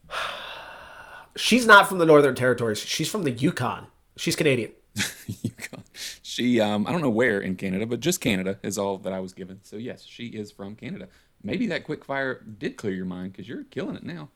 She's 1.36 1.66
not 1.66 1.90
from 1.90 1.98
the 1.98 2.06
Northern 2.06 2.36
Territories. 2.36 2.78
She's 2.78 3.10
from 3.10 3.24
the 3.24 3.32
Yukon. 3.32 3.88
She's 4.18 4.36
Canadian. 4.36 4.74
Yukon. 5.42 5.84
She, 6.22 6.62
um, 6.62 6.86
I 6.86 6.92
don't 6.92 7.02
know 7.02 7.10
where 7.10 7.42
in 7.42 7.56
Canada, 7.56 7.88
but 7.88 8.02
just 8.02 8.22
Canada 8.22 8.60
is 8.62 8.78
all 8.78 9.00
that 9.00 9.14
I 9.14 9.20
was 9.20 9.34
given. 9.34 9.62
So 9.64 9.78
yes, 9.78 10.06
she 10.06 10.28
is 10.28 10.52
from 10.52 10.76
Canada. 10.76 11.08
Maybe 11.44 11.68
that 11.68 11.84
quick 11.84 12.06
fire 12.06 12.44
did 12.58 12.78
clear 12.78 12.94
your 12.94 13.06
mind 13.06 13.32
because 13.34 13.48
you're 13.48 13.64
killing 13.66 13.96
it 13.96 14.04
now. 14.04 14.30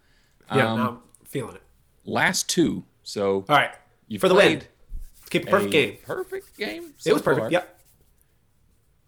Yeah, 0.54 0.72
Um, 0.72 0.80
I'm 0.82 1.00
feeling 1.26 1.56
it. 1.56 1.62
Last 2.04 2.50
two. 2.50 2.84
So 3.04 3.46
All 3.48 3.56
right. 3.56 3.72
you 4.08 4.20
For 4.20 4.28
the 4.30 4.36
win. 4.36 4.64
keep 5.30 5.48
a 5.48 5.50
perfect 5.52 5.70
a 5.70 5.72
game. 5.72 5.98
Perfect 6.04 6.58
game. 6.58 6.84
It 6.84 6.94
was 6.94 6.94
so 6.98 7.18
far. 7.20 7.34
perfect. 7.36 7.52
Yep. 7.52 7.80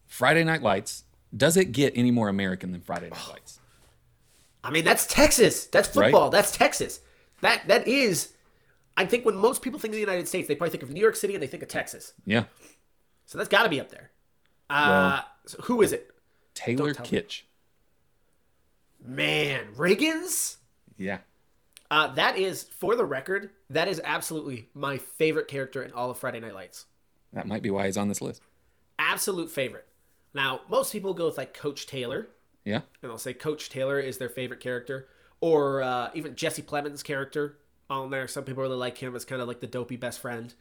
Friday 0.08 0.44
Night 0.44 0.62
Lights. 0.62 1.04
Does 1.36 1.58
it 1.58 1.72
get 1.72 1.94
any 1.96 2.12
more 2.12 2.30
American 2.30 2.72
than 2.72 2.82
Friday 2.82 3.10
Night 3.10 3.28
Lights? 3.30 3.60
I 4.64 4.70
mean, 4.72 4.86
that's 4.86 5.06
Texas. 5.08 5.66
That's 5.66 5.94
Right. 5.96 6.06
football. 6.06 6.30
That's 6.30 6.56
Texas. 6.56 7.00
That 7.42 7.68
that 7.68 7.88
is. 7.88 8.34
I 8.96 9.06
think 9.06 9.26
when 9.26 9.36
most 9.36 9.62
people 9.62 9.80
think 9.80 9.92
of 9.92 9.96
the 9.96 10.02
United 10.02 10.28
States, 10.28 10.48
they 10.48 10.56
probably 10.56 10.72
think 10.72 10.84
of 10.84 10.90
New 10.90 11.02
York 11.02 11.16
City 11.16 11.34
and 11.36 11.44
they 11.44 11.48
think 11.48 11.62
of 11.62 11.70
Texas. 11.70 12.14
Yeah. 12.26 12.46
So 13.26 13.38
that's 13.38 13.50
got 13.50 13.64
to 13.64 13.70
be 13.70 13.80
up 13.80 13.90
there. 13.90 14.12
Uh, 14.70 15.22
so 15.46 15.60
who 15.64 15.82
is 15.82 15.94
it? 15.94 16.10
Taylor 16.56 16.94
tell 16.94 17.06
me. 17.06 17.22
Man, 19.08 19.67
Riggins. 19.76 20.58
Yeah. 20.98 21.20
Uh, 21.89 22.13
that 22.15 22.38
is, 22.38 22.63
for 22.63 22.96
the 22.96 23.06
record, 23.06 23.52
that 23.70 23.88
is 23.88 24.02
absolutely 24.04 24.67
my 24.74 24.98
favorite 24.98 25.48
character 25.48 25.82
in 25.82 25.93
all 25.93 26.12
of 26.12 26.17
Friday 26.17 26.39
Night 26.41 26.54
Lights. 26.54 26.86
That 27.32 27.48
might 27.48 27.62
be 27.62 27.70
why 27.70 27.86
he's 27.86 27.98
on 27.98 28.10
this 28.10 28.22
list. 28.22 28.41
Absolute 29.00 29.50
favorite. 29.50 29.86
Now, 30.34 30.62
most 30.70 30.91
people 30.91 31.13
go 31.13 31.26
with 31.28 31.38
like 31.38 31.54
Coach 31.54 31.88
Taylor, 31.88 32.28
Yeah. 32.65 32.82
and 33.02 33.10
they'll 33.10 33.17
say 33.17 33.34
Coach 33.34 33.70
Taylor 33.70 34.00
is 34.00 34.17
their 34.17 34.28
favorite 34.30 34.60
character, 34.60 35.08
or 35.39 35.82
uh, 35.82 36.10
even 36.13 36.36
Jesse 36.36 36.62
Plemons' 36.62 37.04
character 37.04 37.58
on 37.89 38.10
there. 38.10 38.28
Some 38.28 38.43
people 38.43 38.63
really 38.63 38.76
like 38.76 38.98
him 38.98 39.15
as 39.15 39.24
kind 39.24 39.41
of 39.41 39.48
like 39.48 39.62
the 39.62 39.67
dopey 39.67 39.96
best 39.96 40.20
friend. 40.20 40.54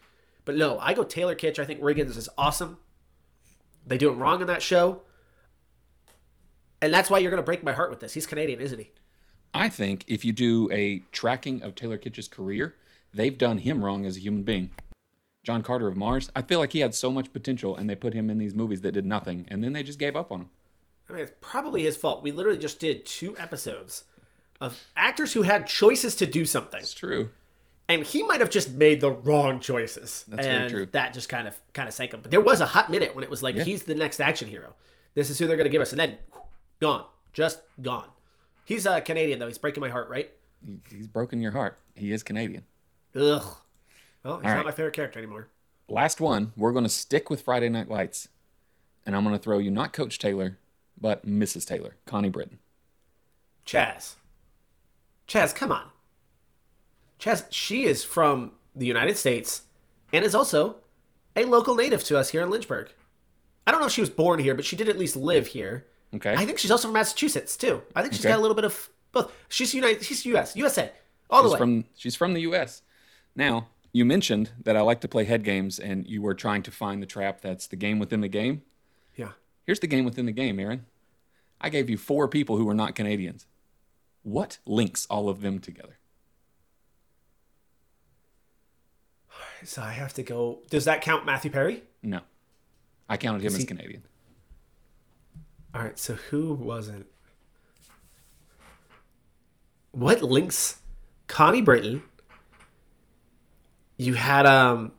But 0.44 0.54
no, 0.56 0.78
I 0.78 0.94
go 0.94 1.02
Taylor 1.02 1.35
Kitsch. 1.35 1.59
I 1.59 1.64
think 1.64 1.80
Riggins 1.80 2.16
is 2.16 2.28
awesome. 2.38 2.78
They 3.85 3.98
do 3.98 4.11
it 4.11 4.14
wrong 4.14 4.40
in 4.40 4.46
that 4.46 4.62
show. 4.62 5.02
And 6.82 6.92
that's 6.92 7.08
why 7.10 7.18
you're 7.18 7.30
going 7.30 7.42
to 7.42 7.46
break 7.46 7.62
my 7.64 7.72
heart 7.72 7.90
with 7.90 8.00
this. 8.00 8.14
He's 8.14 8.26
Canadian, 8.26 8.60
isn't 8.60 8.78
he? 8.78 8.90
I 9.54 9.68
think 9.68 10.04
if 10.06 10.24
you 10.24 10.32
do 10.32 10.68
a 10.70 11.02
tracking 11.12 11.62
of 11.62 11.74
Taylor 11.74 11.96
Kitsch's 11.96 12.28
career, 12.28 12.74
they've 13.14 13.36
done 13.36 13.58
him 13.58 13.84
wrong 13.84 14.04
as 14.04 14.16
a 14.16 14.20
human 14.20 14.42
being. 14.42 14.70
John 15.42 15.62
Carter 15.62 15.86
of 15.86 15.96
Mars, 15.96 16.30
I 16.36 16.42
feel 16.42 16.58
like 16.58 16.72
he 16.72 16.80
had 16.80 16.94
so 16.94 17.10
much 17.10 17.32
potential 17.32 17.76
and 17.76 17.88
they 17.88 17.94
put 17.94 18.12
him 18.14 18.28
in 18.28 18.38
these 18.38 18.54
movies 18.54 18.80
that 18.82 18.92
did 18.92 19.06
nothing 19.06 19.46
and 19.48 19.62
then 19.62 19.72
they 19.72 19.82
just 19.82 19.98
gave 19.98 20.16
up 20.16 20.30
on 20.32 20.40
him. 20.42 20.50
I 21.08 21.12
mean, 21.12 21.22
it's 21.22 21.32
probably 21.40 21.84
his 21.84 21.96
fault. 21.96 22.22
We 22.22 22.32
literally 22.32 22.58
just 22.58 22.80
did 22.80 23.06
two 23.06 23.38
episodes 23.38 24.04
of 24.60 24.82
actors 24.96 25.32
who 25.34 25.42
had 25.42 25.66
choices 25.68 26.16
to 26.16 26.26
do 26.26 26.44
something, 26.44 26.80
It's 26.80 26.92
true. 26.92 27.30
and 27.88 28.02
he 28.02 28.24
might 28.24 28.40
have 28.40 28.50
just 28.50 28.72
made 28.72 29.00
the 29.00 29.12
wrong 29.12 29.60
choices. 29.60 30.24
That's 30.26 30.46
very 30.46 30.62
and 30.64 30.70
true. 30.70 30.86
That 30.90 31.14
just 31.14 31.28
kind 31.28 31.46
of 31.46 31.56
kind 31.72 31.86
of 31.88 31.94
sank 31.94 32.12
him. 32.12 32.20
But 32.22 32.32
there 32.32 32.40
was 32.40 32.60
a 32.60 32.66
hot 32.66 32.90
minute 32.90 33.14
when 33.14 33.22
it 33.22 33.30
was 33.30 33.42
like 33.42 33.54
Yeah. 33.54 33.62
he's 33.62 33.84
the 33.84 33.94
next 33.94 34.18
action 34.18 34.48
hero. 34.48 34.74
This 35.14 35.30
is 35.30 35.38
who 35.38 35.46
they're 35.46 35.56
going 35.56 35.66
to 35.66 35.70
give 35.70 35.80
us, 35.82 35.92
and 35.92 36.00
then 36.00 36.18
gone, 36.80 37.04
just 37.32 37.60
gone. 37.82 38.08
He's 38.64 38.86
uh, 38.86 39.00
Canadian 39.00 39.38
though. 39.38 39.46
He's 39.46 39.58
breaking 39.58 39.80
my 39.80 39.88
heart, 39.88 40.08
right? 40.08 40.30
He's 40.90 41.06
broken 41.06 41.40
your 41.40 41.52
heart. 41.52 41.78
He 41.94 42.12
is 42.12 42.22
Canadian. 42.22 42.64
Ugh. 43.14 43.56
Well, 44.24 44.36
he's 44.38 44.44
not 44.44 44.56
right. 44.56 44.64
my 44.64 44.72
favorite 44.72 44.94
character 44.94 45.18
anymore. 45.18 45.48
Last 45.88 46.20
one, 46.20 46.52
we're 46.56 46.72
going 46.72 46.84
to 46.84 46.90
stick 46.90 47.30
with 47.30 47.42
Friday 47.42 47.68
Night 47.68 47.88
Lights. 47.88 48.28
And 49.04 49.14
I'm 49.14 49.22
going 49.22 49.36
to 49.36 49.42
throw 49.42 49.58
you 49.58 49.70
not 49.70 49.92
Coach 49.92 50.18
Taylor, 50.18 50.58
but 51.00 51.24
Mrs. 51.24 51.64
Taylor, 51.64 51.96
Connie 52.06 52.28
Britton. 52.28 52.58
Chaz. 53.64 54.16
Chaz, 55.28 55.54
come 55.54 55.70
on. 55.70 55.90
Chaz, 57.20 57.44
she 57.50 57.84
is 57.84 58.02
from 58.02 58.52
the 58.74 58.86
United 58.86 59.16
States 59.16 59.62
and 60.12 60.24
is 60.24 60.34
also 60.34 60.76
a 61.36 61.44
local 61.44 61.74
native 61.74 62.02
to 62.04 62.18
us 62.18 62.30
here 62.30 62.42
in 62.42 62.50
Lynchburg. 62.50 62.90
I 63.66 63.70
don't 63.70 63.80
know 63.80 63.86
if 63.86 63.92
she 63.92 64.00
was 64.00 64.10
born 64.10 64.40
here, 64.40 64.54
but 64.54 64.64
she 64.64 64.76
did 64.76 64.88
at 64.88 64.98
least 64.98 65.16
live 65.16 65.48
here. 65.48 65.86
Okay. 66.14 66.35
I 66.35 66.47
think 66.47 66.59
she's 66.59 66.71
also 66.71 66.88
from 66.88 66.95
Massachusetts 66.95 67.57
too. 67.57 67.83
I 67.95 68.03
think 68.03 68.14
she's 68.14 68.25
Okay. 68.25 68.33
got 68.33 68.38
a 68.38 68.42
little 68.42 68.55
bit 68.55 68.64
of 68.64 68.88
both. 69.12 69.33
She's 69.49 69.75
United. 69.75 70.03
She's 70.05 70.25
U.S. 70.27 70.57
USA 70.57 70.90
all 71.29 71.42
the 71.42 71.51
way. 71.51 71.59
from 71.59 71.85
she's 71.97 72.14
from 72.14 72.33
the 72.35 72.40
U.S. 72.42 72.83
Now 73.35 73.69
you 73.92 74.05
mentioned 74.05 74.51
that 74.62 74.77
I 74.77 74.81
like 74.83 75.01
to 75.03 75.09
play 75.09 75.25
head 75.25 75.42
games, 75.42 75.79
and 75.79 76.07
you 76.07 76.23
were 76.23 76.35
trying 76.35 76.62
to 76.64 76.71
find 76.71 77.03
the 77.03 77.07
trap 77.07 77.40
that's 77.40 77.66
the 77.66 77.77
game 77.77 77.99
within 77.99 78.21
the 78.21 78.29
game. 78.29 78.62
yeah. 79.16 79.31
Here's 79.64 79.81
the 79.81 79.87
game 79.88 80.05
within 80.05 80.27
the 80.27 80.33
game, 80.33 80.61
Aaron. 80.61 80.87
I 81.61 81.71
gave 81.71 81.88
you 81.90 81.97
four 81.97 82.29
people 82.29 82.57
who 82.57 82.64
were 82.66 82.75
not 82.75 82.95
Canadians. 82.95 83.47
What 84.23 84.59
links 84.66 85.07
all 85.11 85.29
of 85.29 85.40
them 85.40 85.59
together? 85.59 85.97
So 89.64 89.83
I 89.83 89.92
have 89.92 90.12
to 90.14 90.23
go. 90.23 90.61
Does 90.71 90.85
that 90.85 91.01
count 91.01 91.27
Matthew 91.27 91.51
Perry? 91.51 91.83
No, 92.03 92.21
I 93.09 93.16
counted 93.16 93.42
him 93.42 93.55
as 93.55 93.64
Canadian. 93.64 94.05
All 95.76 95.82
right. 95.82 95.98
So 95.98 96.14
who 96.14 96.54
wasn't? 96.54 97.06
What 99.92 100.22
links? 100.22 100.78
Connie 101.26 101.60
Britton. 101.60 102.02
You 103.98 104.14
had 104.14 104.46
um. 104.46 104.92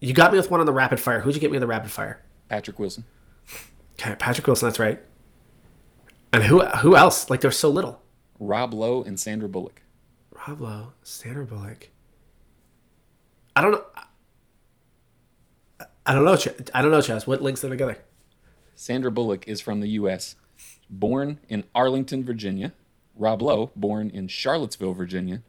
You 0.00 0.12
got 0.12 0.32
me 0.32 0.38
with 0.38 0.50
one 0.50 0.58
on 0.58 0.66
the 0.66 0.72
rapid 0.72 0.98
fire. 0.98 1.20
Who'd 1.20 1.34
you 1.36 1.40
get 1.40 1.50
me 1.52 1.56
on 1.56 1.60
the 1.60 1.68
rapid 1.68 1.92
fire? 1.92 2.20
Patrick 2.48 2.78
Wilson. 2.78 3.04
Okay, 3.92 4.16
Patrick 4.16 4.46
Wilson. 4.48 4.66
That's 4.66 4.80
right. 4.80 5.00
And 6.32 6.42
who 6.42 6.64
who 6.64 6.96
else? 6.96 7.30
Like 7.30 7.40
there's 7.40 7.58
so 7.58 7.70
little. 7.70 8.02
Rob 8.40 8.74
Lowe 8.74 9.04
and 9.04 9.18
Sandra 9.18 9.48
Bullock. 9.48 9.82
Rob 10.48 10.60
Lowe, 10.60 10.92
Sandra 11.04 11.46
Bullock. 11.46 11.90
I 13.54 13.62
don't 13.62 13.70
know. 13.70 13.84
I 16.04 16.12
don't 16.12 16.24
know. 16.24 16.36
I 16.74 16.82
don't 16.82 16.90
know, 16.90 16.98
Chaz. 16.98 17.28
What 17.28 17.40
links 17.40 17.60
them 17.60 17.70
together? 17.70 17.98
Sandra 18.74 19.10
Bullock 19.10 19.46
is 19.48 19.60
from 19.60 19.80
the 19.80 19.88
U.S., 19.90 20.36
born 20.90 21.40
in 21.48 21.64
Arlington, 21.74 22.24
Virginia. 22.24 22.72
Rob 23.16 23.42
Lowe, 23.42 23.70
born 23.76 24.10
in 24.10 24.26
Charlottesville, 24.28 24.92
Virginia. 24.94 25.42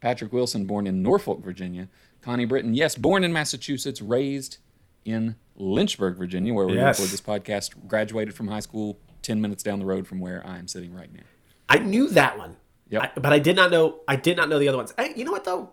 Patrick 0.00 0.32
Wilson, 0.32 0.66
born 0.66 0.86
in 0.86 1.02
Norfolk, 1.02 1.42
Virginia. 1.42 1.88
Connie 2.20 2.44
Britton, 2.44 2.74
yes, 2.74 2.94
born 2.94 3.24
in 3.24 3.32
Massachusetts, 3.32 4.02
raised 4.02 4.58
in 5.04 5.36
Lynchburg, 5.56 6.16
Virginia, 6.18 6.52
where 6.52 6.66
we 6.66 6.74
Yes. 6.74 6.98
record 6.98 7.12
this 7.12 7.20
podcast. 7.22 7.88
Graduated 7.88 8.34
from 8.34 8.48
high 8.48 8.60
school 8.60 8.98
10 9.22 9.40
minutes 9.40 9.62
down 9.62 9.78
the 9.78 9.86
road 9.86 10.06
from 10.06 10.20
where 10.20 10.46
I 10.46 10.58
am 10.58 10.68
sitting 10.68 10.92
right 10.92 11.12
now. 11.12 11.22
I 11.68 11.78
knew 11.78 12.08
that 12.10 12.36
one. 12.38 12.56
Yep. 12.90 13.02
I- 13.16 13.20
but 13.20 13.32
I 13.32 13.38
did 13.38 13.56
not 13.56 13.70
know. 13.70 14.00
I 14.06 14.16
did 14.16 14.36
not 14.36 14.48
know 14.48 14.58
the 14.58 14.68
other 14.68 14.76
ones. 14.76 14.92
Hey, 14.98 15.12
you 15.16 15.24
know 15.24 15.32
what 15.32 15.44
though? 15.44 15.70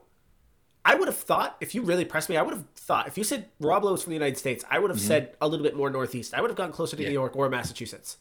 I 0.85 0.95
would 0.95 1.07
have 1.07 1.17
thought 1.17 1.55
if 1.61 1.73
you 1.73 1.81
really 1.81 2.05
pressed 2.05 2.29
me, 2.29 2.37
I 2.37 2.41
would 2.41 2.53
have 2.53 2.65
thought 2.75 3.07
if 3.07 3.17
you 3.17 3.23
said 3.23 3.47
Rob 3.59 3.83
Lowe 3.83 3.93
was 3.93 4.03
from 4.03 4.11
the 4.11 4.15
United 4.15 4.37
States, 4.37 4.65
I 4.69 4.79
would 4.79 4.89
have 4.89 4.99
said 4.99 5.35
a 5.39 5.47
little 5.47 5.63
bit 5.63 5.75
more 5.75 5.89
northeast. 5.89 6.33
I 6.33 6.41
would 6.41 6.49
have 6.49 6.57
gone 6.57 6.71
closer 6.71 6.97
to 6.97 7.03
New 7.03 7.11
York 7.11 7.35
or 7.35 7.49
Massachusetts 7.49 8.17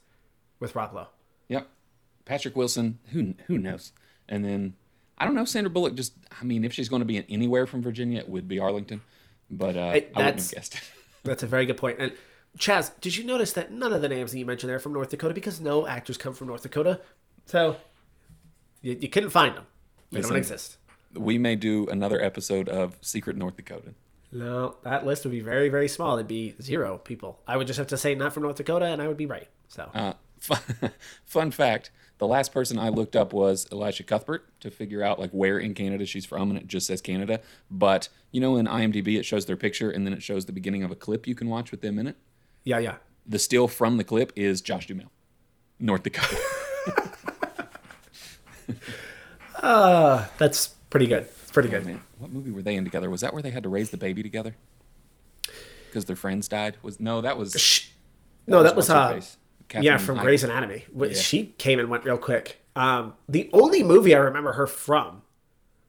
with 0.61 0.76
Rob 0.76 0.95
Lowe. 0.95 1.09
Yep. 1.49 1.68
Patrick 2.24 2.57
Wilson, 2.57 2.99
who 3.11 3.34
who 3.47 3.59
knows? 3.59 3.93
And 4.28 4.45
then 4.45 4.74
I 5.18 5.24
don't 5.24 5.34
know. 5.34 5.45
Sandra 5.45 5.70
Bullock 5.70 5.95
just, 5.95 6.14
I 6.41 6.45
mean, 6.45 6.64
if 6.64 6.72
she's 6.72 6.89
going 6.89 7.01
to 7.01 7.07
be 7.07 7.16
in 7.16 7.24
anywhere 7.28 7.66
from 7.66 7.82
Virginia, 7.82 8.20
it 8.20 8.28
would 8.28 8.49
be 8.49 8.59
Arlington. 8.59 9.03
But 9.51 9.76
uh, 9.76 9.80
I 9.80 10.07
wouldn't 10.16 10.41
have 10.41 10.51
guessed. 10.51 10.74
It. 10.74 10.82
That's 11.24 11.43
a 11.43 11.47
very 11.47 11.66
good 11.66 11.76
point. 11.76 11.99
And 12.01 12.12
Chaz, 12.59 12.91
did 13.01 13.16
you 13.16 13.24
notice 13.24 13.53
that 13.53 13.70
none 13.70 13.93
of 13.93 14.03
the 14.03 14.09
names 14.09 14.32
that 14.32 14.39
you 14.39 14.47
mentioned 14.47 14.68
there 14.68 14.76
are 14.76 14.80
from 14.80 14.93
North 14.93 15.11
Dakota 15.11 15.34
because 15.34 15.61
no 15.61 15.86
actors 15.86 16.16
come 16.16 16.34
from 16.34 16.49
North 16.49 16.62
Dakota? 16.62 17.01
So 17.47 17.76
you, 18.80 18.97
you 19.01 19.09
couldn't 19.09 19.30
find 19.30 19.57
them. 19.57 19.66
They 20.11 20.18
Listen. 20.18 20.32
don't 20.32 20.39
exist. 20.39 20.76
We 21.14 21.38
may 21.38 21.56
do 21.56 21.86
another 21.88 22.20
episode 22.22 22.68
of 22.68 22.96
Secret 23.00 23.36
North 23.36 23.56
Dakota. 23.56 23.94
No, 24.30 24.76
that 24.82 25.04
list 25.04 25.24
would 25.24 25.30
be 25.30 25.40
very, 25.40 25.68
very 25.68 25.88
small. 25.88 26.14
It'd 26.16 26.26
be 26.26 26.54
zero 26.60 26.98
people. 26.98 27.40
I 27.46 27.56
would 27.56 27.66
just 27.66 27.78
have 27.78 27.88
to 27.88 27.98
say 27.98 28.14
not 28.14 28.32
from 28.32 28.44
North 28.44 28.56
Dakota, 28.56 28.86
and 28.86 29.02
I 29.02 29.08
would 29.08 29.16
be 29.18 29.26
right. 29.26 29.48
So 29.68 29.90
Uh, 29.92 30.14
fun, 30.40 30.60
fun 31.26 31.50
fact: 31.50 31.90
the 32.18 32.26
last 32.26 32.52
person 32.52 32.78
I 32.78 32.88
looked 32.88 33.14
up 33.14 33.32
was 33.34 33.66
Elisha 33.70 34.04
Cuthbert 34.04 34.58
to 34.60 34.70
figure 34.70 35.02
out 35.02 35.18
like 35.18 35.30
where 35.32 35.58
in 35.58 35.74
Canada 35.74 36.06
she's 36.06 36.24
from, 36.24 36.50
and 36.50 36.58
it 36.58 36.66
just 36.66 36.86
says 36.86 37.02
Canada. 37.02 37.40
But 37.70 38.08
you 38.30 38.40
know, 38.40 38.56
in 38.56 38.66
IMDb, 38.66 39.18
it 39.18 39.24
shows 39.24 39.44
their 39.44 39.56
picture, 39.56 39.90
and 39.90 40.06
then 40.06 40.14
it 40.14 40.22
shows 40.22 40.46
the 40.46 40.52
beginning 40.52 40.82
of 40.82 40.90
a 40.90 40.96
clip 40.96 41.26
you 41.26 41.34
can 41.34 41.48
watch 41.50 41.70
with 41.70 41.82
them 41.82 41.98
in 41.98 42.06
it. 42.06 42.16
Yeah, 42.64 42.78
yeah. 42.78 42.96
The 43.26 43.38
still 43.38 43.68
from 43.68 43.98
the 43.98 44.04
clip 44.04 44.32
is 44.34 44.62
Josh 44.62 44.86
Duhamel, 44.86 45.10
North 45.78 46.02
Dakota. 46.04 46.38
Ah, 49.64 50.28
that's 50.38 50.74
pretty 50.93 51.07
good. 51.07 51.22
It's 51.22 51.51
pretty 51.51 51.70
good. 51.70 51.86
Man, 51.86 52.03
what 52.18 52.30
movie 52.30 52.51
were 52.51 52.62
they 52.62 52.76
in 52.76 52.84
together? 52.84 53.11
Was 53.11 53.22
that 53.22 53.32
where 53.32 53.43
they 53.43 53.51
had 53.51 53.62
to 53.62 53.68
raise 53.68 53.90
the 53.90 53.97
baby 53.97 54.22
together? 54.22 54.55
Because 55.88 56.05
their 56.05 56.16
friends 56.16 56.47
died. 56.49 56.76
Was 56.82 57.01
no, 57.01 57.22
that 57.22 57.36
was 57.36 57.59
Shh. 57.59 57.88
No, 58.47 58.62
that 58.62 58.76
was 58.76 58.90
uh, 58.90 59.20
yeah, 59.80 59.97
from 59.97 60.18
Heigl. 60.18 60.22
Grey's 60.22 60.45
Anatomy. 60.45 60.84
Yeah. 60.95 61.14
She 61.14 61.47
came 61.59 61.78
and 61.78 61.88
went 61.88 62.05
real 62.05 62.18
quick. 62.18 62.61
Um, 62.76 63.14
the 63.28 63.49
only 63.53 63.82
movie 63.82 64.14
I 64.14 64.18
remember 64.18 64.53
her 64.53 64.66
from. 64.66 65.22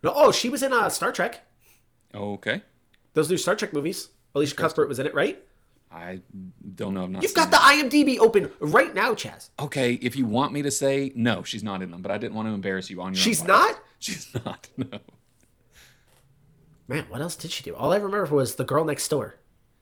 No, 0.04 0.14
oh, 0.16 0.32
she 0.32 0.50
was 0.50 0.64
in 0.64 0.74
uh, 0.74 0.90
Star 0.90 1.12
Trek. 1.12 1.46
Okay, 2.16 2.62
Those 3.14 3.30
new 3.30 3.38
Star 3.38 3.56
Trek 3.56 3.74
movies. 3.74 4.10
Alicia 4.36 4.56
Cuthbert 4.56 4.88
was 4.88 5.00
in 5.00 5.06
it, 5.06 5.14
right? 5.14 5.44
I 5.92 6.22
don't 6.76 6.94
know. 6.94 7.20
You've 7.22 7.34
got 7.34 7.52
the 7.52 7.58
IMDb 7.58 8.20
open 8.20 8.52
right 8.60 8.94
now, 8.94 9.14
Chaz. 9.14 9.50
Okay, 9.60 9.94
if 9.94 10.16
you 10.16 10.26
want 10.26 10.54
me 10.54 10.62
to 10.64 10.72
say 10.72 11.12
no, 11.16 11.44
she's 11.44 11.64
not 11.64 11.82
in 11.82 11.92
them, 11.92 12.02
but 12.02 12.12
I 12.12 12.18
didn't 12.18 12.36
want 12.36 12.48
to 12.48 12.54
embarrass 12.54 12.90
you 12.90 13.02
on 13.02 13.14
your. 13.14 13.22
She's 13.22 13.44
not? 13.44 13.80
She's 14.04 14.28
not. 14.46 14.68
No, 14.76 15.00
Man, 16.90 17.06
what 17.08 17.22
else 17.22 17.38
did 17.38 17.52
she 17.52 17.64
do? 17.64 17.74
All 17.74 17.94
I 17.94 17.96
remember 17.96 18.26
was 18.36 18.56
The 18.56 18.66
Girl 18.66 18.84
Next 18.84 19.08
Door. 19.08 19.36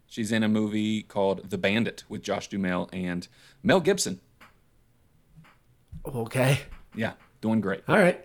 she's 0.05 0.31
in 0.31 0.43
a 0.43 0.47
movie 0.47 1.01
called 1.01 1.49
The 1.49 1.57
Bandit 1.57 2.03
with 2.07 2.21
Josh 2.21 2.47
Duhamel 2.47 2.87
and 2.93 3.27
Mel 3.63 3.79
Gibson. 3.79 4.19
Okay. 6.05 6.59
Yeah, 6.95 7.13
doing 7.41 7.61
great. 7.61 7.81
All 7.87 7.97
right. 7.97 8.23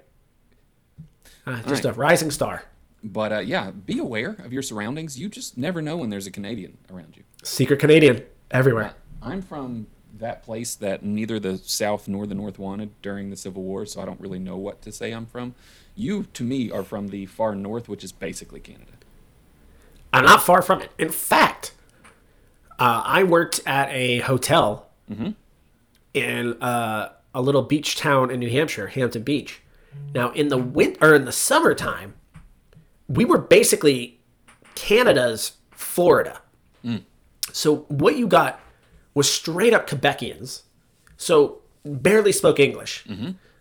Uh, 1.46 1.62
just 1.62 1.84
right. 1.84 1.86
a 1.86 1.98
rising 1.98 2.30
star. 2.30 2.64
But 3.02 3.32
uh, 3.32 3.38
yeah, 3.38 3.70
be 3.70 3.98
aware 3.98 4.36
of 4.44 4.52
your 4.52 4.62
surroundings. 4.62 5.18
You 5.18 5.30
just 5.30 5.56
never 5.56 5.80
know 5.80 5.96
when 5.96 6.10
there's 6.10 6.26
a 6.26 6.30
Canadian 6.30 6.76
around 6.92 7.16
you. 7.16 7.22
Secret 7.42 7.78
Canadian 7.78 8.22
everywhere. 8.50 8.92
I'm 9.22 9.40
from 9.40 9.86
that 10.18 10.42
place 10.42 10.74
that 10.74 11.02
neither 11.02 11.38
the 11.38 11.58
South 11.58 12.08
nor 12.08 12.26
the 12.26 12.34
North 12.34 12.58
wanted 12.58 12.90
during 13.02 13.30
the 13.30 13.36
Civil 13.36 13.62
War, 13.62 13.86
so 13.86 14.00
I 14.00 14.04
don't 14.04 14.20
really 14.20 14.38
know 14.38 14.56
what 14.56 14.82
to 14.82 14.92
say 14.92 15.12
I'm 15.12 15.26
from. 15.26 15.54
You, 15.94 16.24
to 16.34 16.44
me, 16.44 16.70
are 16.70 16.82
from 16.82 17.08
the 17.08 17.26
far 17.26 17.54
north, 17.54 17.88
which 17.88 18.04
is 18.04 18.12
basically 18.12 18.60
Canada. 18.60 18.92
I'm 20.12 20.24
not 20.24 20.42
far 20.42 20.62
from 20.62 20.82
it. 20.82 20.90
In 20.98 21.10
fact, 21.10 21.72
uh, 22.78 23.02
I 23.04 23.24
worked 23.24 23.60
at 23.66 23.88
a 23.90 24.18
hotel 24.18 24.88
in 26.14 26.62
uh, 26.62 27.12
a 27.34 27.40
little 27.42 27.62
beach 27.62 27.96
town 27.96 28.30
in 28.30 28.40
New 28.40 28.50
Hampshire, 28.50 28.88
Hampton 28.88 29.22
Beach. 29.22 29.60
Now, 30.14 30.30
in 30.32 30.48
the 30.48 30.58
winter 30.58 30.98
or 31.02 31.14
in 31.14 31.24
the 31.24 31.32
summertime, 31.32 32.14
we 33.08 33.24
were 33.24 33.38
basically 33.38 34.20
Canada's 34.74 35.52
Florida. 35.70 36.40
So 37.52 37.86
what 37.88 38.16
you 38.16 38.26
got 38.26 38.60
was 39.16 39.28
straight 39.32 39.72
up 39.74 39.88
Quebecians, 39.88 40.62
so 41.16 41.62
barely 41.84 42.30
spoke 42.32 42.60
English, 42.60 43.04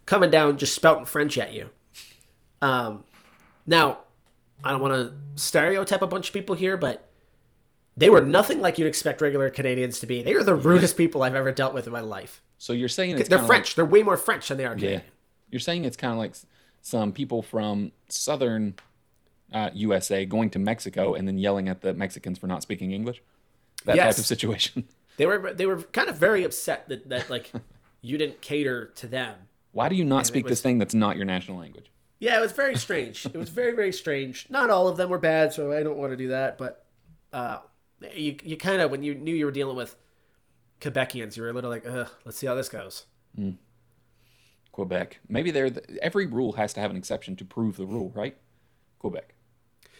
coming 0.05 0.29
down 0.29 0.57
just 0.57 0.75
spouting 0.75 1.05
French 1.05 1.37
at 1.37 1.53
you. 1.53 1.69
Um, 2.61 3.03
now, 3.65 3.99
I 4.63 4.71
don't 4.71 4.81
want 4.81 4.93
to 4.93 5.13
stereotype 5.41 6.01
a 6.01 6.07
bunch 6.07 6.27
of 6.27 6.33
people 6.33 6.55
here, 6.55 6.75
but 6.77 7.07
they 7.97 8.09
were 8.09 8.21
nothing 8.21 8.59
like 8.61 8.77
you'd 8.77 8.87
expect 8.87 9.21
regular 9.21 9.49
Canadians 9.49 9.99
to 10.01 10.05
be. 10.07 10.21
They 10.21 10.33
are 10.33 10.43
the 10.43 10.55
rudest 10.55 10.97
people 10.97 11.23
I've 11.23 11.35
ever 11.35 11.51
dealt 11.51 11.73
with 11.73 11.87
in 11.87 11.93
my 11.93 12.01
life. 12.01 12.41
So 12.57 12.73
you're 12.73 12.89
saying 12.89 13.17
it's 13.17 13.29
They're 13.29 13.39
French. 13.39 13.75
They're 13.75 13.85
way 13.85 14.03
more 14.03 14.17
French 14.17 14.47
than 14.49 14.57
they 14.57 14.65
are 14.65 14.75
Canadian. 14.75 15.01
yeah, 15.01 15.09
you're 15.51 15.59
saying 15.59 15.85
it's 15.85 15.97
kind 15.97 16.11
of 16.11 16.17
like 16.19 16.33
some 16.81 17.11
people 17.13 17.41
from 17.41 17.91
southern 18.09 18.75
uh, 19.53 19.69
USA 19.73 20.25
going 20.25 20.49
to 20.51 20.59
Mexico 20.59 21.13
and 21.13 21.27
then 21.27 21.37
yelling 21.37 21.69
at 21.69 21.81
the 21.81 21.93
Mexicans 21.93 22.39
for 22.39 22.47
not 22.47 22.61
speaking 22.61 22.91
English. 22.91 23.21
That 23.85 23.95
Yes. 23.95 24.15
type 24.15 24.19
of 24.19 24.25
situation. 24.25 24.87
They 25.18 25.26
were 25.26 25.53
they 25.53 25.66
were 25.66 25.82
kind 25.82 26.09
of 26.09 26.18
very 26.18 26.43
upset 26.43 26.89
that, 26.89 27.09
that 27.09 27.30
like 27.30 27.51
you 28.01 28.18
didn't 28.18 28.41
cater 28.41 28.88
to 28.95 29.07
them. 29.07 29.36
Why 29.72 29.89
do 29.89 29.95
you 29.95 30.05
not 30.05 30.26
speak 30.28 30.45
was- 30.45 30.51
this 30.51 30.61
thing 30.61 30.78
that's 30.78 30.93
not 30.93 31.16
your 31.16 31.26
national 31.26 31.57
language? 31.57 31.91
Yeah, 32.20 32.38
it 32.38 32.41
was 32.41 32.53
very 32.53 32.76
strange. 32.78 33.26
it 33.26 33.36
was 33.36 33.49
very 33.49 33.76
very 33.76 33.91
strange. 33.91 34.47
Not 34.49 34.70
all 34.70 34.88
of 34.88 34.97
them 34.97 35.09
were 35.09 35.20
bad, 35.20 35.53
so 35.53 35.72
I 35.72 35.84
don't 35.84 35.97
want 35.97 36.11
to 36.11 36.18
do 36.18 36.30
that. 36.30 36.57
But 36.57 36.86
uh, 37.34 37.59
you 38.13 38.38
you 38.43 38.57
kind 38.57 38.82
of 38.82 38.89
when 38.91 39.03
you 39.03 39.16
knew 39.16 39.36
you 39.36 39.45
were 39.45 39.51
dealing 39.51 39.76
with 39.76 39.95
Quebecians, 40.82 41.36
you 41.36 41.43
were 41.43 41.49
a 41.49 41.53
little 41.53 41.70
like, 41.70 41.86
Ugh, 41.86 42.09
let's 42.24 42.38
see 42.38 42.47
how 42.47 42.55
this 42.55 42.70
goes. 42.70 43.05
Quebec. 44.72 45.20
Maybe 45.30 45.51
they're 45.51 45.70
the, 45.70 46.03
every 46.03 46.26
rule 46.26 46.53
has 46.53 46.74
to 46.74 46.80
have 46.80 46.91
an 46.91 46.97
exception 46.97 47.36
to 47.38 47.45
prove 47.45 47.78
the 47.78 47.86
rule, 47.86 48.11
right? 48.16 48.38
Quebec. 48.99 49.34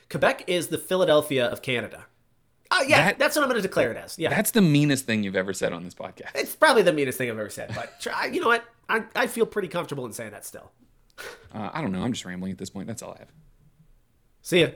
Quebec 0.09 0.43
is 0.47 0.68
the 0.68 0.78
Philadelphia 0.78 1.45
of 1.45 1.61
Canada. 1.61 2.05
Oh 2.78 2.82
yeah, 2.84 3.05
That- 3.05 3.19
that's 3.19 3.36
what 3.36 3.43
I'm 3.43 3.49
going 3.49 3.61
to 3.61 3.67
declare 3.67 3.91
it 3.91 3.97
as. 3.97 4.19
Yeah, 4.19 4.30
That's 4.30 4.51
the 4.51 4.61
meanest 4.61 5.05
thing 5.05 5.23
you've 5.23 5.36
ever 5.36 5.53
said 5.53 5.71
on 5.73 5.84
this 5.84 5.93
podcast. 5.93 6.32
it's 6.36 6.55
probably 6.55 6.82
the 6.84 6.91
meanest 6.93 7.17
thing 7.17 7.30
I've 7.30 7.39
ever 7.39 7.49
said. 7.49 7.71
But 7.73 7.99
try, 8.01 8.26
you 8.26 8.41
know 8.41 8.47
what? 8.47 8.65
I, 8.89 9.03
I 9.15 9.28
feel 9.28 9.45
pretty 9.45 9.67
comfortable 9.69 10.05
in 10.05 10.11
saying 10.13 10.32
that 10.32 10.45
still. 10.45 10.71
Uh, 11.53 11.69
I 11.73 11.82
don't 11.82 11.91
know. 11.93 12.01
I'm 12.03 12.11
just 12.11 12.26
rambling 12.26 12.51
at 12.51 12.57
this 12.57 12.69
point. 12.69 12.88
That's 12.88 13.01
all 13.01 13.13
I 13.13 13.19
have. 13.19 13.32
See 14.41 14.61
ya. 14.61 14.67